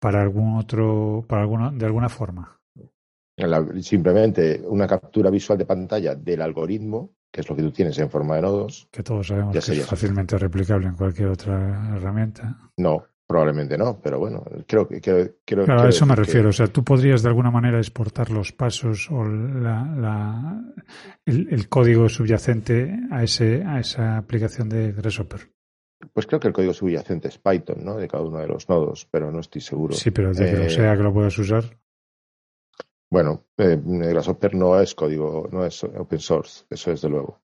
para 0.00 0.22
algún 0.22 0.56
otro, 0.56 1.24
para 1.26 1.42
alguna, 1.42 1.70
de 1.70 1.86
alguna 1.86 2.08
forma. 2.08 2.60
La, 3.36 3.64
simplemente 3.80 4.60
una 4.64 4.86
captura 4.86 5.30
visual 5.30 5.58
de 5.58 5.64
pantalla 5.64 6.14
del 6.14 6.42
algoritmo, 6.42 7.14
que 7.30 7.40
es 7.40 7.48
lo 7.48 7.54
que 7.54 7.62
tú 7.62 7.70
tienes 7.70 7.96
en 7.98 8.10
forma 8.10 8.36
de 8.36 8.42
nodos. 8.42 8.88
Que 8.90 9.02
todos 9.02 9.28
sabemos 9.28 9.52
que 9.52 9.58
es 9.58 9.86
fácilmente 9.86 10.36
replicable 10.36 10.88
en 10.88 10.96
cualquier 10.96 11.28
otra 11.28 11.94
herramienta. 11.94 12.58
No, 12.76 13.04
Probablemente 13.28 13.76
no, 13.76 14.00
pero 14.00 14.18
bueno, 14.18 14.42
creo 14.66 14.88
que. 14.88 15.02
Creo, 15.02 15.34
creo, 15.44 15.66
claro, 15.66 15.82
a 15.82 15.88
eso 15.90 16.06
me 16.06 16.16
refiero. 16.16 16.44
Que... 16.44 16.48
O 16.48 16.52
sea, 16.52 16.68
tú 16.68 16.82
podrías 16.82 17.22
de 17.22 17.28
alguna 17.28 17.50
manera 17.50 17.76
exportar 17.76 18.30
los 18.30 18.52
pasos 18.52 19.10
o 19.10 19.22
la, 19.22 19.84
la, 19.84 20.64
el, 21.26 21.46
el, 21.50 21.68
código 21.68 22.08
subyacente 22.08 22.90
a, 23.10 23.22
ese, 23.22 23.62
a 23.64 23.80
esa 23.80 24.16
aplicación 24.16 24.70
de 24.70 24.92
Grasshopper. 24.92 25.40
Pues 26.14 26.26
creo 26.26 26.40
que 26.40 26.48
el 26.48 26.54
código 26.54 26.72
subyacente 26.72 27.28
es 27.28 27.36
Python, 27.36 27.84
¿no? 27.84 27.98
De 27.98 28.08
cada 28.08 28.24
uno 28.24 28.38
de 28.38 28.46
los 28.46 28.66
nodos, 28.70 29.06
pero 29.10 29.30
no 29.30 29.40
estoy 29.40 29.60
seguro. 29.60 29.94
Sí, 29.94 30.10
pero 30.10 30.32
de 30.32 30.46
que 30.46 30.52
eh, 30.52 30.64
lo 30.64 30.70
sea 30.70 30.96
que 30.96 31.02
lo 31.02 31.12
puedas 31.12 31.36
usar. 31.38 31.64
Bueno, 33.10 33.44
eh, 33.58 33.78
Grasshopper 33.84 34.54
no 34.54 34.80
es 34.80 34.94
código, 34.94 35.50
no 35.52 35.66
es 35.66 35.84
open 35.84 36.18
source, 36.18 36.64
eso 36.70 36.92
desde 36.92 37.10
luego. 37.10 37.42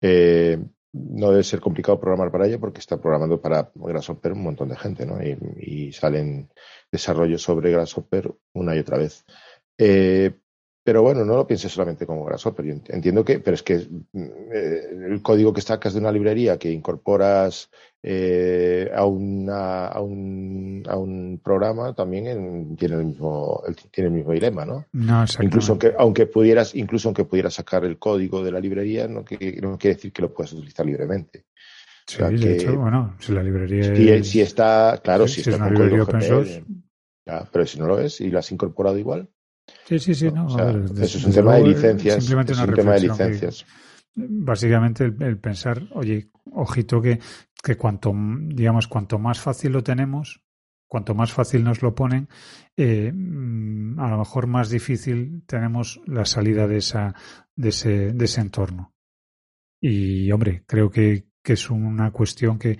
Eh, 0.00 0.58
no 0.92 1.30
debe 1.30 1.44
ser 1.44 1.60
complicado 1.60 2.00
programar 2.00 2.30
para 2.30 2.46
ello 2.46 2.58
porque 2.58 2.80
está 2.80 3.00
programando 3.00 3.40
para 3.40 3.70
Grasshopper 3.74 4.32
un 4.32 4.42
montón 4.42 4.68
de 4.68 4.76
gente, 4.76 5.06
¿no? 5.06 5.22
Y, 5.22 5.38
y 5.58 5.92
salen 5.92 6.50
desarrollos 6.90 7.42
sobre 7.42 7.70
Grasshopper 7.70 8.32
una 8.52 8.74
y 8.74 8.80
otra 8.80 8.98
vez. 8.98 9.24
Eh, 9.78 10.39
pero 10.82 11.02
bueno, 11.02 11.24
no 11.24 11.36
lo 11.36 11.46
pienses 11.46 11.72
solamente 11.72 12.06
como 12.06 12.24
Grasshopper. 12.24 12.64
Yo 12.64 12.74
entiendo 12.88 13.24
que, 13.24 13.38
pero 13.40 13.54
es 13.54 13.62
que 13.62 13.74
eh, 13.74 14.80
el 15.08 15.20
código 15.22 15.52
que 15.52 15.60
sacas 15.60 15.92
de 15.92 16.00
una 16.00 16.10
librería 16.10 16.58
que 16.58 16.70
incorporas 16.70 17.70
eh, 18.02 18.90
a, 18.94 19.04
una, 19.04 19.88
a, 19.88 20.00
un, 20.00 20.82
a 20.88 20.96
un 20.96 21.38
programa 21.44 21.94
también 21.94 22.74
tiene 22.76 22.94
el 22.94 23.04
mismo 23.04 23.62
tiene 23.90 24.08
el 24.08 24.14
mismo 24.14 24.32
dilema, 24.32 24.64
¿no? 24.64 24.86
No, 24.92 25.24
incluso 25.42 25.72
aunque 25.72 25.92
aunque 25.98 26.26
pudieras 26.26 26.74
incluso 26.74 27.08
aunque 27.08 27.26
pudieras 27.26 27.54
sacar 27.54 27.84
el 27.84 27.98
código 27.98 28.42
de 28.42 28.52
la 28.52 28.60
librería, 28.60 29.06
no, 29.06 29.22
que, 29.22 29.58
no 29.60 29.76
quiere 29.76 29.96
decir 29.96 30.12
que 30.12 30.22
lo 30.22 30.32
puedas 30.32 30.54
utilizar 30.54 30.86
libremente. 30.86 31.44
Sí, 32.06 32.22
de 32.22 32.56
hecho, 32.56 32.76
bueno, 32.76 33.16
si 33.20 33.32
la 33.32 33.42
librería 33.42 33.94
si, 33.94 34.08
es, 34.08 34.28
si 34.28 34.40
está, 34.40 34.98
claro, 35.04 35.28
si, 35.28 35.42
si 35.42 35.50
está 35.50 35.50
es 35.50 35.56
una 35.56 35.66
con 35.66 35.74
librería 35.74 36.04
código 36.06 36.18
open 36.18 36.22
source. 36.22 36.64
ya, 37.26 37.48
pero 37.52 37.66
si 37.66 37.78
no 37.78 37.86
lo 37.86 38.00
es 38.00 38.20
y 38.22 38.30
lo 38.30 38.38
has 38.38 38.50
incorporado 38.50 38.96
igual, 38.96 39.28
Sí, 39.86 39.98
sí, 39.98 40.14
sí, 40.14 40.30
no. 40.30 40.46
o 40.46 40.50
sea, 40.50 40.68
a 40.68 40.72
ver, 40.72 40.84
eso 41.02 41.18
es 41.18 41.24
un 41.24 41.32
tema 41.32 41.54
de 41.54 41.60
luego, 41.62 41.74
licencias, 41.74 42.14
Simplemente 42.16 42.52
es 42.52 42.58
una 42.58 42.68
un 42.68 42.74
tema 42.74 42.92
de 42.94 43.00
que- 43.00 43.06
licencias. 43.08 43.66
básicamente 44.14 45.04
el, 45.04 45.22
el 45.22 45.38
pensar, 45.38 45.82
oye, 45.92 46.30
ojito 46.52 47.00
que, 47.02 47.18
que 47.62 47.76
cuanto, 47.76 48.12
digamos, 48.14 48.86
cuanto 48.88 49.18
más 49.18 49.40
fácil 49.40 49.72
lo 49.72 49.82
tenemos, 49.82 50.42
cuanto 50.88 51.14
más 51.14 51.32
fácil 51.32 51.62
nos 51.64 51.82
lo 51.82 51.94
ponen, 51.94 52.28
eh, 52.76 53.12
mm, 53.14 53.98
a 54.00 54.08
lo 54.10 54.18
mejor 54.18 54.46
más 54.46 54.70
difícil 54.70 55.42
tenemos 55.46 56.00
la 56.06 56.24
salida 56.24 56.66
de 56.66 56.78
esa, 56.78 57.14
de 57.54 57.68
ese, 57.68 58.12
de 58.12 58.24
ese 58.24 58.40
entorno. 58.40 58.92
Y 59.80 60.30
hombre, 60.32 60.64
creo 60.66 60.90
que, 60.90 61.26
que 61.42 61.54
es 61.54 61.70
una 61.70 62.10
cuestión 62.10 62.58
que, 62.58 62.78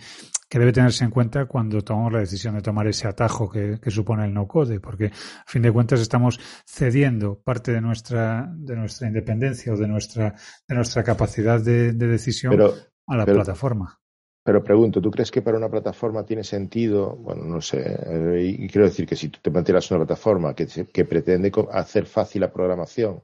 que 0.51 0.59
debe 0.59 0.73
tenerse 0.73 1.05
en 1.05 1.11
cuenta 1.11 1.47
cuando 1.47 1.81
tomamos 1.81 2.13
la 2.13 2.19
decisión 2.19 2.57
de 2.57 2.61
tomar 2.61 2.87
ese 2.89 3.07
atajo 3.07 3.49
que, 3.49 3.79
que 3.81 3.91
supone 3.91 4.25
el 4.27 4.35
no-code, 4.35 4.81
porque 4.81 5.07
a 5.07 5.45
fin 5.47 5.63
de 5.63 5.71
cuentas 5.73 6.01
estamos 6.01 6.41
cediendo 6.67 7.41
parte 7.41 7.73
de 7.73 7.81
nuestra, 7.81 8.51
de 8.53 8.75
nuestra 8.77 9.07
independencia 9.07 9.73
o 9.73 9.77
de 9.77 9.87
nuestra, 9.87 10.35
de 10.69 10.75
nuestra 10.75 11.05
capacidad 11.05 11.61
de, 11.61 11.93
de 11.93 12.07
decisión 12.09 12.51
Pero, 12.51 12.75
a 13.07 13.17
la 13.17 13.25
pero- 13.25 13.37
plataforma. 13.39 13.97
pero 14.43 14.65
pregunto, 14.65 15.01
¿tú 15.01 15.11
crees 15.11 15.31
que 15.31 15.41
para 15.43 15.57
una 15.57 15.69
plataforma 15.71 16.25
tiene 16.27 16.43
sentido? 16.43 17.15
Bueno, 17.15 17.45
no 17.45 17.61
sé. 17.61 17.83
eh, 18.07 18.57
y 18.59 18.67
quiero 18.69 18.87
decir 18.89 19.07
que 19.07 19.15
si 19.15 19.29
tú 19.29 19.39
te 19.41 19.53
planteas 19.53 19.89
una 19.93 20.01
plataforma 20.05 20.53
que, 20.55 20.67
que 20.93 21.05
pretende 21.05 21.53
hacer 21.73 22.07
fácil 22.07 22.41
la 22.41 22.53
programación 22.53 23.23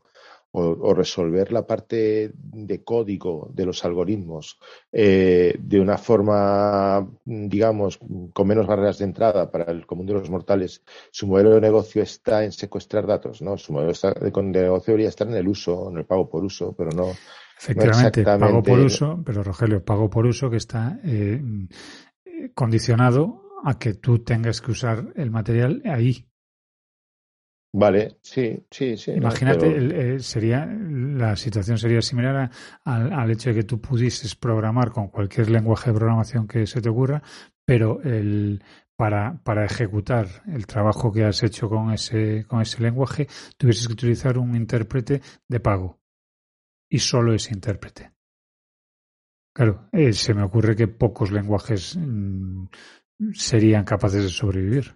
o, 0.56 0.88
o 0.88 0.94
resolver 0.94 1.52
la 1.52 1.66
parte 1.66 2.32
de 2.34 2.82
código 2.82 3.50
de 3.52 3.66
los 3.66 3.84
algoritmos 3.84 4.58
eh, 4.90 5.54
de 5.58 5.80
una 5.80 5.98
forma, 5.98 7.06
digamos, 7.26 7.98
con 8.32 8.48
menos 8.48 8.66
barreras 8.66 8.98
de 8.98 9.04
entrada 9.04 9.50
para 9.50 9.70
el 9.70 9.84
común 9.84 10.06
de 10.06 10.14
los 10.14 10.30
mortales, 10.30 10.82
su 11.10 11.26
modelo 11.26 11.50
de 11.50 11.60
negocio 11.60 12.02
está 12.02 12.42
en 12.42 12.52
secuestrar 12.52 13.06
datos, 13.06 13.42
¿no? 13.42 13.58
Su 13.58 13.74
modelo 13.74 13.92
de, 13.92 14.30
de 14.30 14.62
negocio 14.62 14.92
debería 14.92 15.10
estar 15.10 15.28
en 15.28 15.34
el 15.34 15.46
uso, 15.46 15.90
en 15.90 15.98
el 15.98 16.06
pago 16.06 16.30
por 16.30 16.42
uso, 16.42 16.74
pero 16.74 16.90
no, 16.90 17.12
Efectivamente, 17.58 18.22
pago 18.22 18.62
por 18.62 18.78
uso, 18.78 19.22
pero 19.24 19.42
Rogelio, 19.42 19.84
pago 19.84 20.08
por 20.08 20.26
uso 20.26 20.48
que 20.50 20.56
está 20.56 20.98
eh, 21.04 21.42
condicionado 22.54 23.42
a 23.64 23.78
que 23.78 23.94
tú 23.94 24.20
tengas 24.20 24.60
que 24.60 24.70
usar 24.70 25.12
el 25.16 25.30
material 25.30 25.82
ahí. 25.84 26.26
Vale, 27.78 28.16
sí, 28.22 28.58
sí, 28.70 28.96
sí. 28.96 29.10
no, 29.10 29.18
Imagínate, 29.18 29.70
pero- 29.70 29.76
el- 29.76 30.22
sería 30.22 30.64
la 30.64 31.36
situación 31.36 31.76
sería 31.76 32.00
similar 32.00 32.36
a- 32.36 32.50
al, 32.84 33.12
al 33.12 33.30
hecho 33.30 33.50
de 33.50 33.56
que 33.56 33.64
tú 33.64 33.82
pudieses 33.82 34.34
programar 34.34 34.92
con 34.92 35.08
cualquier 35.08 35.50
lenguaje 35.50 35.90
de 35.90 35.96
programación 35.98 36.48
que 36.48 36.66
se 36.66 36.80
te 36.80 36.88
ocurra, 36.88 37.22
pero 37.66 38.00
el, 38.02 38.62
para, 38.96 39.42
para 39.44 39.66
ejecutar 39.66 40.26
el 40.46 40.66
trabajo 40.66 41.12
que 41.12 41.24
has 41.26 41.42
hecho 41.42 41.68
con 41.68 41.92
ese, 41.92 42.46
con 42.48 42.62
ese 42.62 42.82
lenguaje, 42.82 43.28
tuvieses 43.58 43.86
que 43.88 43.92
utilizar 43.92 44.38
un 44.38 44.56
intérprete 44.56 45.20
de 45.46 45.60
pago. 45.60 46.00
Y 46.90 47.00
solo 47.00 47.34
ese 47.34 47.52
intérprete. 47.52 48.12
Claro, 49.54 49.88
eh, 49.92 50.14
se 50.14 50.32
me 50.32 50.42
ocurre 50.44 50.74
que 50.76 50.88
pocos 50.88 51.30
lenguajes 51.30 51.94
mm, 51.98 52.68
serían 53.34 53.84
capaces 53.84 54.22
de 54.22 54.28
sobrevivir. 54.30 54.94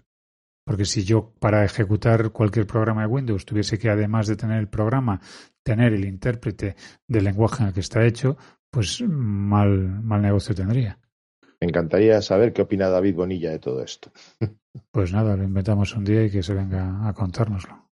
Porque 0.64 0.84
si 0.84 1.04
yo 1.04 1.32
para 1.38 1.64
ejecutar 1.64 2.30
cualquier 2.30 2.66
programa 2.66 3.02
de 3.02 3.08
Windows 3.08 3.44
tuviese 3.44 3.78
que 3.78 3.90
además 3.90 4.26
de 4.26 4.36
tener 4.36 4.58
el 4.58 4.68
programa, 4.68 5.20
tener 5.62 5.92
el 5.92 6.04
intérprete 6.04 6.76
del 7.06 7.24
lenguaje 7.24 7.62
en 7.62 7.68
el 7.68 7.74
que 7.74 7.80
está 7.80 8.04
hecho, 8.04 8.36
pues 8.70 9.02
mal, 9.02 10.02
mal 10.02 10.22
negocio 10.22 10.54
tendría. 10.54 10.98
Me 11.60 11.68
encantaría 11.68 12.22
saber 12.22 12.52
qué 12.52 12.62
opina 12.62 12.88
David 12.88 13.16
Bonilla 13.16 13.50
de 13.50 13.58
todo 13.58 13.82
esto. 13.82 14.10
Pues 14.90 15.12
nada, 15.12 15.36
lo 15.36 15.44
inventamos 15.44 15.94
un 15.94 16.04
día 16.04 16.24
y 16.24 16.30
que 16.30 16.42
se 16.42 16.54
venga 16.54 17.06
a 17.06 17.12
contárnoslo. 17.12 17.90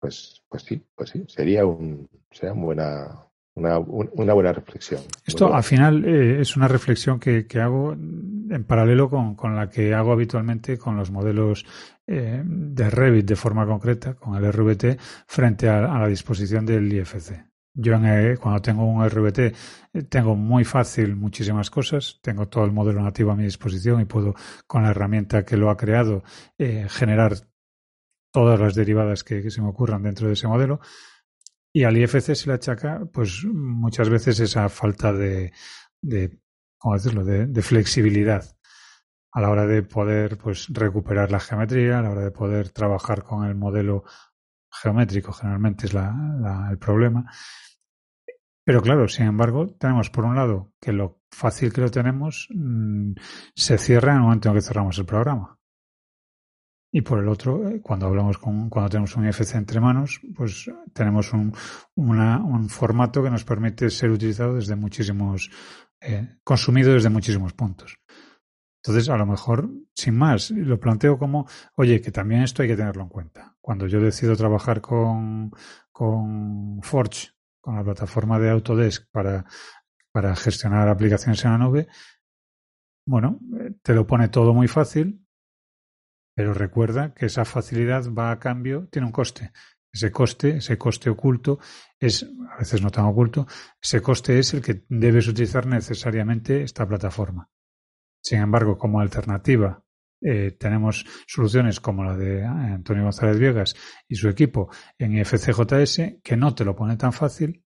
Pues, 0.00 0.42
pues 0.48 0.62
sí, 0.62 0.84
pues 0.94 1.10
sí, 1.10 1.24
sería 1.28 1.64
un, 1.64 2.08
sería 2.30 2.52
una 2.52 2.64
buena, 2.64 3.27
una, 3.58 3.78
un- 3.78 4.10
una 4.14 4.32
buena 4.32 4.52
reflexión. 4.52 5.00
Esto 5.26 5.44
buena. 5.46 5.58
al 5.58 5.64
final 5.64 6.04
eh, 6.04 6.40
es 6.40 6.56
una 6.56 6.68
reflexión 6.68 7.18
que, 7.20 7.46
que 7.46 7.60
hago 7.60 7.92
en 7.92 8.64
paralelo 8.66 9.10
con, 9.10 9.34
con 9.34 9.54
la 9.56 9.68
que 9.68 9.94
hago 9.94 10.12
habitualmente 10.12 10.78
con 10.78 10.96
los 10.96 11.10
modelos 11.10 11.66
eh, 12.06 12.42
de 12.44 12.90
Revit 12.90 13.26
de 13.26 13.36
forma 13.36 13.66
concreta, 13.66 14.14
con 14.14 14.34
el 14.36 14.50
RVT, 14.52 14.98
frente 15.26 15.68
a, 15.68 15.94
a 15.94 15.98
la 16.00 16.06
disposición 16.08 16.64
del 16.64 16.90
IFC. 16.92 17.44
Yo 17.74 17.94
en, 17.94 18.06
eh, 18.06 18.36
cuando 18.40 18.60
tengo 18.62 18.84
un 18.86 19.06
RVT 19.08 19.38
eh, 19.38 19.54
tengo 20.08 20.34
muy 20.34 20.64
fácil 20.64 21.14
muchísimas 21.14 21.70
cosas, 21.70 22.18
tengo 22.22 22.48
todo 22.48 22.64
el 22.64 22.72
modelo 22.72 23.02
nativo 23.02 23.30
a 23.32 23.36
mi 23.36 23.44
disposición 23.44 24.00
y 24.00 24.04
puedo 24.06 24.34
con 24.66 24.82
la 24.82 24.90
herramienta 24.90 25.44
que 25.44 25.56
lo 25.56 25.68
ha 25.70 25.76
creado 25.76 26.22
eh, 26.56 26.86
generar 26.88 27.34
todas 28.32 28.58
las 28.58 28.74
derivadas 28.74 29.24
que, 29.24 29.42
que 29.42 29.50
se 29.50 29.60
me 29.62 29.68
ocurran 29.68 30.02
dentro 30.02 30.26
de 30.26 30.32
ese 30.34 30.48
modelo. 30.48 30.80
Y 31.72 31.84
al 31.84 31.96
IFC 31.96 32.34
se 32.34 32.48
le 32.48 32.54
achaca, 32.54 33.02
pues 33.12 33.44
muchas 33.44 34.08
veces 34.08 34.40
esa 34.40 34.68
falta 34.68 35.12
de, 35.12 35.52
de 36.00 36.40
¿cómo 36.78 36.94
decirlo?, 36.94 37.24
de, 37.24 37.62
flexibilidad 37.62 38.44
a 39.32 39.40
la 39.42 39.50
hora 39.50 39.66
de 39.66 39.82
poder 39.82 40.38
pues 40.38 40.68
recuperar 40.70 41.30
la 41.30 41.40
geometría, 41.40 41.98
a 41.98 42.02
la 42.02 42.10
hora 42.10 42.22
de 42.24 42.30
poder 42.32 42.70
trabajar 42.70 43.22
con 43.22 43.46
el 43.46 43.54
modelo 43.54 44.04
geométrico, 44.70 45.32
generalmente 45.32 45.86
es 45.86 45.94
la, 45.94 46.14
la- 46.40 46.68
el 46.70 46.78
problema. 46.78 47.26
Pero 48.64 48.82
claro, 48.82 49.08
sin 49.08 49.26
embargo, 49.26 49.66
tenemos 49.78 50.10
por 50.10 50.24
un 50.24 50.36
lado 50.36 50.72
que 50.80 50.92
lo 50.92 51.20
fácil 51.30 51.72
que 51.72 51.80
lo 51.80 51.90
tenemos 51.90 52.48
mm, 52.50 53.12
se 53.54 53.78
cierra 53.78 54.12
en 54.12 54.18
el 54.18 54.22
momento 54.24 54.48
en 54.48 54.54
que 54.56 54.60
cerramos 54.62 54.98
el 54.98 55.06
programa. 55.06 55.57
Y 56.90 57.02
por 57.02 57.18
el 57.18 57.28
otro, 57.28 57.68
eh, 57.68 57.80
cuando 57.82 58.06
hablamos 58.06 58.38
con, 58.38 58.70
cuando 58.70 58.88
tenemos 58.88 59.14
un 59.16 59.24
IFC 59.26 59.58
entre 59.58 59.80
manos, 59.80 60.20
pues 60.34 60.70
tenemos 60.94 61.32
un, 61.32 61.52
una- 61.94 62.38
un 62.42 62.68
formato 62.70 63.22
que 63.22 63.30
nos 63.30 63.44
permite 63.44 63.90
ser 63.90 64.10
utilizado 64.10 64.54
desde 64.54 64.74
muchísimos, 64.74 65.50
eh, 66.00 66.36
consumido 66.44 66.92
desde 66.94 67.10
muchísimos 67.10 67.52
puntos. 67.52 67.98
Entonces, 68.82 69.08
a 69.10 69.16
lo 69.18 69.26
mejor, 69.26 69.68
sin 69.94 70.16
más, 70.16 70.50
lo 70.50 70.78
planteo 70.80 71.18
como, 71.18 71.46
oye, 71.74 72.00
que 72.00 72.12
también 72.12 72.42
esto 72.42 72.62
hay 72.62 72.68
que 72.68 72.76
tenerlo 72.76 73.02
en 73.02 73.08
cuenta. 73.08 73.54
Cuando 73.60 73.86
yo 73.86 74.00
decido 74.00 74.36
trabajar 74.36 74.80
con, 74.80 75.50
con 75.92 76.80
Forge, 76.82 77.30
con 77.60 77.74
la 77.76 77.84
plataforma 77.84 78.38
de 78.38 78.50
Autodesk 78.50 79.06
para, 79.10 79.44
para 80.12 80.34
gestionar 80.36 80.88
aplicaciones 80.88 81.44
en 81.44 81.50
la 81.50 81.58
nube, 81.58 81.88
bueno, 83.06 83.40
eh, 83.60 83.72
te 83.82 83.94
lo 83.94 84.06
pone 84.06 84.28
todo 84.28 84.54
muy 84.54 84.68
fácil, 84.68 85.26
pero 86.38 86.54
recuerda 86.54 87.12
que 87.14 87.26
esa 87.26 87.44
facilidad 87.44 88.04
va 88.16 88.30
a 88.30 88.38
cambio, 88.38 88.86
tiene 88.92 89.06
un 89.06 89.12
coste. 89.12 89.50
Ese 89.92 90.12
coste, 90.12 90.58
ese 90.58 90.78
coste 90.78 91.10
oculto, 91.10 91.58
es, 91.98 92.30
a 92.52 92.58
veces 92.58 92.80
no 92.80 92.92
tan 92.92 93.06
oculto, 93.06 93.48
ese 93.82 94.00
coste 94.00 94.38
es 94.38 94.54
el 94.54 94.62
que 94.62 94.84
debes 94.88 95.26
utilizar 95.26 95.66
necesariamente 95.66 96.62
esta 96.62 96.86
plataforma. 96.86 97.50
Sin 98.22 98.38
embargo, 98.38 98.78
como 98.78 99.00
alternativa, 99.00 99.82
eh, 100.20 100.52
tenemos 100.52 101.04
soluciones 101.26 101.80
como 101.80 102.04
la 102.04 102.16
de 102.16 102.44
Antonio 102.44 103.02
González 103.02 103.40
Viegas 103.40 103.74
y 104.06 104.14
su 104.14 104.28
equipo 104.28 104.70
en 104.96 105.18
IFCJS, 105.18 106.20
que 106.22 106.36
no 106.36 106.54
te 106.54 106.64
lo 106.64 106.76
pone 106.76 106.96
tan 106.96 107.12
fácil, 107.12 107.64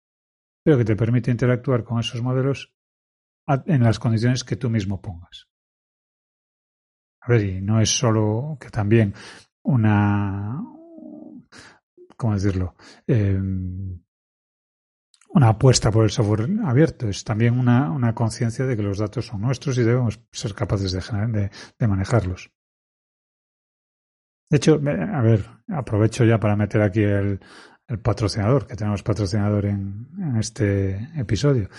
pero 0.62 0.76
que 0.76 0.84
te 0.84 0.94
permite 0.94 1.30
interactuar 1.30 1.84
con 1.84 2.00
esos 2.00 2.20
modelos 2.20 2.74
en 3.64 3.82
las 3.82 3.98
condiciones 3.98 4.44
que 4.44 4.56
tú 4.56 4.68
mismo 4.68 5.00
pongas. 5.00 5.47
A 7.20 7.30
ver, 7.30 7.42
y 7.42 7.60
no 7.60 7.80
es 7.80 7.90
solo 7.90 8.56
que 8.60 8.70
también 8.70 9.14
una, 9.62 10.62
¿cómo 12.16 12.34
decirlo? 12.34 12.74
Eh, 13.06 13.38
una 15.30 15.48
apuesta 15.48 15.90
por 15.90 16.04
el 16.04 16.10
software 16.10 16.48
abierto, 16.64 17.08
es 17.08 17.22
también 17.22 17.58
una, 17.58 17.90
una 17.90 18.14
conciencia 18.14 18.64
de 18.64 18.76
que 18.76 18.82
los 18.82 18.98
datos 18.98 19.26
son 19.26 19.42
nuestros 19.42 19.76
y 19.78 19.82
debemos 19.82 20.20
ser 20.32 20.54
capaces 20.54 20.92
de, 20.92 21.50
de, 21.78 21.86
manejarlos. 21.86 22.50
De 24.50 24.56
hecho, 24.56 24.74
a 24.74 25.20
ver, 25.20 25.44
aprovecho 25.68 26.24
ya 26.24 26.40
para 26.40 26.56
meter 26.56 26.80
aquí 26.80 27.02
el, 27.02 27.40
el 27.88 27.98
patrocinador, 27.98 28.66
que 28.66 28.76
tenemos 28.76 29.02
patrocinador 29.02 29.64
en, 29.64 30.36
este 30.38 31.08
episodio. 31.16 31.70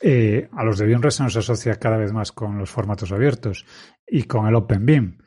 Eh, 0.00 0.48
a 0.52 0.62
los 0.62 0.78
de 0.78 0.86
Bionres 0.86 1.14
se 1.14 1.22
nos 1.22 1.36
asocia 1.36 1.76
cada 1.76 1.96
vez 1.96 2.12
más 2.12 2.32
con 2.32 2.58
los 2.58 2.70
formatos 2.70 3.10
abiertos 3.12 3.64
y 4.06 4.24
con 4.24 4.46
el 4.46 4.54
OpenBeam. 4.54 5.18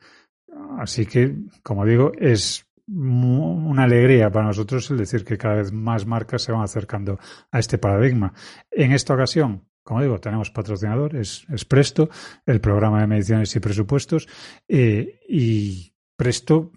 Así 0.78 1.06
que, 1.06 1.34
como 1.62 1.84
digo, 1.84 2.12
es 2.16 2.64
una 2.86 3.82
alegría 3.82 4.30
para 4.30 4.46
nosotros 4.46 4.90
el 4.90 4.98
decir 4.98 5.24
que 5.24 5.36
cada 5.36 5.56
vez 5.56 5.72
más 5.72 6.06
marcas 6.06 6.42
se 6.42 6.52
van 6.52 6.62
acercando 6.62 7.18
a 7.50 7.58
este 7.58 7.76
paradigma. 7.76 8.32
En 8.70 8.92
esta 8.92 9.14
ocasión, 9.14 9.68
como 9.82 10.02
digo, 10.02 10.20
tenemos 10.20 10.50
patrocinador, 10.50 11.16
es, 11.16 11.46
Presto, 11.68 12.08
el 12.46 12.60
programa 12.60 13.00
de 13.00 13.08
mediciones 13.08 13.54
y 13.56 13.60
presupuestos, 13.60 14.28
eh, 14.68 15.20
y 15.28 15.92
Presto 16.16 16.72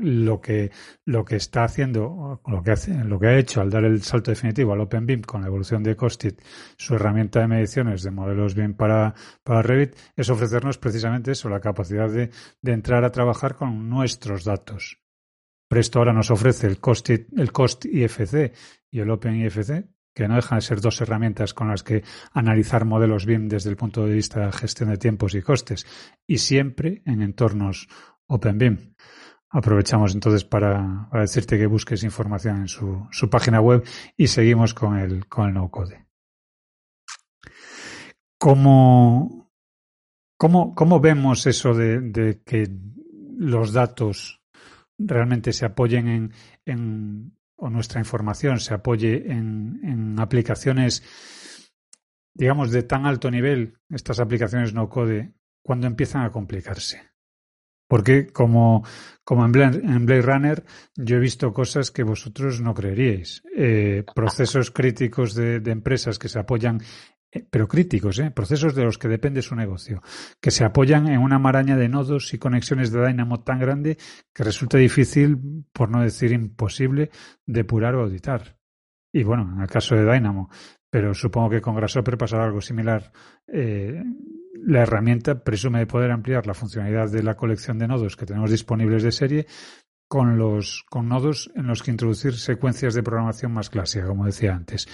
lo 0.00 0.40
que, 0.40 0.70
lo 1.04 1.24
que 1.24 1.36
está 1.36 1.64
haciendo, 1.64 2.40
lo 2.46 2.62
que, 2.62 2.70
hace, 2.70 2.92
lo 3.04 3.18
que 3.18 3.26
ha 3.26 3.38
hecho 3.38 3.60
al 3.60 3.70
dar 3.70 3.84
el 3.84 4.02
salto 4.02 4.30
definitivo 4.30 4.72
al 4.72 4.80
OpenBIM 4.80 5.22
con 5.22 5.40
la 5.40 5.48
evolución 5.48 5.82
de 5.82 5.96
Costit, 5.96 6.40
su 6.76 6.94
herramienta 6.94 7.40
de 7.40 7.48
mediciones 7.48 8.02
de 8.02 8.10
modelos 8.10 8.54
BIM 8.54 8.74
para, 8.74 9.14
para 9.42 9.62
Revit, 9.62 9.96
es 10.16 10.30
ofrecernos 10.30 10.78
precisamente 10.78 11.32
eso, 11.32 11.48
la 11.48 11.60
capacidad 11.60 12.08
de, 12.08 12.30
de 12.62 12.72
entrar 12.72 13.04
a 13.04 13.10
trabajar 13.10 13.56
con 13.56 13.88
nuestros 13.88 14.44
datos. 14.44 14.98
Presto 15.68 15.98
ahora 15.98 16.12
nos 16.12 16.30
ofrece 16.30 16.66
el 16.66 16.78
Cost, 16.78 17.10
el 17.10 17.52
Cost 17.52 17.86
IFC 17.86 18.52
y 18.90 19.00
el 19.00 19.10
Open 19.10 19.34
IFC, 19.36 19.88
que 20.14 20.28
no 20.28 20.36
dejan 20.36 20.58
de 20.58 20.62
ser 20.62 20.80
dos 20.80 21.00
herramientas 21.00 21.52
con 21.54 21.68
las 21.68 21.82
que 21.82 22.04
analizar 22.32 22.84
modelos 22.84 23.26
BIM 23.26 23.48
desde 23.48 23.70
el 23.70 23.76
punto 23.76 24.06
de 24.06 24.14
vista 24.14 24.46
de 24.46 24.52
gestión 24.52 24.90
de 24.90 24.96
tiempos 24.96 25.34
y 25.34 25.42
costes, 25.42 25.86
y 26.26 26.38
siempre 26.38 27.02
en 27.04 27.22
entornos 27.22 27.88
OpenBIM. 28.26 28.94
Aprovechamos 29.54 30.12
entonces 30.12 30.44
para, 30.44 31.08
decirte 31.12 31.56
que 31.56 31.66
busques 31.66 32.02
información 32.02 32.62
en 32.62 32.66
su, 32.66 33.30
página 33.30 33.60
web 33.60 33.84
y 34.16 34.26
seguimos 34.26 34.74
con 34.74 34.98
el, 34.98 35.28
con 35.28 35.46
el 35.46 35.54
no-code. 35.54 36.08
¿Cómo, 38.36 39.52
cómo, 40.36 40.74
cómo 40.74 40.98
vemos 40.98 41.46
eso 41.46 41.72
de, 41.72 42.00
de, 42.00 42.42
que 42.42 42.68
los 43.38 43.72
datos 43.72 44.42
realmente 44.98 45.52
se 45.52 45.66
apoyen 45.66 46.08
en, 46.08 46.32
en 46.64 47.36
o 47.54 47.70
nuestra 47.70 48.00
información 48.00 48.58
se 48.58 48.74
apoye 48.74 49.30
en, 49.30 49.78
en 49.84 50.18
aplicaciones, 50.18 51.04
digamos, 52.34 52.72
de 52.72 52.82
tan 52.82 53.06
alto 53.06 53.30
nivel, 53.30 53.78
estas 53.88 54.18
aplicaciones 54.18 54.74
no-code, 54.74 55.32
cuando 55.62 55.86
empiezan 55.86 56.22
a 56.22 56.32
complicarse? 56.32 57.13
Porque 57.86 58.28
como, 58.28 58.84
como 59.24 59.44
en, 59.44 59.52
Blade, 59.52 60.22
Runner 60.22 60.64
yo 60.96 61.16
he 61.16 61.20
visto 61.20 61.52
cosas 61.52 61.90
que 61.90 62.02
vosotros 62.02 62.60
no 62.60 62.74
creeríais. 62.74 63.42
Eh, 63.56 64.04
procesos 64.14 64.70
críticos 64.70 65.34
de, 65.34 65.56
empresas 65.66 66.18
que 66.18 66.28
se 66.28 66.38
apoyan, 66.38 66.80
eh, 67.30 67.44
pero 67.48 67.68
críticos, 67.68 68.18
eh, 68.18 68.30
procesos 68.30 68.74
de 68.74 68.84
los 68.84 68.98
que 68.98 69.08
depende 69.08 69.42
su 69.42 69.54
negocio, 69.54 70.02
que 70.40 70.50
se 70.50 70.64
apoyan 70.64 71.08
en 71.08 71.20
una 71.20 71.38
maraña 71.38 71.76
de 71.76 71.88
nodos 71.88 72.32
y 72.32 72.38
conexiones 72.38 72.90
de 72.90 73.06
Dynamo 73.06 73.42
tan 73.42 73.58
grande 73.58 73.98
que 74.32 74.44
resulta 74.44 74.78
difícil, 74.78 75.38
por 75.72 75.90
no 75.90 76.02
decir 76.02 76.32
imposible, 76.32 77.10
depurar 77.46 77.94
o 77.96 78.02
auditar. 78.02 78.56
Y 79.12 79.22
bueno, 79.22 79.52
en 79.54 79.60
el 79.60 79.68
caso 79.68 79.94
de 79.94 80.10
Dynamo, 80.10 80.50
pero 80.94 81.12
supongo 81.12 81.50
que 81.50 81.60
con 81.60 81.74
Grasshopper 81.74 82.16
pasará 82.16 82.44
algo 82.44 82.60
similar. 82.60 83.10
Eh, 83.48 84.00
la 84.54 84.82
herramienta 84.82 85.42
presume 85.42 85.86
poder 85.86 86.10
ampliar 86.10 86.46
la 86.46 86.54
funcionalidad 86.54 87.10
de 87.10 87.22
la 87.22 87.36
colección 87.36 87.78
de 87.78 87.88
nodos 87.88 88.16
que 88.16 88.26
tenemos 88.26 88.50
disponibles 88.50 89.02
de 89.02 89.12
serie 89.12 89.46
con 90.08 90.38
los 90.38 90.84
con 90.88 91.08
nodos 91.08 91.50
en 91.56 91.66
los 91.66 91.82
que 91.82 91.90
introducir 91.90 92.34
secuencias 92.34 92.94
de 92.94 93.02
programación 93.02 93.52
más 93.52 93.70
clásica, 93.70 94.06
como 94.06 94.26
decía 94.26 94.54
antes. 94.54 94.86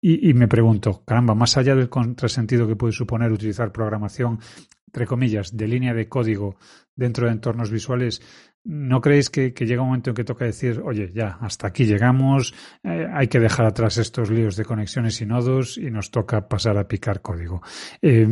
Y, 0.00 0.30
y 0.30 0.34
me 0.34 0.48
pregunto, 0.48 1.02
caramba, 1.04 1.34
más 1.34 1.56
allá 1.56 1.74
del 1.74 1.88
contrasentido 1.88 2.66
que 2.66 2.76
puede 2.76 2.92
suponer 2.92 3.32
utilizar 3.32 3.72
programación, 3.72 4.38
entre 4.86 5.06
comillas, 5.06 5.56
de 5.56 5.68
línea 5.68 5.94
de 5.94 6.08
código 6.08 6.56
dentro 6.94 7.26
de 7.26 7.32
entornos 7.32 7.70
visuales, 7.70 8.22
¿No 8.68 9.00
creéis 9.00 9.30
que, 9.30 9.52
llega 9.52 9.82
un 9.82 9.88
momento 9.88 10.10
en 10.10 10.16
que 10.16 10.24
toca 10.24 10.44
decir, 10.44 10.82
oye, 10.84 11.12
ya, 11.14 11.38
hasta 11.40 11.68
aquí 11.68 11.84
llegamos, 11.84 12.52
eh, 12.82 13.06
hay 13.12 13.28
que 13.28 13.38
dejar 13.38 13.64
atrás 13.64 13.96
estos 13.96 14.28
líos 14.28 14.56
de 14.56 14.64
conexiones 14.64 15.20
y 15.20 15.26
nodos 15.26 15.78
y 15.78 15.88
nos 15.92 16.10
toca 16.10 16.48
pasar 16.48 16.76
a 16.76 16.88
picar 16.88 17.22
código? 17.22 17.62
Eh, 18.02 18.26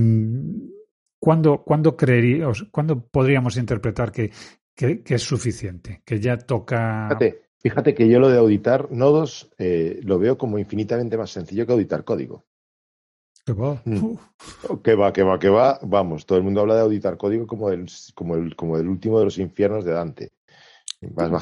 ¿cuándo, 1.21 1.63
¿cuándo, 1.63 1.97
¿Cuándo 1.97 3.07
podríamos 3.07 3.57
interpretar 3.57 4.11
que, 4.11 4.33
que, 4.75 5.03
es 5.07 5.23
suficiente, 5.23 6.03
que 6.05 6.19
ya 6.19 6.37
toca... 6.37 7.07
Fíjate, 7.11 7.43
fíjate, 7.61 7.95
que 7.95 8.09
yo 8.09 8.19
lo 8.19 8.29
de 8.29 8.39
auditar 8.39 8.91
nodos 8.91 9.53
eh, 9.57 10.01
lo 10.03 10.19
veo 10.19 10.37
como 10.37 10.59
infinitamente 10.59 11.17
más 11.17 11.31
sencillo 11.31 11.65
que 11.65 11.75
auditar 11.75 12.03
código. 12.03 12.45
¿Qué 13.45 13.53
va? 13.53 13.81
Mm. 13.85 14.15
Que 14.83 14.95
va, 14.95 15.13
que 15.13 15.23
va, 15.23 15.39
que 15.39 15.49
va. 15.49 15.79
Vamos, 15.83 16.25
todo 16.25 16.39
el 16.39 16.45
mundo 16.45 16.63
habla 16.63 16.77
de 16.77 16.81
auditar 16.81 17.17
código 17.17 17.47
como 17.47 17.71
el, 17.71 17.87
como 18.15 18.37
el, 18.37 18.57
como 18.57 18.79
el 18.79 18.89
último 18.89 19.19
de 19.19 19.25
los 19.27 19.39
infiernos 19.39 19.85
de 19.85 19.93
Dante. 19.93 20.33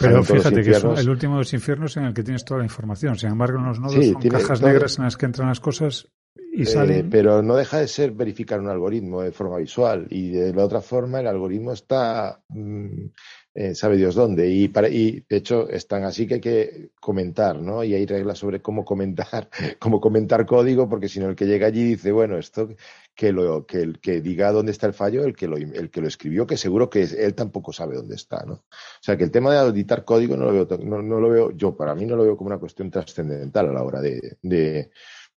Pero 0.00 0.24
fíjate 0.24 0.62
que 0.62 0.70
es 0.70 0.82
el 0.82 1.10
último 1.10 1.34
de 1.34 1.40
los 1.40 1.52
infiernos 1.52 1.96
en 1.96 2.04
el 2.04 2.14
que 2.14 2.22
tienes 2.22 2.44
toda 2.44 2.58
la 2.58 2.64
información. 2.64 3.16
Sin 3.16 3.30
embargo, 3.30 3.58
en 3.58 3.66
los 3.66 3.78
nodos 3.78 4.04
son 4.04 4.22
cajas 4.22 4.62
negras 4.62 4.98
en 4.98 5.04
las 5.04 5.16
que 5.16 5.26
entran 5.26 5.48
las 5.48 5.60
cosas 5.60 6.08
y 6.52 6.62
eh, 6.62 6.66
salen. 6.66 7.10
Pero 7.10 7.42
no 7.42 7.54
deja 7.54 7.78
de 7.78 7.88
ser 7.88 8.12
verificar 8.12 8.60
un 8.60 8.68
algoritmo 8.68 9.22
de 9.22 9.32
forma 9.32 9.58
visual. 9.58 10.06
Y 10.10 10.30
de 10.30 10.52
la 10.52 10.64
otra 10.64 10.80
forma, 10.80 11.20
el 11.20 11.26
algoritmo 11.26 11.72
está 11.72 12.42
mm, 12.48 13.06
eh, 13.54 13.74
sabe 13.74 13.96
Dios 13.96 14.14
dónde. 14.14 14.48
Y, 14.48 14.68
para, 14.68 14.88
y 14.88 15.24
de 15.28 15.36
hecho 15.36 15.68
están 15.68 16.04
así 16.04 16.26
que 16.26 16.34
hay 16.34 16.40
que 16.40 16.90
comentar, 17.00 17.60
¿no? 17.60 17.84
Y 17.84 17.94
hay 17.94 18.06
reglas 18.06 18.38
sobre 18.38 18.62
cómo 18.62 18.84
comentar, 18.84 19.48
cómo 19.78 20.00
comentar 20.00 20.46
código, 20.46 20.88
porque 20.88 21.08
si 21.08 21.20
no 21.20 21.28
el 21.28 21.36
que 21.36 21.46
llega 21.46 21.66
allí 21.66 21.84
dice, 21.84 22.12
bueno, 22.12 22.38
esto 22.38 22.68
que 23.14 23.30
lo 23.32 23.66
que 23.66 23.82
el 23.82 24.00
que 24.00 24.22
diga 24.22 24.52
dónde 24.52 24.72
está 24.72 24.86
el 24.86 24.94
fallo, 24.94 25.24
el 25.24 25.36
que 25.36 25.48
lo 25.48 25.56
el 25.56 25.90
que 25.90 26.00
lo 26.00 26.08
escribió, 26.08 26.46
que 26.46 26.56
seguro 26.56 26.88
que 26.88 27.02
él 27.02 27.34
tampoco 27.34 27.72
sabe 27.72 27.96
dónde 27.96 28.14
está, 28.14 28.44
¿no? 28.46 28.54
O 28.54 29.02
sea 29.02 29.16
que 29.16 29.24
el 29.24 29.30
tema 29.30 29.52
de 29.52 29.58
auditar 29.58 30.04
código 30.04 30.36
no 30.36 30.46
lo 30.46 30.52
veo, 30.52 30.78
no, 30.78 31.02
no 31.02 31.20
lo 31.20 31.28
veo, 31.28 31.50
yo 31.52 31.76
para 31.76 31.94
mí 31.94 32.06
no 32.06 32.16
lo 32.16 32.24
veo 32.24 32.36
como 32.36 32.48
una 32.48 32.58
cuestión 32.58 32.90
trascendental 32.90 33.68
a 33.68 33.72
la 33.72 33.82
hora 33.82 34.00
de 34.00 34.90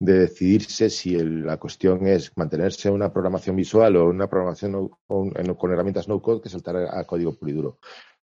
de 0.04 0.20
decidirse 0.20 0.90
si 0.90 1.16
la 1.18 1.56
cuestión 1.56 2.06
es 2.06 2.32
mantenerse 2.36 2.90
una 2.90 3.12
programación 3.12 3.56
visual 3.56 3.96
o 3.96 4.08
una 4.08 4.28
programación 4.28 4.90
con 5.06 5.72
herramientas 5.72 6.08
no 6.08 6.20
code 6.20 6.40
que 6.40 6.48
saltar 6.48 6.76
a, 6.76 7.04
código 7.04 7.34
puro 7.34 7.50
y 7.50 7.54
duro. 7.54 7.78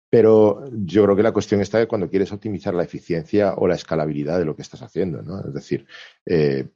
Pero 0.09 0.63
yo 0.71 1.03
creo 1.03 1.15
que 1.15 1.23
la 1.23 1.31
cuestión 1.31 1.61
está 1.61 1.85
cuando 1.85 2.09
quieres 2.09 2.31
optimizar 2.31 2.73
la 2.73 2.83
eficiencia 2.83 3.53
o 3.55 3.67
la 3.67 3.75
escalabilidad 3.75 4.39
de 4.39 4.45
lo 4.45 4.55
que 4.55 4.63
estás 4.63 4.81
haciendo, 4.81 5.21
¿no? 5.21 5.39
Es 5.39 5.53
decir, 5.53 5.85
eh, 6.25 6.67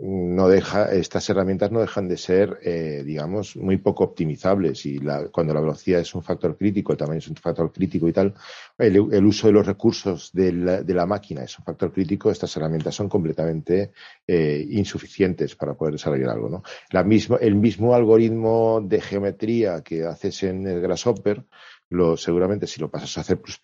no 0.00 0.48
deja, 0.48 0.92
estas 0.92 1.28
herramientas 1.28 1.72
no 1.72 1.80
dejan 1.80 2.08
de 2.08 2.16
ser, 2.16 2.58
eh, 2.62 3.02
digamos, 3.04 3.56
muy 3.56 3.78
poco 3.78 4.04
optimizables 4.04 4.86
y 4.86 5.00
cuando 5.32 5.54
la 5.54 5.60
velocidad 5.60 6.00
es 6.00 6.14
un 6.14 6.22
factor 6.22 6.56
crítico, 6.56 6.92
el 6.92 6.98
tamaño 6.98 7.18
es 7.18 7.28
un 7.28 7.36
factor 7.36 7.72
crítico 7.72 8.08
y 8.08 8.12
tal, 8.12 8.34
el, 8.78 9.26
uso 9.26 9.48
de 9.48 9.52
los 9.52 9.66
recursos 9.66 10.30
de 10.32 10.52
la, 10.52 11.06
máquina 11.06 11.42
es 11.42 11.58
un 11.58 11.64
factor 11.64 11.92
crítico, 11.92 12.30
estas 12.30 12.56
herramientas 12.56 12.94
son 12.94 13.08
completamente 13.08 13.90
eh, 14.26 14.64
insuficientes 14.70 15.56
para 15.56 15.74
poder 15.74 15.94
desarrollar 15.94 16.30
algo, 16.30 16.48
¿no? 16.48 16.62
La 16.90 17.02
misma, 17.02 17.38
el 17.40 17.56
mismo 17.56 17.94
algoritmo 17.94 18.80
de 18.84 19.00
geometría 19.00 19.82
que 19.82 20.04
haces 20.04 20.44
en 20.44 20.66
el 20.66 20.80
Grasshopper, 20.80 21.44
lo, 21.90 22.16
seguramente 22.16 22.66
si 22.66 22.80
lo 22.80 22.90
pasas 22.90 23.18
a 23.18 23.24
C++, 23.24 23.36
pues 23.36 23.60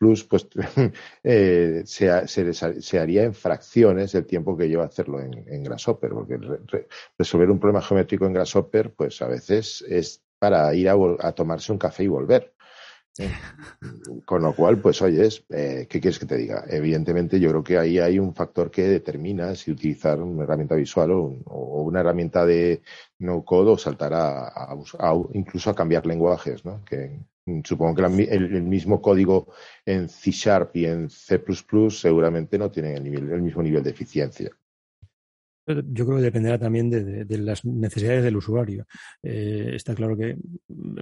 eh, 1.22 1.82
se, 1.84 2.26
se, 2.26 2.98
haría 2.98 3.24
en 3.24 3.34
fracciones 3.34 4.12
del 4.12 4.26
tiempo 4.26 4.56
que 4.56 4.68
lleva 4.68 4.84
hacerlo 4.84 5.20
en, 5.20 5.44
en 5.46 5.62
Grasshopper, 5.62 6.10
porque 6.10 6.38
resolver 7.18 7.50
un 7.50 7.58
problema 7.58 7.82
geométrico 7.82 8.26
en 8.26 8.32
Grasshopper, 8.32 8.92
pues 8.94 9.20
a 9.22 9.28
veces 9.28 9.84
es 9.88 10.22
para 10.38 10.74
ir 10.74 10.88
a, 10.88 11.32
tomarse 11.32 11.72
un 11.72 11.78
café 11.78 12.04
y 12.04 12.08
volver. 12.08 12.54
¿eh? 13.18 13.30
Con 14.26 14.42
lo 14.42 14.54
cual, 14.54 14.78
pues 14.78 15.00
oyes, 15.02 15.44
eh, 15.50 15.86
¿qué 15.88 16.00
quieres 16.00 16.18
que 16.18 16.26
te 16.26 16.36
diga? 16.36 16.64
Evidentemente, 16.68 17.40
yo 17.40 17.50
creo 17.50 17.64
que 17.64 17.78
ahí 17.78 17.98
hay 17.98 18.18
un 18.18 18.34
factor 18.34 18.70
que 18.70 18.82
determina 18.82 19.54
si 19.54 19.70
utilizar 19.70 20.20
una 20.20 20.44
herramienta 20.44 20.74
visual 20.74 21.12
o, 21.12 21.82
una 21.84 22.00
herramienta 22.00 22.44
de 22.44 22.82
no 23.18 23.44
code 23.44 23.70
o 23.70 23.78
saltar 23.78 24.12
a, 24.14 24.74
incluso 25.32 25.70
a 25.70 25.74
cambiar 25.74 26.06
lenguajes, 26.06 26.64
¿no? 26.64 26.84
Que, 26.84 27.20
supongo 27.64 27.94
que 27.94 28.24
el, 28.24 28.62
mismo 28.62 29.00
código 29.00 29.52
en 29.84 30.08
C 30.08 30.30
Sharp 30.30 30.76
y 30.76 30.86
en 30.86 31.10
C 31.10 31.42
seguramente 31.90 32.58
no 32.58 32.70
tienen 32.70 32.96
el, 32.96 33.42
mismo 33.42 33.62
nivel 33.62 33.82
de 33.82 33.90
eficiencia. 33.90 34.50
Yo 35.66 36.04
creo 36.04 36.18
que 36.18 36.24
dependerá 36.24 36.58
también 36.58 36.90
de, 36.90 37.38
las 37.38 37.64
necesidades 37.64 38.22
del 38.22 38.36
usuario. 38.36 38.86
Eh, 39.22 39.72
está 39.74 39.94
claro 39.94 40.14
que 40.14 40.36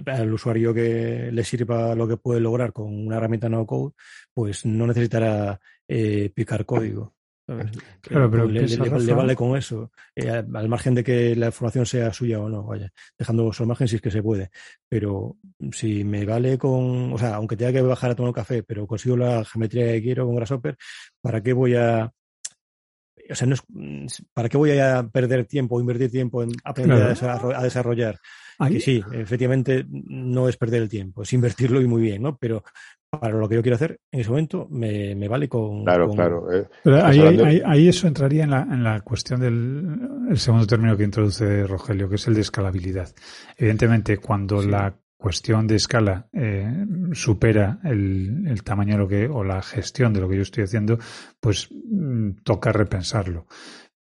al 0.05 0.33
usuario 0.33 0.73
que 0.73 1.29
le 1.33 1.43
sirva 1.43 1.93
lo 1.95 2.07
que 2.07 2.15
puede 2.15 2.39
lograr 2.39 2.71
con 2.71 2.93
una 3.07 3.17
herramienta 3.17 3.49
no 3.49 3.65
code, 3.65 3.93
pues 4.33 4.65
no 4.65 4.87
necesitará 4.87 5.59
eh, 5.87 6.31
picar 6.33 6.65
código. 6.65 7.13
Claro, 8.01 8.29
pero 8.31 8.45
le, 8.45 9.13
vale 9.13 9.35
con 9.35 9.57
eso, 9.57 9.91
eh, 10.15 10.29
al 10.29 10.69
margen 10.69 10.95
de 10.95 11.03
que 11.03 11.35
la 11.35 11.47
información 11.47 11.85
sea 11.85 12.13
suya 12.13 12.39
o 12.39 12.49
no, 12.49 12.63
vaya, 12.63 12.91
dejando 13.17 13.51
su 13.51 13.65
margen 13.65 13.87
si 13.87 13.97
es 13.97 14.01
que 14.01 14.11
se 14.11 14.23
puede. 14.23 14.49
Pero 14.87 15.37
si 15.71 16.03
me 16.03 16.25
vale 16.25 16.57
con, 16.57 17.13
o 17.13 17.17
sea, 17.17 17.35
aunque 17.35 17.57
tenga 17.57 17.73
que 17.73 17.81
bajar 17.81 18.11
a 18.11 18.15
tomar 18.15 18.29
un 18.29 18.33
café, 18.33 18.63
pero 18.63 18.87
consigo 18.87 19.17
la 19.17 19.43
geometría 19.45 19.87
que 19.87 20.01
quiero 20.01 20.25
con 20.25 20.35
Grasshopper, 20.35 20.77
¿para 21.21 21.41
qué 21.41 21.53
voy 21.53 21.75
a, 21.75 22.11
o 23.29 23.35
sea, 23.35 23.47
no 23.47 23.55
¿para 24.33 24.49
qué 24.49 24.57
voy 24.57 24.77
a 24.79 25.07
perder 25.07 25.45
tiempo 25.45 25.75
o 25.75 25.79
invertir 25.79 26.11
tiempo 26.11 26.43
en 26.43 26.51
aprender 26.63 27.01
a, 27.01 27.63
desarrollar? 27.63 28.19
sí, 28.79 29.03
efectivamente 29.11 29.85
no 29.89 30.47
es 30.47 30.57
perder 30.57 30.83
el 30.83 30.89
tiempo, 30.89 31.23
es 31.23 31.33
invertirlo 31.33 31.81
y 31.81 31.87
muy 31.87 32.01
bien, 32.01 32.21
¿no? 32.21 32.37
Pero 32.37 32.63
para 33.19 33.35
lo 33.37 33.47
que 33.49 33.55
yo 33.55 33.61
quiero 33.61 33.75
hacer 33.75 33.99
en 34.11 34.19
ese 34.19 34.29
momento 34.29 34.67
me, 34.69 35.15
me 35.15 35.27
vale 35.27 35.47
con. 35.49 35.83
Claro, 35.83 36.07
con- 36.07 36.15
claro. 36.15 36.51
eh, 36.53 36.65
Pero 36.83 37.05
ahí, 37.05 37.19
hablando- 37.19 37.45
ahí- 37.45 37.61
ahí 37.65 37.87
eso 37.87 38.07
entraría 38.07 38.43
en 38.43 38.51
la, 38.51 38.61
en 38.63 38.83
la 38.83 39.01
cuestión 39.01 39.39
del 39.39 39.99
el 40.29 40.37
segundo 40.37 40.65
término 40.67 40.95
que 40.97 41.03
introduce 41.03 41.65
Rogelio, 41.67 42.09
que 42.09 42.15
es 42.15 42.27
el 42.27 42.33
de 42.35 42.41
escalabilidad. 42.41 43.09
Evidentemente, 43.57 44.17
cuando 44.17 44.61
Sí. 44.61 44.69
la 44.69 44.95
cuestión 45.17 45.67
de 45.67 45.75
escala 45.75 46.27
eh, 46.33 46.85
supera 47.13 47.79
el, 47.85 48.45
el 48.45 48.61
tamaño 48.63 48.93
de 48.93 48.97
lo 48.99 49.07
que, 49.07 49.27
o 49.27 49.43
la 49.43 49.61
gestión 49.61 50.13
de 50.13 50.19
lo 50.19 50.27
que 50.27 50.35
yo 50.35 50.41
estoy 50.41 50.65
haciendo, 50.65 50.97
pues 51.39 51.69
mm, 51.71 52.31
toca 52.43 52.73
repensarlo. 52.73 53.45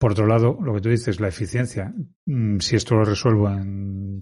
Por 0.04 0.12
otro 0.12 0.26
lado, 0.26 0.58
lo 0.60 0.74
que 0.74 0.82
tú 0.82 0.90
dices, 0.90 1.18
la 1.18 1.28
eficiencia, 1.28 1.94
mm, 2.26 2.58
si 2.58 2.76
esto 2.76 2.94
lo 2.94 3.06
resuelvo 3.06 3.48
en, 3.48 4.20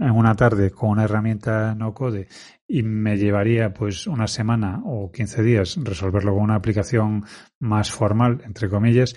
una 0.00 0.34
tarde 0.34 0.72
con 0.72 0.90
una 0.90 1.04
herramienta 1.04 1.72
no 1.76 1.94
code 1.94 2.26
y 2.66 2.82
me 2.82 3.16
llevaría 3.16 3.72
pues 3.72 4.08
una 4.08 4.26
semana 4.26 4.82
o 4.84 5.12
15 5.12 5.44
días 5.44 5.78
resolverlo 5.84 6.34
con 6.34 6.42
una 6.42 6.56
aplicación 6.56 7.24
más 7.60 7.92
formal, 7.92 8.42
entre 8.44 8.68
comillas, 8.68 9.14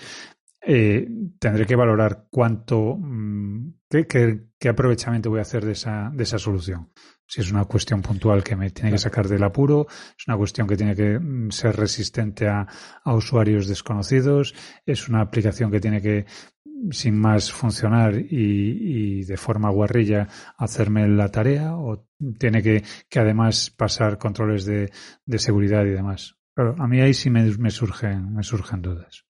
eh, 0.64 1.08
tendré 1.40 1.66
que 1.66 1.74
valorar 1.74 2.28
cuánto, 2.30 2.96
mm, 2.96 3.72
qué, 3.90 4.06
qué- 4.06 4.44
qué 4.56 4.68
aprovechamiento 4.68 5.30
voy 5.30 5.40
a 5.40 5.42
hacer 5.42 5.64
de 5.64 5.72
esa, 5.72 6.12
de 6.14 6.22
esa 6.22 6.38
solución. 6.38 6.90
Si 7.26 7.40
es 7.40 7.50
una 7.50 7.64
cuestión 7.64 8.02
puntual 8.02 8.44
que 8.44 8.56
me 8.56 8.70
tiene 8.70 8.90
que 8.90 8.98
sacar 8.98 9.28
del 9.28 9.42
apuro, 9.42 9.86
es 9.88 10.28
una 10.28 10.36
cuestión 10.36 10.66
que 10.66 10.76
tiene 10.76 10.94
que 10.94 11.18
mm, 11.18 11.50
ser 11.50 11.76
resistente 11.76 12.48
a, 12.48 12.66
a 13.02 13.14
usuarios 13.14 13.66
desconocidos, 13.66 14.54
es 14.84 15.08
una 15.08 15.20
aplicación 15.20 15.70
que 15.70 15.80
tiene 15.80 16.00
que, 16.02 16.26
sin 16.90 17.18
más, 17.18 17.50
funcionar 17.50 18.16
y, 18.16 19.20
y 19.20 19.24
de 19.24 19.36
forma 19.36 19.70
guarrilla 19.70 20.28
hacerme 20.58 21.08
la 21.08 21.30
tarea 21.30 21.76
o 21.76 22.06
tiene 22.38 22.62
que, 22.62 22.84
que 23.08 23.18
además 23.18 23.70
pasar 23.70 24.18
controles 24.18 24.64
de, 24.64 24.90
de 25.24 25.38
seguridad 25.38 25.84
y 25.84 25.90
demás. 25.90 26.36
Claro, 26.54 26.76
a 26.78 26.86
mí 26.86 27.00
ahí 27.00 27.14
sí 27.14 27.30
me, 27.30 27.44
me 27.58 27.70
surgen, 27.70 28.32
me 28.34 28.42
surgen 28.42 28.82
dudas. 28.82 29.24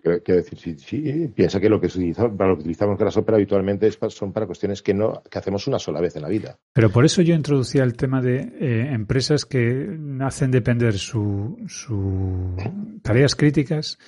Quiero, 0.00 0.22
quiero 0.22 0.42
decir, 0.42 0.58
sí, 0.58 0.78
sí, 0.78 1.28
piensa 1.34 1.60
que 1.60 1.68
lo 1.68 1.80
que 1.80 1.88
se 1.88 1.98
utiliza, 1.98 2.28
para 2.28 2.50
lo 2.50 2.56
que 2.56 2.60
utilizamos 2.60 2.98
Grasshopper 2.98 3.34
habitualmente 3.34 3.86
es 3.86 3.96
pa- 3.96 4.10
son 4.10 4.32
para 4.32 4.46
cuestiones 4.46 4.82
que 4.82 4.94
no 4.94 5.22
que 5.30 5.38
hacemos 5.38 5.66
una 5.66 5.78
sola 5.78 6.00
vez 6.00 6.16
en 6.16 6.22
la 6.22 6.28
vida. 6.28 6.58
Pero 6.72 6.90
por 6.90 7.04
eso 7.04 7.22
yo 7.22 7.34
introducía 7.34 7.82
el 7.84 7.96
tema 7.96 8.20
de 8.22 8.36
eh, 8.60 8.88
empresas 8.92 9.44
que 9.44 9.98
hacen 10.20 10.50
depender 10.50 10.94
su, 10.98 11.56
su 11.68 12.54
tareas 13.02 13.34
críticas 13.34 13.98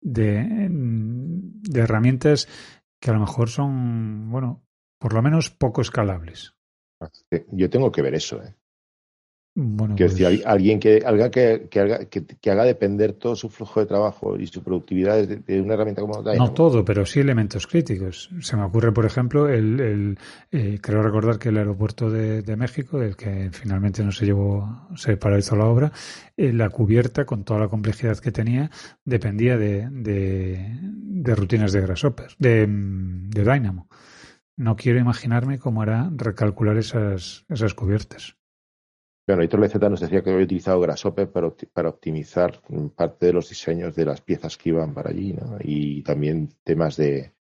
de, 0.00 0.68
de 0.70 1.80
herramientas 1.80 2.48
que 3.00 3.10
a 3.10 3.14
lo 3.14 3.20
mejor 3.20 3.48
son, 3.48 4.30
bueno, 4.30 4.64
por 4.98 5.12
lo 5.14 5.22
menos 5.22 5.50
poco 5.50 5.80
escalables. 5.82 6.54
Yo 7.52 7.68
tengo 7.70 7.90
que 7.92 8.02
ver 8.02 8.14
eso. 8.14 8.42
¿eh? 8.42 8.54
Bueno, 9.56 9.94
Quiero 9.94 10.12
pues, 10.12 10.24
al- 10.24 10.42
alguien 10.46 10.80
que, 10.80 11.02
haga 11.06 11.30
que, 11.30 11.68
que 11.70 11.80
haga, 11.80 12.04
que, 12.06 12.24
que 12.26 12.50
haga 12.50 12.64
depender 12.64 13.12
todo 13.12 13.36
su 13.36 13.48
flujo 13.48 13.78
de 13.80 13.86
trabajo 13.86 14.36
y 14.36 14.48
su 14.48 14.62
productividad 14.64 15.26
de, 15.28 15.36
de 15.36 15.60
una 15.60 15.74
herramienta 15.74 16.00
como 16.02 16.22
Dynamo. 16.22 16.46
no 16.48 16.52
todo, 16.54 16.84
pero 16.84 17.06
sí 17.06 17.20
elementos 17.20 17.66
críticos. 17.68 18.30
Se 18.40 18.56
me 18.56 18.64
ocurre, 18.64 18.92
por 18.92 19.06
ejemplo, 19.06 19.48
el, 19.48 19.78
el 19.80 20.18
eh, 20.50 20.78
creo 20.82 21.02
recordar 21.02 21.38
que 21.38 21.50
el 21.50 21.58
aeropuerto 21.58 22.10
de, 22.10 22.42
de 22.42 22.56
México, 22.56 23.00
el 23.00 23.14
que 23.16 23.50
finalmente 23.52 24.02
no 24.02 24.10
se 24.10 24.26
llevó, 24.26 24.88
se 24.96 25.16
paralizó 25.16 25.54
la 25.54 25.66
obra, 25.66 25.92
eh, 26.36 26.52
la 26.52 26.70
cubierta 26.70 27.24
con 27.24 27.44
toda 27.44 27.60
la 27.60 27.68
complejidad 27.68 28.18
que 28.18 28.32
tenía 28.32 28.70
dependía 29.04 29.56
de, 29.56 29.88
de, 29.90 31.34
rutinas 31.36 31.72
de 31.72 31.80
Grasshopper, 31.80 32.32
de, 32.38 32.66
de 32.68 33.42
Dynamo. 33.44 33.88
No 34.56 34.74
quiero 34.76 34.98
imaginarme 34.98 35.58
cómo 35.60 35.82
era 35.84 36.10
recalcular 36.16 36.76
esas, 36.76 37.44
esas 37.48 37.74
cubiertas. 37.74 38.36
Bueno, 39.26 39.42
Hitor 39.42 39.60
BZ 39.60 39.76
nos 39.90 40.00
decía 40.00 40.22
que 40.22 40.30
había 40.30 40.44
utilizado 40.44 40.80
Grasshopper 40.80 41.30
para, 41.30 41.46
opti- 41.46 41.68
para 41.72 41.88
optimizar 41.88 42.60
parte 42.94 43.26
de 43.26 43.32
los 43.32 43.48
diseños 43.48 43.94
de 43.96 44.04
las 44.04 44.20
piezas 44.20 44.56
que 44.58 44.68
iban 44.70 44.92
para 44.92 45.10
allí, 45.10 45.32
¿no? 45.32 45.56
Y 45.60 46.02
también 46.02 46.50
temas 46.62 46.96
de, 46.96 47.32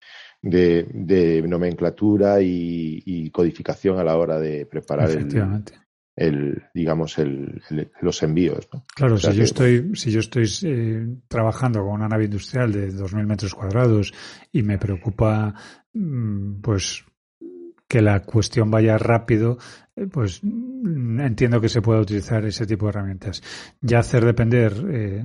de, 0.42 0.86
de 0.92 1.42
nomenclatura 1.42 2.40
y, 2.40 3.02
y 3.04 3.30
codificación 3.30 3.98
a 3.98 4.04
la 4.04 4.16
hora 4.16 4.38
de 4.38 4.64
preparar 4.66 5.10
el, 6.14 6.62
digamos, 6.74 7.18
el, 7.18 7.60
el- 7.70 7.90
los 8.00 8.22
envíos, 8.22 8.68
¿no? 8.72 8.84
Claro, 8.94 9.14
O 9.14 9.18
sea 9.18 9.30
si 9.32 9.38
yo 9.38 9.40
que- 9.40 9.44
estoy, 9.46 9.96
si 9.96 10.10
yo 10.12 10.20
estoy 10.20 10.48
eh, 10.64 11.06
trabajando 11.26 11.80
con 11.80 11.90
una 11.94 12.06
nave 12.08 12.26
industrial 12.26 12.70
de 12.70 12.92
2.000 12.92 13.26
metros 13.26 13.54
cuadrados 13.54 14.12
y 14.52 14.62
me 14.62 14.78
preocupa, 14.78 15.54
mm, 15.94 16.60
pues, 16.60 17.04
que 17.88 18.02
la 18.02 18.20
cuestión 18.22 18.70
vaya 18.70 18.96
rápido, 18.98 19.58
pues 20.10 20.40
mm, 20.42 21.20
entiendo 21.20 21.60
que 21.60 21.68
se 21.68 21.82
pueda 21.82 22.00
utilizar 22.00 22.44
ese 22.44 22.66
tipo 22.66 22.86
de 22.86 22.90
herramientas. 22.90 23.42
Ya 23.80 23.98
hacer 23.98 24.24
depender 24.24 24.72
eh, 24.90 25.24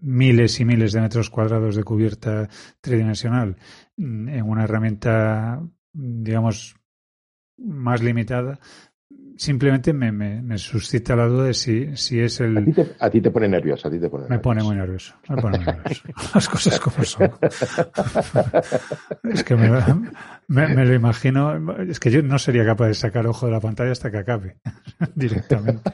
miles 0.00 0.60
y 0.60 0.64
miles 0.64 0.92
de 0.92 1.00
metros 1.00 1.30
cuadrados 1.30 1.76
de 1.76 1.84
cubierta 1.84 2.48
tridimensional 2.80 3.56
mm, 3.96 4.28
en 4.28 4.42
una 4.42 4.64
herramienta, 4.64 5.62
digamos, 5.92 6.76
más 7.58 8.02
limitada, 8.02 8.60
simplemente 9.38 9.92
me, 9.92 10.12
me, 10.12 10.42
me 10.42 10.58
suscita 10.58 11.16
la 11.16 11.26
duda 11.26 11.44
de 11.44 11.54
si, 11.54 11.96
si 11.96 12.20
es 12.20 12.40
A 12.40 12.44
ti, 12.44 12.50
el... 12.50 12.74
te, 12.74 12.86
a 12.98 13.08
ti 13.10 13.20
te 13.20 13.30
pone 13.30 13.48
nervioso, 13.48 13.88
a 13.88 13.90
ti 13.90 13.98
te 13.98 14.08
pone 14.10 14.26
Me 14.28 14.38
pone 14.38 14.62
muy 14.62 14.76
nervioso. 14.76 15.14
Me 15.28 15.36
pone 15.40 15.56
muy 15.58 15.66
nervioso. 15.66 16.02
Las 16.34 16.48
cosas 16.48 16.78
como 16.80 17.04
son. 17.04 17.30
Es 19.24 19.44
que 19.44 19.56
me, 19.56 19.70
me- 20.48 20.68
me 20.74 20.84
lo 20.86 20.94
imagino. 20.94 21.72
Es 21.82 22.00
que 22.00 22.10
yo 22.10 22.22
no 22.22 22.38
sería 22.38 22.64
capaz 22.64 22.88
de 22.88 22.94
sacar 22.94 23.26
ojo 23.26 23.46
de 23.46 23.52
la 23.52 23.60
pantalla 23.60 23.92
hasta 23.92 24.10
que 24.10 24.18
acabe 24.18 24.56
directamente. 25.14 25.90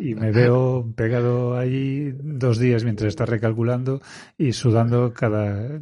Y 0.00 0.14
me 0.14 0.30
veo 0.32 0.92
pegado 0.96 1.56
ahí 1.56 2.14
dos 2.22 2.58
días 2.58 2.84
mientras 2.84 3.08
está 3.08 3.26
recalculando 3.26 4.00
y 4.38 4.52
sudando 4.52 5.12
cada, 5.12 5.80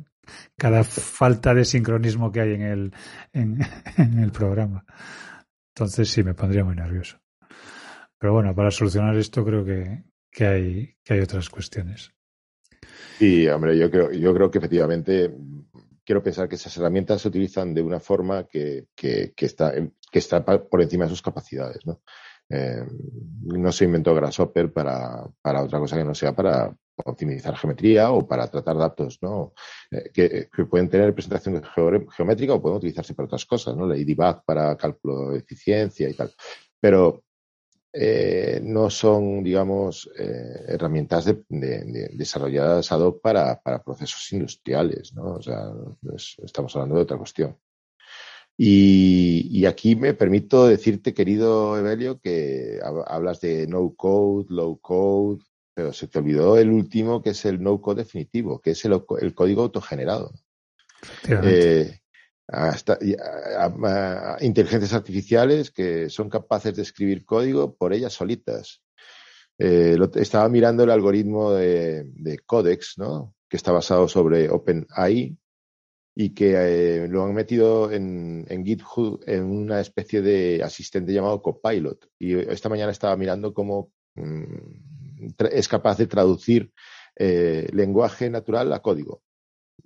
cada 0.57 0.85
falta 0.85 1.55
de 1.55 1.65
sincronismo 1.65 2.31
que 2.33 2.41
hay 2.41 2.55
en 2.55 2.63
el, 2.63 2.93
en, 3.33 3.59
en 3.97 4.19
el 4.19 4.31
programa. 4.33 4.85
Entonces 5.75 6.11
sí, 6.11 6.23
me 6.23 6.35
pondría 6.35 6.65
muy 6.65 6.77
nervioso. 6.77 7.19
Pero 8.19 8.35
bueno, 8.35 8.55
para 8.55 8.71
solucionar 8.71 9.17
esto 9.17 9.45
creo 9.45 9.65
que, 9.65 10.05
que, 10.31 10.47
hay, 10.47 10.97
que 11.03 11.15
hay 11.15 11.21
otras 11.21 11.49
cuestiones. 11.49 12.13
Sí, 13.19 13.49
hombre, 13.49 13.77
yo 13.79 13.91
creo, 13.91 14.13
yo 14.13 14.35
creo 14.35 14.51
que 14.51 14.59
efectivamente 14.59 15.35
quiero 16.05 16.23
pensar 16.23 16.49
que 16.49 16.57
esas 16.57 16.77
herramientas 16.77 17.23
se 17.23 17.29
utilizan 17.29 17.75
de 17.75 17.83
una 17.83 18.01
forma 18.01 18.47
que, 18.47 18.87
que, 18.95 19.33
está, 19.37 19.73
que 19.75 20.19
está 20.19 20.45
por 20.45 20.83
encima 20.83 21.05
de 21.05 21.11
sus 21.11 21.23
capacidades, 21.23 21.87
¿no? 21.87 22.01
Eh, 22.49 22.85
no 23.45 23.73
se 23.73 23.85
inventó 23.87 24.15
Grasshopper 24.15 24.73
para, 24.73 25.25
para 25.41 25.63
otra 25.63 25.79
cosa 25.79 25.97
que 25.97 26.05
no 26.05 26.15
sea 26.15 26.35
para 26.35 26.77
optimizar 27.05 27.57
geometría 27.57 28.11
o 28.13 28.27
para 28.27 28.51
tratar 28.51 28.77
datos, 28.77 29.19
¿no? 29.23 29.53
Eh, 29.91 30.11
que, 30.13 30.49
pueden 30.67 30.89
tener 30.89 31.07
representación 31.07 31.63
geométrica 32.17 32.55
o 32.55 32.63
pueden 32.63 32.79
utilizarse 32.79 33.15
para 33.15 33.27
otras 33.27 33.45
cosas, 33.47 33.77
¿no? 33.77 33.87
Ladybug 33.87 34.45
para 34.45 34.77
cálculo 34.77 35.31
de 35.31 35.39
eficiencia 35.39 36.09
y 36.09 36.15
tal. 36.15 36.33
Pero 36.81 37.23
eh, 37.93 38.61
no 38.65 38.89
son, 38.91 39.43
digamos, 39.43 40.11
eh, 40.19 40.65
herramientas 40.69 41.27
de- 41.27 41.45
de- 41.49 41.85
de- 41.85 42.11
desarrolladas 42.15 42.91
ad 42.93 43.01
hoc 43.01 43.21
para, 43.21 43.61
procesos 43.85 44.33
industriales, 44.33 45.13
¿no? 45.15 45.35
O 45.35 45.43
sea, 45.43 45.71
es- 46.15 46.37
estamos 46.43 46.75
hablando 46.77 46.97
de 46.97 47.03
otra 47.03 47.19
cuestión. 47.19 47.57
Y, 48.57 49.49
y 49.51 49.67
aquí 49.67 49.97
me 49.97 50.15
permito 50.15 50.67
decirte, 50.67 51.15
querido 51.15 51.79
Evelio, 51.79 52.21
que 52.21 52.79
hab- 52.83 53.05
hablas 53.07 53.41
de 53.41 53.67
no 53.67 53.95
code, 53.95 54.47
low 54.51 54.79
code, 54.81 55.43
pero 55.75 55.93
se 55.93 56.07
te 56.09 56.19
olvidó 56.19 56.59
el 56.59 56.71
último, 56.71 57.23
que 57.23 57.31
es 57.31 57.45
el 57.45 57.63
no 57.63 57.81
code 57.81 58.03
definitivo, 58.03 58.61
que 58.61 58.73
es 58.73 58.85
el, 58.85 59.03
el 59.21 59.35
código 59.35 59.63
autogenerado. 59.63 60.33
Eh, 61.45 61.99
hasta, 62.49 62.99
a- 63.59 63.65
a- 63.65 64.37
a 64.37 64.45
inteligencias 64.45 64.93
artificiales 64.93 65.71
que 65.71 66.11
son 66.11 66.29
capaces 66.29 66.75
de 66.75 66.83
escribir 66.83 67.25
código 67.25 67.75
por 67.75 67.93
ellas 67.93 68.13
solitas. 68.13 68.83
Eh, 69.59 69.95
lo- 69.97 70.11
estaba 70.15 70.49
mirando 70.49 70.85
el 70.85 70.91
algoritmo 70.91 71.53
de, 71.53 72.05
de 72.07 72.39
Codex, 72.41 72.95
¿no? 72.99 73.35
que 73.49 73.57
está 73.57 73.71
basado 73.73 74.09
sobre 74.09 74.49
OpenAI 74.51 75.37
y 76.15 76.31
que 76.35 76.55
eh, 77.05 77.09
lo 77.09 77.25
han 77.25 77.33
metido 77.35 77.91
en, 77.93 78.45
en 78.49 78.65
GitHub 78.67 79.23
en 79.27 79.45
una 79.45 79.81
especie 79.81 80.21
de 80.21 80.63
asistente 80.63 81.13
llamado 81.13 81.41
Copilot. 81.43 82.09
Y 82.19 82.35
esta 82.39 82.69
mañana 82.69 82.93
estaba 82.93 83.17
mirando 83.17 83.55
cómo 83.55 83.91
mm, 84.15 84.92
es 85.51 85.69
capaz 85.69 85.99
de 85.99 86.07
traducir 86.07 86.73
eh, 87.17 87.69
lenguaje 87.73 88.31
natural 88.31 88.73
a 88.73 88.81
código 88.81 89.23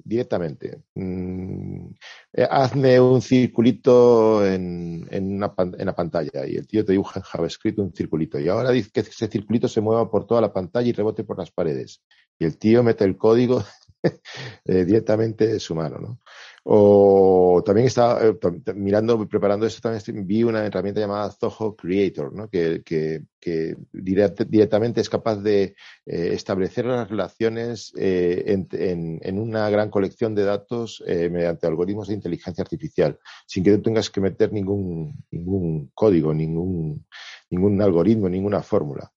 directamente. 0.04 0.82
Mm, 0.94 1.88
eh, 2.32 2.46
hazme 2.48 3.00
un 3.00 3.22
circulito 3.22 4.46
en, 4.46 5.06
en, 5.10 5.40
la 5.40 5.94
pantalla 5.94 6.46
y 6.46 6.56
el 6.56 6.66
tío 6.66 6.84
te 6.84 6.92
dibuja 6.92 7.20
en 7.20 7.24
JavaScript 7.24 7.78
un 7.78 7.92
circulito 7.92 8.38
y 8.38 8.48
ahora 8.48 8.70
dice 8.70 8.90
que 8.92 9.00
ese 9.00 9.28
circulito 9.28 9.68
se 9.68 9.80
mueva 9.80 10.10
por 10.10 10.26
toda 10.26 10.40
la 10.40 10.52
pantalla 10.52 10.88
y 10.88 10.92
rebote 10.92 11.24
por 11.24 11.38
las 11.38 11.50
paredes. 11.50 12.02
Y 12.38 12.44
el 12.44 12.58
tío 12.58 12.82
mete 12.82 13.04
el 13.04 13.16
código 13.16 13.64
eh, 14.64 14.84
directamente 14.84 15.46
de 15.46 15.60
su 15.60 15.74
mano, 15.74 15.98
¿no? 15.98 16.20
O 16.68 17.62
también 17.64 17.86
estaba 17.86 18.20
eh, 18.26 18.34
mirando, 18.74 19.28
preparando 19.28 19.66
eso, 19.66 19.80
también 19.80 20.26
vi 20.26 20.42
una 20.42 20.66
herramienta 20.66 21.00
llamada 21.00 21.30
Zoho 21.30 21.76
Creator, 21.76 22.34
¿no? 22.34 22.50
que, 22.50 22.82
que, 22.84 23.22
que 23.38 23.76
directamente 23.92 25.00
es 25.00 25.08
capaz 25.08 25.36
de 25.36 25.76
eh, 26.06 26.30
establecer 26.32 26.86
las 26.86 27.08
relaciones 27.08 27.92
eh, 27.96 28.42
en, 28.48 29.20
en, 29.22 29.38
una 29.38 29.70
gran 29.70 29.90
colección 29.90 30.34
de 30.34 30.42
datos 30.42 31.04
mediante 31.06 31.68
algoritmos 31.68 32.08
de 32.08 32.14
inteligencia 32.14 32.62
artificial, 32.62 33.16
sin 33.46 33.62
que 33.62 33.76
tú 33.76 33.82
tengas 33.82 34.10
que 34.10 34.20
meter 34.20 34.52
ningún, 34.52 35.24
ningún 35.30 35.92
código, 35.94 36.34
ningún, 36.34 37.06
ningún 37.48 37.80
algoritmo, 37.80 38.28
ninguna 38.28 38.60
fórmula. 38.64 39.12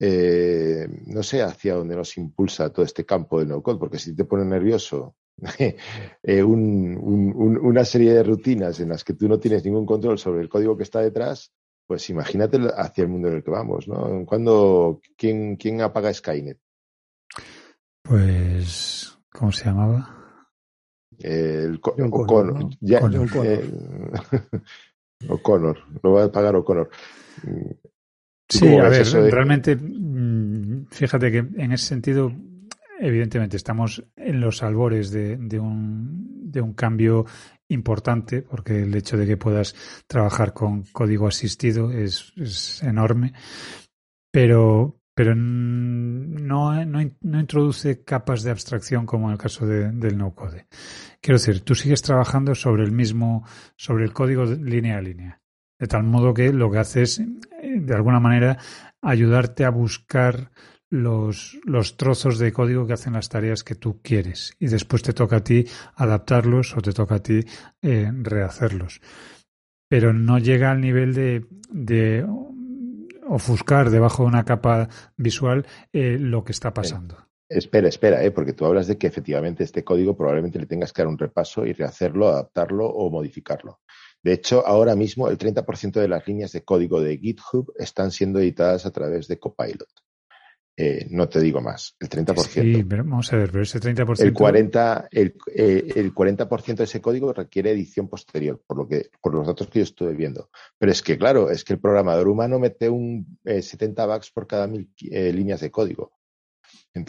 No 0.00 1.22
sé 1.22 1.42
hacia 1.42 1.74
dónde 1.74 1.94
nos 1.94 2.16
impulsa 2.16 2.72
todo 2.72 2.84
este 2.84 3.06
campo 3.06 3.38
del 3.38 3.50
no-code, 3.50 3.78
porque 3.78 4.00
si 4.00 4.16
te 4.16 4.24
pone 4.24 4.44
nervioso 4.44 5.14
eh, 6.22 6.42
una 6.42 7.84
serie 7.84 8.12
de 8.12 8.22
rutinas 8.22 8.80
en 8.80 8.90
las 8.90 9.04
que 9.04 9.14
tú 9.14 9.28
no 9.28 9.38
tienes 9.38 9.64
ningún 9.64 9.86
control 9.86 10.18
sobre 10.18 10.42
el 10.42 10.48
código 10.48 10.76
que 10.76 10.82
está 10.82 11.00
detrás, 11.00 11.52
pues 11.86 12.10
imagínate 12.10 12.58
hacia 12.76 13.02
el 13.02 13.08
mundo 13.08 13.28
en 13.28 13.36
el 13.36 13.44
que 13.44 13.50
vamos, 13.50 13.88
¿no? 13.88 14.24
¿Cuándo, 14.26 15.00
quién, 15.16 15.56
quién 15.56 15.80
apaga 15.80 16.12
Skynet? 16.12 16.58
Pues, 18.02 19.18
¿cómo 19.32 19.52
se 19.52 19.64
llamaba? 19.66 20.14
El, 21.18 21.80
O'Connor. 21.82 22.70
O'Connor, 25.28 25.78
lo 26.02 26.12
va 26.12 26.24
a 26.24 26.32
pagar 26.32 26.56
O'Connor. 26.56 26.90
Sí, 28.48 28.66
a 28.76 28.88
ver, 28.88 29.06
realmente, 29.06 29.76
mm, 29.76 30.86
fíjate 30.90 31.30
que 31.30 31.38
en 31.38 31.72
ese 31.72 31.86
sentido, 31.86 32.32
evidentemente, 32.98 33.56
estamos 33.56 34.04
en 34.16 34.40
los 34.40 34.62
albores 34.62 35.10
de, 35.10 35.36
un, 35.58 36.50
de 36.50 36.60
un 36.60 36.74
cambio 36.74 37.26
importante, 37.68 38.42
porque 38.42 38.82
el 38.82 38.94
hecho 38.94 39.16
de 39.16 39.26
que 39.26 39.36
puedas 39.36 39.74
trabajar 40.06 40.52
con 40.52 40.82
código 40.84 41.26
asistido 41.26 41.90
es, 41.90 42.32
es 42.36 42.82
enorme, 42.82 43.32
pero, 44.30 45.00
pero 45.14 45.34
no, 45.34 46.84
no, 46.84 47.00
introduce 47.40 48.04
capas 48.04 48.42
de 48.42 48.50
abstracción 48.50 49.06
como 49.06 49.26
en 49.26 49.32
el 49.32 49.38
caso 49.38 49.66
de, 49.66 49.90
del 49.92 50.16
no-code. 50.16 50.66
Quiero 51.20 51.38
decir, 51.38 51.60
tú 51.60 51.74
sigues 51.74 52.02
trabajando 52.02 52.54
sobre 52.54 52.84
el 52.84 52.92
mismo, 52.92 53.44
sobre 53.76 54.04
el 54.04 54.12
código 54.12 54.44
línea 54.44 54.98
a 54.98 55.02
línea. 55.02 55.40
De 55.78 55.86
tal 55.86 56.02
modo 56.02 56.34
que 56.34 56.52
lo 56.52 56.70
que 56.70 56.78
hace 56.78 57.02
es, 57.02 57.20
eh, 57.20 57.26
de 57.62 57.94
alguna 57.94 58.18
manera, 58.18 58.58
ayudarte 59.00 59.64
a 59.64 59.70
buscar 59.70 60.50
los, 60.90 61.58
los 61.64 61.96
trozos 61.96 62.38
de 62.38 62.52
código 62.52 62.86
que 62.86 62.94
hacen 62.94 63.14
las 63.14 63.28
tareas 63.28 63.64
que 63.64 63.74
tú 63.74 64.00
quieres. 64.02 64.54
Y 64.58 64.68
después 64.68 65.02
te 65.02 65.12
toca 65.12 65.36
a 65.36 65.44
ti 65.44 65.66
adaptarlos 65.96 66.76
o 66.76 66.80
te 66.80 66.92
toca 66.92 67.16
a 67.16 67.22
ti 67.22 67.44
eh, 67.82 68.10
rehacerlos. 68.12 69.00
Pero 69.88 70.12
no 70.12 70.38
llega 70.38 70.70
al 70.70 70.80
nivel 70.80 71.14
de, 71.14 71.46
de 71.70 72.26
ofuscar 73.26 73.90
debajo 73.90 74.22
de 74.22 74.28
una 74.28 74.44
capa 74.44 74.88
visual 75.16 75.66
eh, 75.92 76.16
lo 76.18 76.44
que 76.44 76.52
está 76.52 76.72
pasando. 76.72 77.16
Espera, 77.50 77.88
espera, 77.88 78.22
¿eh? 78.22 78.30
porque 78.30 78.52
tú 78.52 78.66
hablas 78.66 78.86
de 78.86 78.98
que 78.98 79.06
efectivamente 79.06 79.64
este 79.64 79.82
código 79.82 80.14
probablemente 80.14 80.58
le 80.58 80.66
tengas 80.66 80.92
que 80.92 81.00
dar 81.00 81.08
un 81.08 81.16
repaso 81.16 81.64
y 81.64 81.72
rehacerlo, 81.72 82.28
adaptarlo 82.28 82.86
o 82.86 83.10
modificarlo. 83.10 83.80
De 84.22 84.32
hecho, 84.34 84.66
ahora 84.66 84.94
mismo 84.94 85.28
el 85.28 85.38
30% 85.38 85.92
de 85.92 86.08
las 86.08 86.26
líneas 86.26 86.52
de 86.52 86.64
código 86.64 87.00
de 87.00 87.16
GitHub 87.16 87.72
están 87.78 88.10
siendo 88.10 88.40
editadas 88.40 88.84
a 88.84 88.90
través 88.90 89.28
de 89.28 89.38
Copilot. 89.38 89.88
Eh, 90.80 91.08
no 91.10 91.28
te 91.28 91.40
digo 91.40 91.60
más, 91.60 91.96
el 91.98 92.08
30%. 92.08 92.36
Sí, 92.36 92.84
pero 92.84 93.02
vamos 93.02 93.32
a 93.32 93.36
ver, 93.36 93.50
pero 93.50 93.64
ese 93.64 93.80
30%. 93.80 94.20
El 94.20 94.32
40%, 94.32 95.08
el, 95.10 95.34
eh, 95.52 95.92
el 95.96 96.14
40 96.14 96.48
de 96.76 96.84
ese 96.84 97.00
código 97.00 97.32
requiere 97.32 97.72
edición 97.72 98.06
posterior, 98.08 98.62
por, 98.64 98.76
lo 98.76 98.86
que, 98.86 99.10
por 99.20 99.34
los 99.34 99.44
datos 99.44 99.66
que 99.68 99.80
yo 99.80 99.82
estuve 99.82 100.14
viendo. 100.14 100.50
Pero 100.78 100.92
es 100.92 101.02
que, 101.02 101.18
claro, 101.18 101.50
es 101.50 101.64
que 101.64 101.72
el 101.72 101.80
programador 101.80 102.28
humano 102.28 102.60
mete 102.60 102.88
un 102.88 103.38
70 103.44 104.04
eh, 104.04 104.06
bugs 104.06 104.30
por 104.30 104.46
cada 104.46 104.68
mil 104.68 104.88
líneas 105.00 105.60
de 105.60 105.70
código 105.72 106.12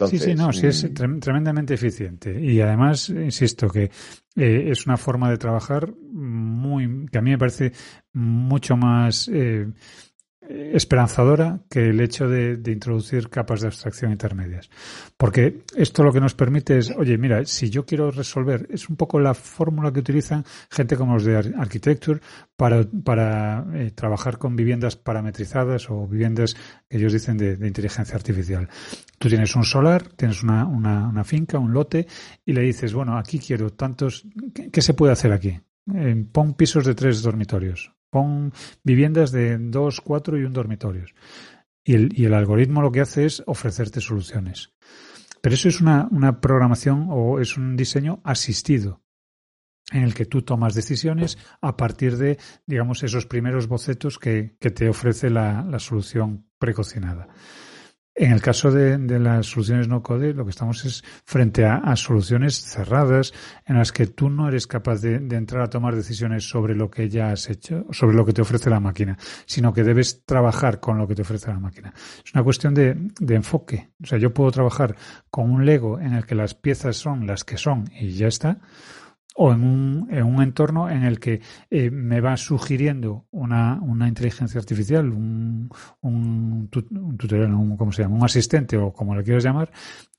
sí, 0.08 0.18
sí, 0.18 0.34
no, 0.34 0.52
sí 0.52 0.66
es 0.66 0.88
tremendamente 0.94 1.74
eficiente. 1.74 2.38
Y 2.40 2.60
además, 2.60 3.08
insisto, 3.08 3.68
que 3.68 3.90
eh, 4.36 4.68
es 4.70 4.86
una 4.86 4.96
forma 4.96 5.30
de 5.30 5.38
trabajar 5.38 5.92
muy, 5.96 7.06
que 7.10 7.18
a 7.18 7.22
mí 7.22 7.30
me 7.30 7.38
parece 7.38 7.72
mucho 8.12 8.76
más 8.76 9.28
eh, 9.32 9.66
esperanzadora 10.50 11.60
que 11.68 11.90
el 11.90 12.00
hecho 12.00 12.28
de, 12.28 12.60
introducir 12.66 13.28
capas 13.28 13.60
de 13.60 13.68
abstracción 13.68 14.10
intermedias. 14.10 14.68
Porque 15.16 15.62
esto 15.76 16.02
lo 16.02 16.12
que 16.12 16.20
nos 16.20 16.34
permite 16.34 16.78
es, 16.78 16.90
oye, 16.96 17.18
mira, 17.18 17.44
si 17.44 17.70
yo 17.70 17.84
quiero 17.86 18.10
resolver, 18.10 18.66
es 18.70 18.88
un 18.88 18.96
poco 18.96 19.20
la 19.20 19.34
fórmula 19.34 19.92
que 19.92 20.00
utilizan 20.00 20.44
gente 20.70 20.96
como 20.96 21.14
los 21.14 21.24
de 21.24 21.36
Architecture 21.36 22.20
para, 22.56 22.84
para 23.04 23.64
eh, 23.74 23.90
trabajar 23.92 24.38
con 24.38 24.56
viviendas 24.56 24.96
parametrizadas 24.96 25.88
o 25.90 26.06
viviendas 26.06 26.56
que 26.88 26.96
ellos 26.96 27.12
dicen 27.12 27.36
de, 27.36 27.54
inteligencia 27.66 28.16
artificial. 28.16 28.68
Tú 29.18 29.28
tienes 29.28 29.54
un 29.54 29.64
solar, 29.64 30.08
tienes 30.16 30.42
una, 30.42 30.66
una, 30.66 31.24
finca, 31.24 31.58
un 31.58 31.72
lote, 31.72 32.06
y 32.44 32.52
le 32.52 32.62
dices, 32.62 32.92
bueno, 32.92 33.16
aquí 33.18 33.38
quiero 33.38 33.70
tantos, 33.70 34.26
¿qué, 34.72 34.82
se 34.82 34.94
puede 34.94 35.12
hacer 35.12 35.32
aquí? 35.32 35.60
Eh, 35.94 36.26
pon 36.32 36.54
pisos 36.54 36.84
de 36.84 36.94
tres 36.94 37.22
dormitorios 37.22 37.92
Pon 38.10 38.52
viviendas 38.82 39.32
de 39.32 39.56
dos, 39.58 40.00
cuatro 40.00 40.38
y 40.38 40.44
un 40.44 40.52
dormitorio. 40.52 41.06
Y 41.84 42.24
el, 42.24 42.34
algoritmo 42.34 42.82
lo 42.82 42.92
que 42.92 43.00
hace 43.00 43.24
es 43.24 43.42
ofrecerte 43.46 44.00
soluciones. 44.00 44.72
Pero 45.40 45.54
eso 45.54 45.68
es 45.68 45.80
una, 45.80 46.40
programación 46.40 47.06
o 47.10 47.40
es 47.40 47.56
un 47.56 47.76
diseño 47.76 48.20
asistido 48.24 49.02
en 49.90 50.02
el 50.02 50.14
que 50.14 50.26
tú 50.26 50.42
tomas 50.42 50.74
decisiones 50.74 51.38
a 51.60 51.76
partir 51.76 52.16
de, 52.16 52.38
digamos, 52.66 53.02
esos 53.02 53.26
primeros 53.26 53.66
bocetos 53.66 54.18
que, 54.18 54.56
que 54.60 54.70
te 54.70 54.88
ofrece 54.88 55.30
la, 55.30 55.64
la 55.64 55.78
solución 55.78 56.46
precocinada. 56.58 57.28
En 58.22 58.32
el 58.32 58.42
caso 58.42 58.70
de, 58.70 58.98
las 59.18 59.46
soluciones 59.46 59.88
no 59.88 60.02
code, 60.02 60.34
lo 60.34 60.44
que 60.44 60.50
estamos 60.50 60.84
es 60.84 61.02
frente 61.24 61.64
a, 61.64 61.96
soluciones 61.96 62.60
cerradas 62.60 63.32
en 63.64 63.78
las 63.78 63.92
que 63.92 64.08
tú 64.08 64.28
no 64.28 64.46
eres 64.46 64.66
capaz 64.66 65.00
de, 65.00 65.14
entrar 65.14 65.62
a 65.62 65.70
tomar 65.70 65.96
decisiones 65.96 66.46
sobre 66.46 66.74
lo 66.74 66.90
que 66.90 67.08
ya 67.08 67.30
has 67.30 67.48
hecho, 67.48 67.86
sobre 67.92 68.14
lo 68.14 68.26
que 68.26 68.34
te 68.34 68.42
ofrece 68.42 68.68
la 68.68 68.78
máquina, 68.78 69.16
sino 69.46 69.72
que 69.72 69.84
debes 69.84 70.26
trabajar 70.26 70.80
con 70.80 70.98
lo 70.98 71.08
que 71.08 71.14
te 71.14 71.22
ofrece 71.22 71.48
la 71.48 71.60
máquina. 71.60 71.94
Es 72.22 72.34
una 72.34 72.44
cuestión 72.44 72.74
de, 72.74 72.94
de 73.18 73.34
enfoque. 73.36 73.88
O 74.02 74.06
sea, 74.06 74.18
yo 74.18 74.34
puedo 74.34 74.50
trabajar 74.50 74.96
con 75.30 75.50
un 75.50 75.64
Lego 75.64 75.98
en 75.98 76.12
el 76.12 76.26
que 76.26 76.34
las 76.34 76.52
piezas 76.52 76.98
son 76.98 77.26
las 77.26 77.44
que 77.44 77.56
son 77.56 77.88
y 77.98 78.10
ya 78.10 78.28
está, 78.28 78.58
o 79.36 79.52
en 79.52 79.62
un, 79.62 80.08
en 80.10 80.24
un 80.24 80.42
entorno 80.42 80.90
en 80.90 81.04
el 81.04 81.20
que 81.20 81.40
eh, 81.70 81.90
me 81.90 82.20
va 82.20 82.36
sugiriendo 82.36 83.26
una, 83.30 83.80
una 83.82 84.08
inteligencia 84.08 84.58
artificial, 84.58 85.08
un, 85.08 85.70
un, 86.00 86.68
tutorial, 86.68 87.54
un, 87.54 87.76
¿cómo 87.76 87.92
se 87.92 88.02
llama? 88.02 88.16
Un 88.16 88.24
asistente 88.24 88.76
o 88.76 88.92
como 88.92 89.14
le 89.14 89.22
quieras 89.22 89.44
llamar, 89.44 89.70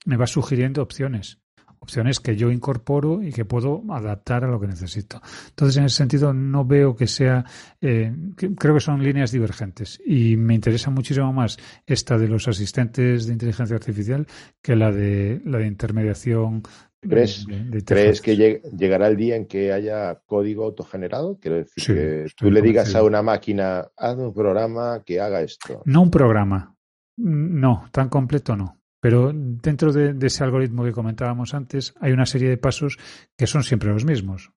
me 0.06 0.16
va 0.16 0.26
sugiriendo 0.26 0.82
opciones. 0.82 1.38
Opciones 1.82 2.20
que 2.20 2.36
yo 2.36 2.52
incorporo 2.52 3.20
y 3.22 3.32
que 3.32 3.44
puedo 3.44 3.82
adaptar 3.90 4.44
a 4.44 4.46
lo 4.46 4.60
que 4.60 4.68
necesito. 4.68 5.20
Entonces, 5.48 5.76
en 5.78 5.84
ese 5.86 5.96
sentido, 5.96 6.32
no 6.32 6.64
veo 6.64 6.94
que 6.94 7.08
sea, 7.08 7.44
eh, 7.80 8.12
creo 8.36 8.74
que 8.74 8.80
son 8.80 9.02
líneas 9.02 9.32
divergentes 9.32 10.00
y 10.06 10.36
me 10.36 10.54
interesa 10.54 10.90
muchísimo 10.90 11.32
más 11.32 11.58
esta 11.84 12.16
de 12.18 12.28
los 12.28 12.46
asistentes 12.46 13.26
de 13.26 13.32
inteligencia 13.32 13.74
artificial 13.74 14.28
que 14.62 14.76
la 14.76 14.92
de 14.92 15.42
la 15.44 15.58
de 15.58 15.66
intermediación 15.66 16.62
¿Crees, 17.00 17.46
¿crees 17.84 18.20
que 18.20 18.36
llegará 18.36 19.08
el 19.08 19.16
día 19.16 19.34
en 19.34 19.46
que 19.46 19.72
haya 19.72 20.20
código 20.24 20.64
autogenerado? 20.66 21.36
Quiero 21.40 21.56
decir, 21.56 21.96
que 21.96 22.26
tú 22.36 22.48
le 22.48 22.62
digas 22.62 22.94
a 22.94 23.02
una 23.02 23.22
máquina, 23.22 23.88
haz 23.96 24.16
un 24.16 24.32
programa 24.32 25.02
que 25.04 25.20
haga 25.20 25.42
esto. 25.42 25.82
No 25.84 26.02
un 26.02 26.12
programa, 26.12 26.76
no, 27.16 27.88
tan 27.90 28.08
completo 28.08 28.54
no. 28.54 28.81
Pero 29.02 29.32
dentro 29.34 29.92
de, 29.92 30.14
ese 30.24 30.44
algoritmo 30.44 30.84
que 30.84 30.92
comentábamos 30.92 31.54
antes, 31.54 31.92
hay 32.00 32.12
una 32.12 32.24
serie 32.24 32.48
de 32.48 32.56
pasos 32.56 32.98
que 33.36 33.48
son 33.48 33.64
siempre 33.64 33.90
los 33.90 34.04
mismos. 34.04 34.52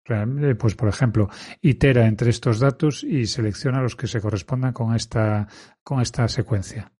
Pues, 0.59 0.75
por 0.75 0.89
ejemplo, 0.89 1.29
itera 1.61 2.05
entre 2.07 2.29
estos 2.29 2.59
datos 2.59 3.05
y 3.05 3.25
selecciona 3.25 3.81
los 3.81 3.95
que 3.95 4.05
se 4.05 4.19
correspondan 4.19 4.73
con 4.73 4.93
esta, 4.93 5.47
con 5.81 6.01
esta 6.01 6.27
secuencia. 6.27 6.91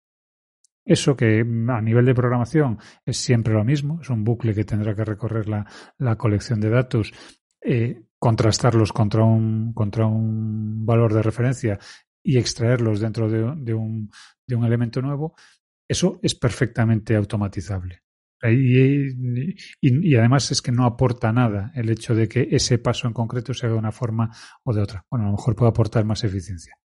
Eso 0.86 1.18
que 1.18 1.44
mm, 1.44 1.70
a 1.70 1.82
nivel 1.82 2.06
de 2.06 2.16
programación 2.16 2.80
es 3.06 3.18
siempre 3.18 3.54
lo 3.54 3.66
mismo, 3.66 4.00
es 4.02 4.10
un 4.10 4.24
bucle 4.24 4.54
que 4.54 4.64
tendrá 4.64 4.96
que 4.96 5.04
recorrer 5.04 5.50
la, 5.50 5.66
la 5.98 6.16
colección 6.16 6.62
de 6.62 6.70
datos, 6.70 7.12
eh, 7.60 8.04
contrastarlos 8.20 8.94
contra 8.94 9.26
un, 9.26 9.74
contra 9.74 10.06
un 10.06 10.86
valor 10.86 11.14
de 11.14 11.22
referencia 11.22 11.78
y 12.24 12.38
extraerlos 12.38 13.02
dentro 13.02 13.30
de, 13.30 13.54
de, 13.58 13.74
un, 13.74 14.10
de 14.48 14.56
un 14.56 14.64
elemento 14.64 15.02
nuevo, 15.02 15.36
eso 15.94 16.20
es 16.22 16.36
perfectamente 16.36 17.16
automatizable. 17.16 18.02
Y, 18.52 20.16
además 20.16 20.52
es 20.52 20.62
que 20.62 20.74
no 20.74 20.86
aporta 20.86 21.32
nada 21.32 21.72
el 21.76 21.90
hecho 21.90 22.14
de 22.14 22.28
que 22.28 22.50
ese 22.52 22.78
paso 22.78 23.08
en 23.08 23.14
concreto 23.14 23.54
se 23.54 23.66
haga 23.66 23.76
de 23.76 23.80
una 23.80 23.94
forma 23.94 24.30
o 24.64 24.74
de 24.74 24.82
otra. 24.82 25.06
Bueno, 25.10 25.26
a 25.26 25.28
lo 25.30 25.38
mejor 25.38 25.56
puede 25.56 25.70
aportar 25.70 26.04
más 26.04 26.26
eficiencia. 26.26 26.78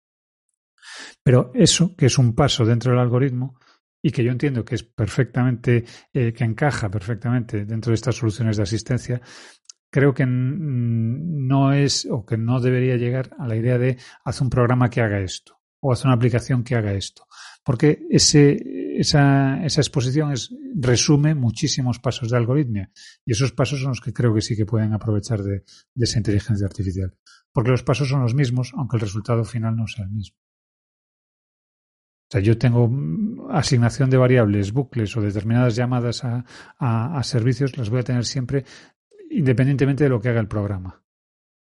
Pero 1.24 1.50
eso, 1.54 1.96
que 1.96 2.06
es 2.06 2.16
un 2.18 2.34
paso 2.34 2.64
dentro 2.64 2.92
del 2.92 3.00
algoritmo, 3.00 3.58
y 4.00 4.12
que 4.12 4.22
yo 4.22 4.30
entiendo 4.30 4.64
que 4.64 4.76
es 4.76 4.84
perfectamente, 4.84 5.84
eh, 6.12 6.32
que 6.32 6.44
encaja 6.44 6.88
perfectamente 6.88 7.64
dentro 7.64 7.90
de 7.90 7.96
estas 7.96 8.14
soluciones 8.14 8.56
de 8.56 8.62
asistencia, 8.62 9.20
creo 9.90 10.14
que 10.14 10.26
no 10.26 11.72
es 11.72 12.06
o 12.08 12.24
que 12.24 12.36
no 12.36 12.60
debería 12.60 12.96
llegar 12.96 13.30
a 13.38 13.48
la 13.48 13.56
idea 13.56 13.78
de 13.78 13.96
hacer 14.24 14.44
un 14.44 14.50
programa 14.50 14.88
que 14.90 15.00
haga 15.00 15.18
esto 15.20 15.58
o 15.80 15.92
hacer 15.92 16.06
una 16.06 16.14
aplicación 16.14 16.62
que 16.62 16.74
haga 16.74 16.92
esto. 16.92 17.24
Porque 17.68 18.06
esa, 18.08 19.62
exposición 19.62 20.32
es, 20.32 20.50
resume 20.74 21.34
muchísimos 21.34 21.98
pasos 21.98 22.30
de 22.30 22.38
algoritmia 22.38 22.90
y 23.26 23.32
esos 23.32 23.52
pasos 23.52 23.80
son 23.80 23.90
los 23.90 24.00
que 24.00 24.14
creo 24.14 24.32
que 24.32 24.40
sí 24.40 24.56
que 24.56 24.64
pueden 24.64 24.94
aprovechar 24.94 25.42
de, 25.42 25.64
de 25.94 26.04
esa 26.04 26.16
inteligencia 26.16 26.66
artificial. 26.66 27.14
Porque 27.52 27.70
los 27.70 27.82
pasos 27.82 28.08
son 28.08 28.22
los 28.22 28.34
mismos, 28.34 28.72
aunque 28.74 28.96
el 28.96 29.02
resultado 29.02 29.44
final 29.44 29.76
no 29.76 29.86
sea 29.86 30.06
el 30.06 30.12
mismo. 30.12 30.38
O 30.38 32.30
sea, 32.30 32.40
yo 32.40 32.56
tengo 32.56 33.50
asignación 33.50 34.08
de 34.08 34.16
variables, 34.16 34.72
bucles 34.72 35.14
o 35.18 35.20
determinadas 35.20 35.76
llamadas 35.76 36.22
a, 36.24 37.22
servicios, 37.22 37.76
las 37.76 37.90
voy 37.90 38.00
a 38.00 38.04
tener 38.04 38.24
siempre 38.24 38.64
independientemente 39.28 40.04
de 40.04 40.10
lo 40.10 40.22
que 40.22 40.30
haga 40.30 40.40
el 40.40 40.48
programa. 40.48 41.02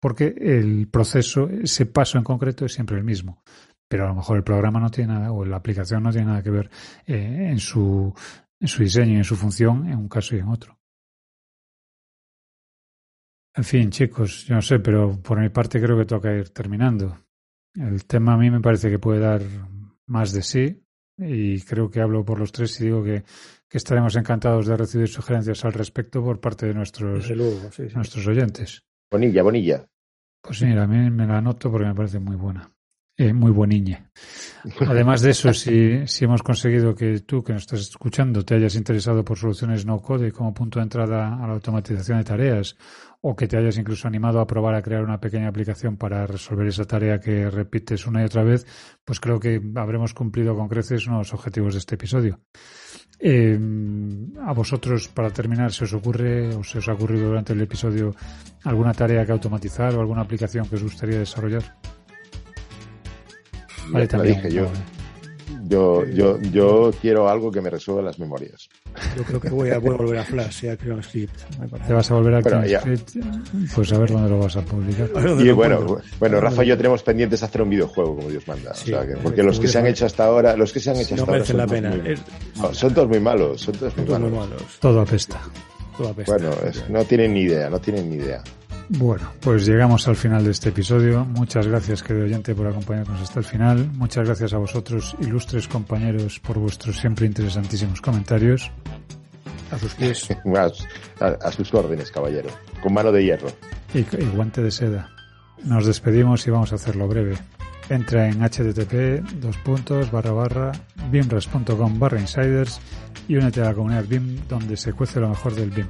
Porque 0.02 0.34
el 0.36 0.86
proceso, 0.88 1.48
ese 1.48 1.86
paso 1.86 2.18
en 2.18 2.24
concreto 2.24 2.66
es 2.66 2.74
siempre 2.74 2.98
el 2.98 3.04
mismo. 3.04 3.42
Pero 3.88 4.04
a 4.04 4.08
lo 4.08 4.14
mejor 4.14 4.36
el 4.36 4.44
programa 4.44 4.80
no 4.80 4.90
tiene 4.90 5.14
nada, 5.14 5.32
o 5.32 5.44
la 5.44 5.56
aplicación 5.56 6.02
no 6.02 6.10
tiene 6.10 6.26
nada 6.26 6.42
que 6.42 6.50
ver 6.50 6.70
eh, 7.06 7.48
en, 7.50 7.58
su, 7.58 8.12
en 8.60 8.68
su 8.68 8.82
diseño 8.82 9.14
y 9.14 9.16
en 9.16 9.24
su 9.24 9.36
función 9.36 9.88
en 9.88 9.98
un 9.98 10.08
caso 10.08 10.36
y 10.36 10.40
en 10.40 10.48
otro. 10.48 10.78
En 13.56 13.64
fin, 13.64 13.90
chicos, 13.90 14.46
yo 14.46 14.56
no 14.56 14.62
sé, 14.62 14.80
pero 14.80 15.20
por 15.22 15.38
mi 15.38 15.48
parte 15.48 15.80
creo 15.80 15.96
que 15.96 16.06
toca 16.06 16.32
ir 16.32 16.50
terminando. 16.50 17.24
El 17.74 18.04
tema 18.04 18.34
a 18.34 18.36
mí 18.36 18.50
me 18.50 18.60
parece 18.60 18.90
que 18.90 18.98
puede 18.98 19.20
dar 19.20 19.42
más 20.06 20.32
de 20.32 20.42
sí 20.42 20.82
y 21.16 21.60
creo 21.60 21.90
que 21.90 22.00
hablo 22.00 22.24
por 22.24 22.40
los 22.40 22.50
tres 22.50 22.80
y 22.80 22.84
digo 22.84 23.04
que 23.04 23.24
que 23.74 23.78
estaremos 23.78 24.14
encantados 24.14 24.68
de 24.68 24.76
recibir 24.76 25.08
sugerencias 25.08 25.64
al 25.64 25.72
respecto 25.72 26.22
por 26.22 26.40
parte 26.40 26.64
de 26.64 26.74
nuestros, 26.74 27.28
luego, 27.30 27.72
sí, 27.72 27.88
sí. 27.88 27.94
nuestros 27.96 28.24
oyentes. 28.28 28.84
Bonilla, 29.10 29.42
Bonilla. 29.42 29.84
Pues 30.40 30.62
mira, 30.62 30.84
a 30.84 30.86
mí 30.86 31.10
me 31.10 31.26
la 31.26 31.38
anoto 31.38 31.72
porque 31.72 31.88
me 31.88 31.94
parece 31.96 32.20
muy 32.20 32.36
buena. 32.36 32.70
Eh, 33.16 33.32
muy 33.32 33.52
bueniñe. 33.52 34.08
Además 34.88 35.22
de 35.22 35.30
eso, 35.30 35.52
si, 35.54 36.04
si 36.06 36.24
hemos 36.24 36.42
conseguido 36.42 36.94
que 36.94 37.20
tú, 37.20 37.44
que 37.44 37.52
nos 37.52 37.62
estás 37.62 37.80
escuchando, 37.80 38.44
te 38.44 38.56
hayas 38.56 38.74
interesado 38.74 39.24
por 39.24 39.38
soluciones 39.38 39.86
no 39.86 40.00
code 40.00 40.32
como 40.32 40.52
punto 40.52 40.80
de 40.80 40.84
entrada 40.84 41.28
a 41.28 41.46
la 41.46 41.54
automatización 41.54 42.18
de 42.18 42.24
tareas, 42.24 42.76
o 43.20 43.36
que 43.36 43.46
te 43.46 43.56
hayas 43.56 43.78
incluso 43.78 44.08
animado 44.08 44.40
a 44.40 44.46
probar 44.46 44.74
a 44.74 44.82
crear 44.82 45.04
una 45.04 45.20
pequeña 45.20 45.48
aplicación 45.48 45.96
para 45.96 46.26
resolver 46.26 46.66
esa 46.66 46.84
tarea 46.86 47.20
que 47.20 47.48
repites 47.48 48.06
una 48.06 48.20
y 48.20 48.24
otra 48.24 48.42
vez, 48.42 48.66
pues 49.04 49.20
creo 49.20 49.38
que 49.38 49.62
habremos 49.76 50.12
cumplido 50.12 50.56
con 50.56 50.68
creces 50.68 51.06
unos 51.06 51.32
objetivos 51.32 51.74
de 51.74 51.78
este 51.78 51.94
episodio. 51.94 52.40
Eh, 53.20 53.58
a 54.42 54.52
vosotros, 54.52 55.08
para 55.08 55.30
terminar, 55.30 55.72
¿se 55.72 55.84
os 55.84 55.94
ocurre 55.94 56.48
o 56.54 56.64
se 56.64 56.78
os 56.78 56.88
ha 56.88 56.92
ocurrido 56.94 57.28
durante 57.28 57.52
el 57.52 57.60
episodio 57.62 58.14
alguna 58.64 58.92
tarea 58.92 59.24
que 59.24 59.32
automatizar 59.32 59.94
o 59.94 60.00
alguna 60.00 60.22
aplicación 60.22 60.68
que 60.68 60.74
os 60.74 60.82
gustaría 60.82 61.20
desarrollar? 61.20 61.62
Vale, 63.88 64.06
también. 64.06 64.36
dije 64.36 64.52
yo. 64.52 64.68
Yo, 65.66 66.04
yo, 66.06 66.38
yo 66.40 66.92
quiero 67.00 67.28
algo 67.28 67.50
que 67.50 67.60
me 67.60 67.70
resuelva 67.70 68.02
las 68.02 68.18
memorias. 68.18 68.68
Yo 69.16 69.22
creo 69.24 69.40
que 69.40 69.48
voy 69.48 69.70
a, 69.70 69.78
voy 69.78 69.94
a 69.94 69.96
volver 69.96 70.18
a 70.18 70.24
Flash 70.24 70.64
y 70.64 70.68
a 70.68 70.76
CreationScript. 70.76 71.34
¿Te 71.86 71.92
vas 71.92 72.10
a 72.10 72.14
volver 72.14 72.34
a? 72.34 72.40
Pues 73.74 73.92
a 73.92 73.98
ver 73.98 74.10
dónde 74.10 74.28
lo 74.28 74.38
vas 74.40 74.56
a 74.56 74.62
publicar. 74.62 75.08
Y 75.40 75.50
bueno, 75.52 76.00
bueno, 76.20 76.40
Rafa 76.40 76.64
y 76.64 76.68
yo 76.68 76.76
tenemos 76.76 77.02
pendientes 77.02 77.42
hacer 77.42 77.62
un 77.62 77.70
videojuego, 77.70 78.14
como 78.14 78.28
Dios 78.28 78.46
manda. 78.46 78.74
Sí, 78.74 78.92
o 78.92 78.98
sea, 78.98 79.06
que, 79.06 79.16
porque 79.16 79.42
los 79.42 79.58
que 79.58 79.68
se 79.68 79.78
han 79.78 79.86
hecho 79.86 80.04
hasta 80.06 80.26
ahora, 80.26 80.54
los 80.56 80.72
que 80.72 80.80
se 80.80 80.90
han 80.90 80.96
hecho 80.96 81.14
hasta 81.14 81.26
no 81.26 81.32
ahora. 81.32 81.44
Son 81.44 81.56
la 81.56 81.66
pena. 81.66 81.90
Muy, 81.90 82.14
no, 82.56 82.74
son 82.74 82.94
todos 82.94 83.08
muy 83.08 83.20
malos. 83.20 83.60
Son 83.62 83.74
todos 83.74 83.96
muy, 83.96 84.06
todos 84.06 84.20
malos. 84.20 84.36
muy 84.36 84.48
malos. 84.48 84.78
Todo 84.80 85.00
apesta. 85.00 85.40
Todo 85.96 86.08
apesta. 86.10 86.32
Bueno, 86.32 86.50
es, 86.68 86.88
no 86.90 87.04
tienen 87.04 87.32
ni 87.32 87.40
idea, 87.40 87.70
no 87.70 87.80
tienen 87.80 88.10
ni 88.10 88.16
idea. 88.16 88.42
Bueno, 88.88 89.32
pues 89.40 89.66
llegamos 89.66 90.06
al 90.08 90.16
final 90.16 90.44
de 90.44 90.50
este 90.50 90.68
episodio. 90.68 91.24
Muchas 91.24 91.66
gracias, 91.66 92.02
querido 92.02 92.26
oyente, 92.26 92.54
por 92.54 92.66
acompañarnos 92.66 93.20
hasta 93.20 93.40
el 93.40 93.44
final. 93.44 93.90
Muchas 93.94 94.26
gracias 94.26 94.52
a 94.52 94.58
vosotros, 94.58 95.16
ilustres 95.20 95.68
compañeros, 95.68 96.38
por 96.40 96.58
vuestros 96.58 96.98
siempre 96.98 97.26
interesantísimos 97.26 98.00
comentarios. 98.00 98.70
A 99.70 99.78
sus 99.78 99.94
pies. 99.94 100.28
a, 101.20 101.26
a, 101.26 101.52
sus 101.52 101.72
órdenes, 101.72 102.10
caballero. 102.10 102.50
Con 102.82 102.92
mano 102.92 103.10
de 103.10 103.24
hierro. 103.24 103.48
Y, 103.94 104.00
y, 104.00 104.26
guante 104.34 104.62
de 104.62 104.70
seda. 104.70 105.10
Nos 105.64 105.86
despedimos 105.86 106.46
y 106.46 106.50
vamos 106.50 106.72
a 106.72 106.74
hacerlo 106.74 107.08
breve. 107.08 107.38
Entra 107.88 108.28
en 108.28 108.40
http 108.40 109.20
dos 109.40 109.56
puntos 109.58 110.10
barra 110.10 110.32
barra 110.32 110.72
bimras.com 111.10 111.98
barra 111.98 112.18
insiders 112.18 112.80
y 113.28 113.36
únete 113.36 113.60
a 113.60 113.64
la 113.64 113.74
comunidad 113.74 114.04
BIM 114.06 114.48
donde 114.48 114.76
se 114.76 114.94
cuece 114.94 115.20
lo 115.20 115.28
mejor 115.28 115.54
del 115.54 115.70
BIM. 115.70 115.86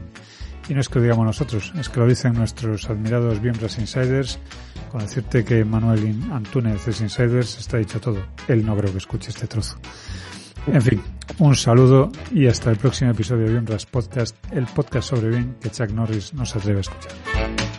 Y 0.68 0.74
no 0.74 0.80
es 0.80 0.88
que 0.88 0.96
lo 0.96 1.02
digamos 1.02 1.26
nosotros, 1.26 1.72
es 1.78 1.88
que 1.88 2.00
lo 2.00 2.06
dicen 2.06 2.34
nuestros 2.34 2.88
admirados 2.88 3.40
Bienras 3.40 3.78
Insiders. 3.78 4.38
Con 4.90 5.00
decirte 5.00 5.44
que 5.44 5.64
Manuel 5.64 6.16
Antúnez 6.32 6.86
es 6.88 7.00
Insiders, 7.00 7.58
está 7.58 7.78
dicho 7.78 8.00
todo. 8.00 8.24
Él 8.48 8.64
no 8.64 8.76
creo 8.76 8.92
que 8.92 8.98
escuche 8.98 9.30
este 9.30 9.46
trozo. 9.46 9.76
En 10.66 10.80
fin, 10.80 11.02
un 11.38 11.54
saludo 11.54 12.10
y 12.30 12.46
hasta 12.46 12.70
el 12.70 12.76
próximo 12.76 13.10
episodio 13.10 13.44
de 13.44 13.52
Bienras 13.52 13.84
Podcast, 13.84 14.36
el 14.52 14.66
podcast 14.66 15.10
sobre 15.10 15.28
BIM 15.28 15.54
que 15.60 15.70
Chuck 15.70 15.90
Norris 15.90 16.32
nos 16.32 16.56
atreve 16.56 16.78
a 16.78 16.80
escuchar. 16.80 17.73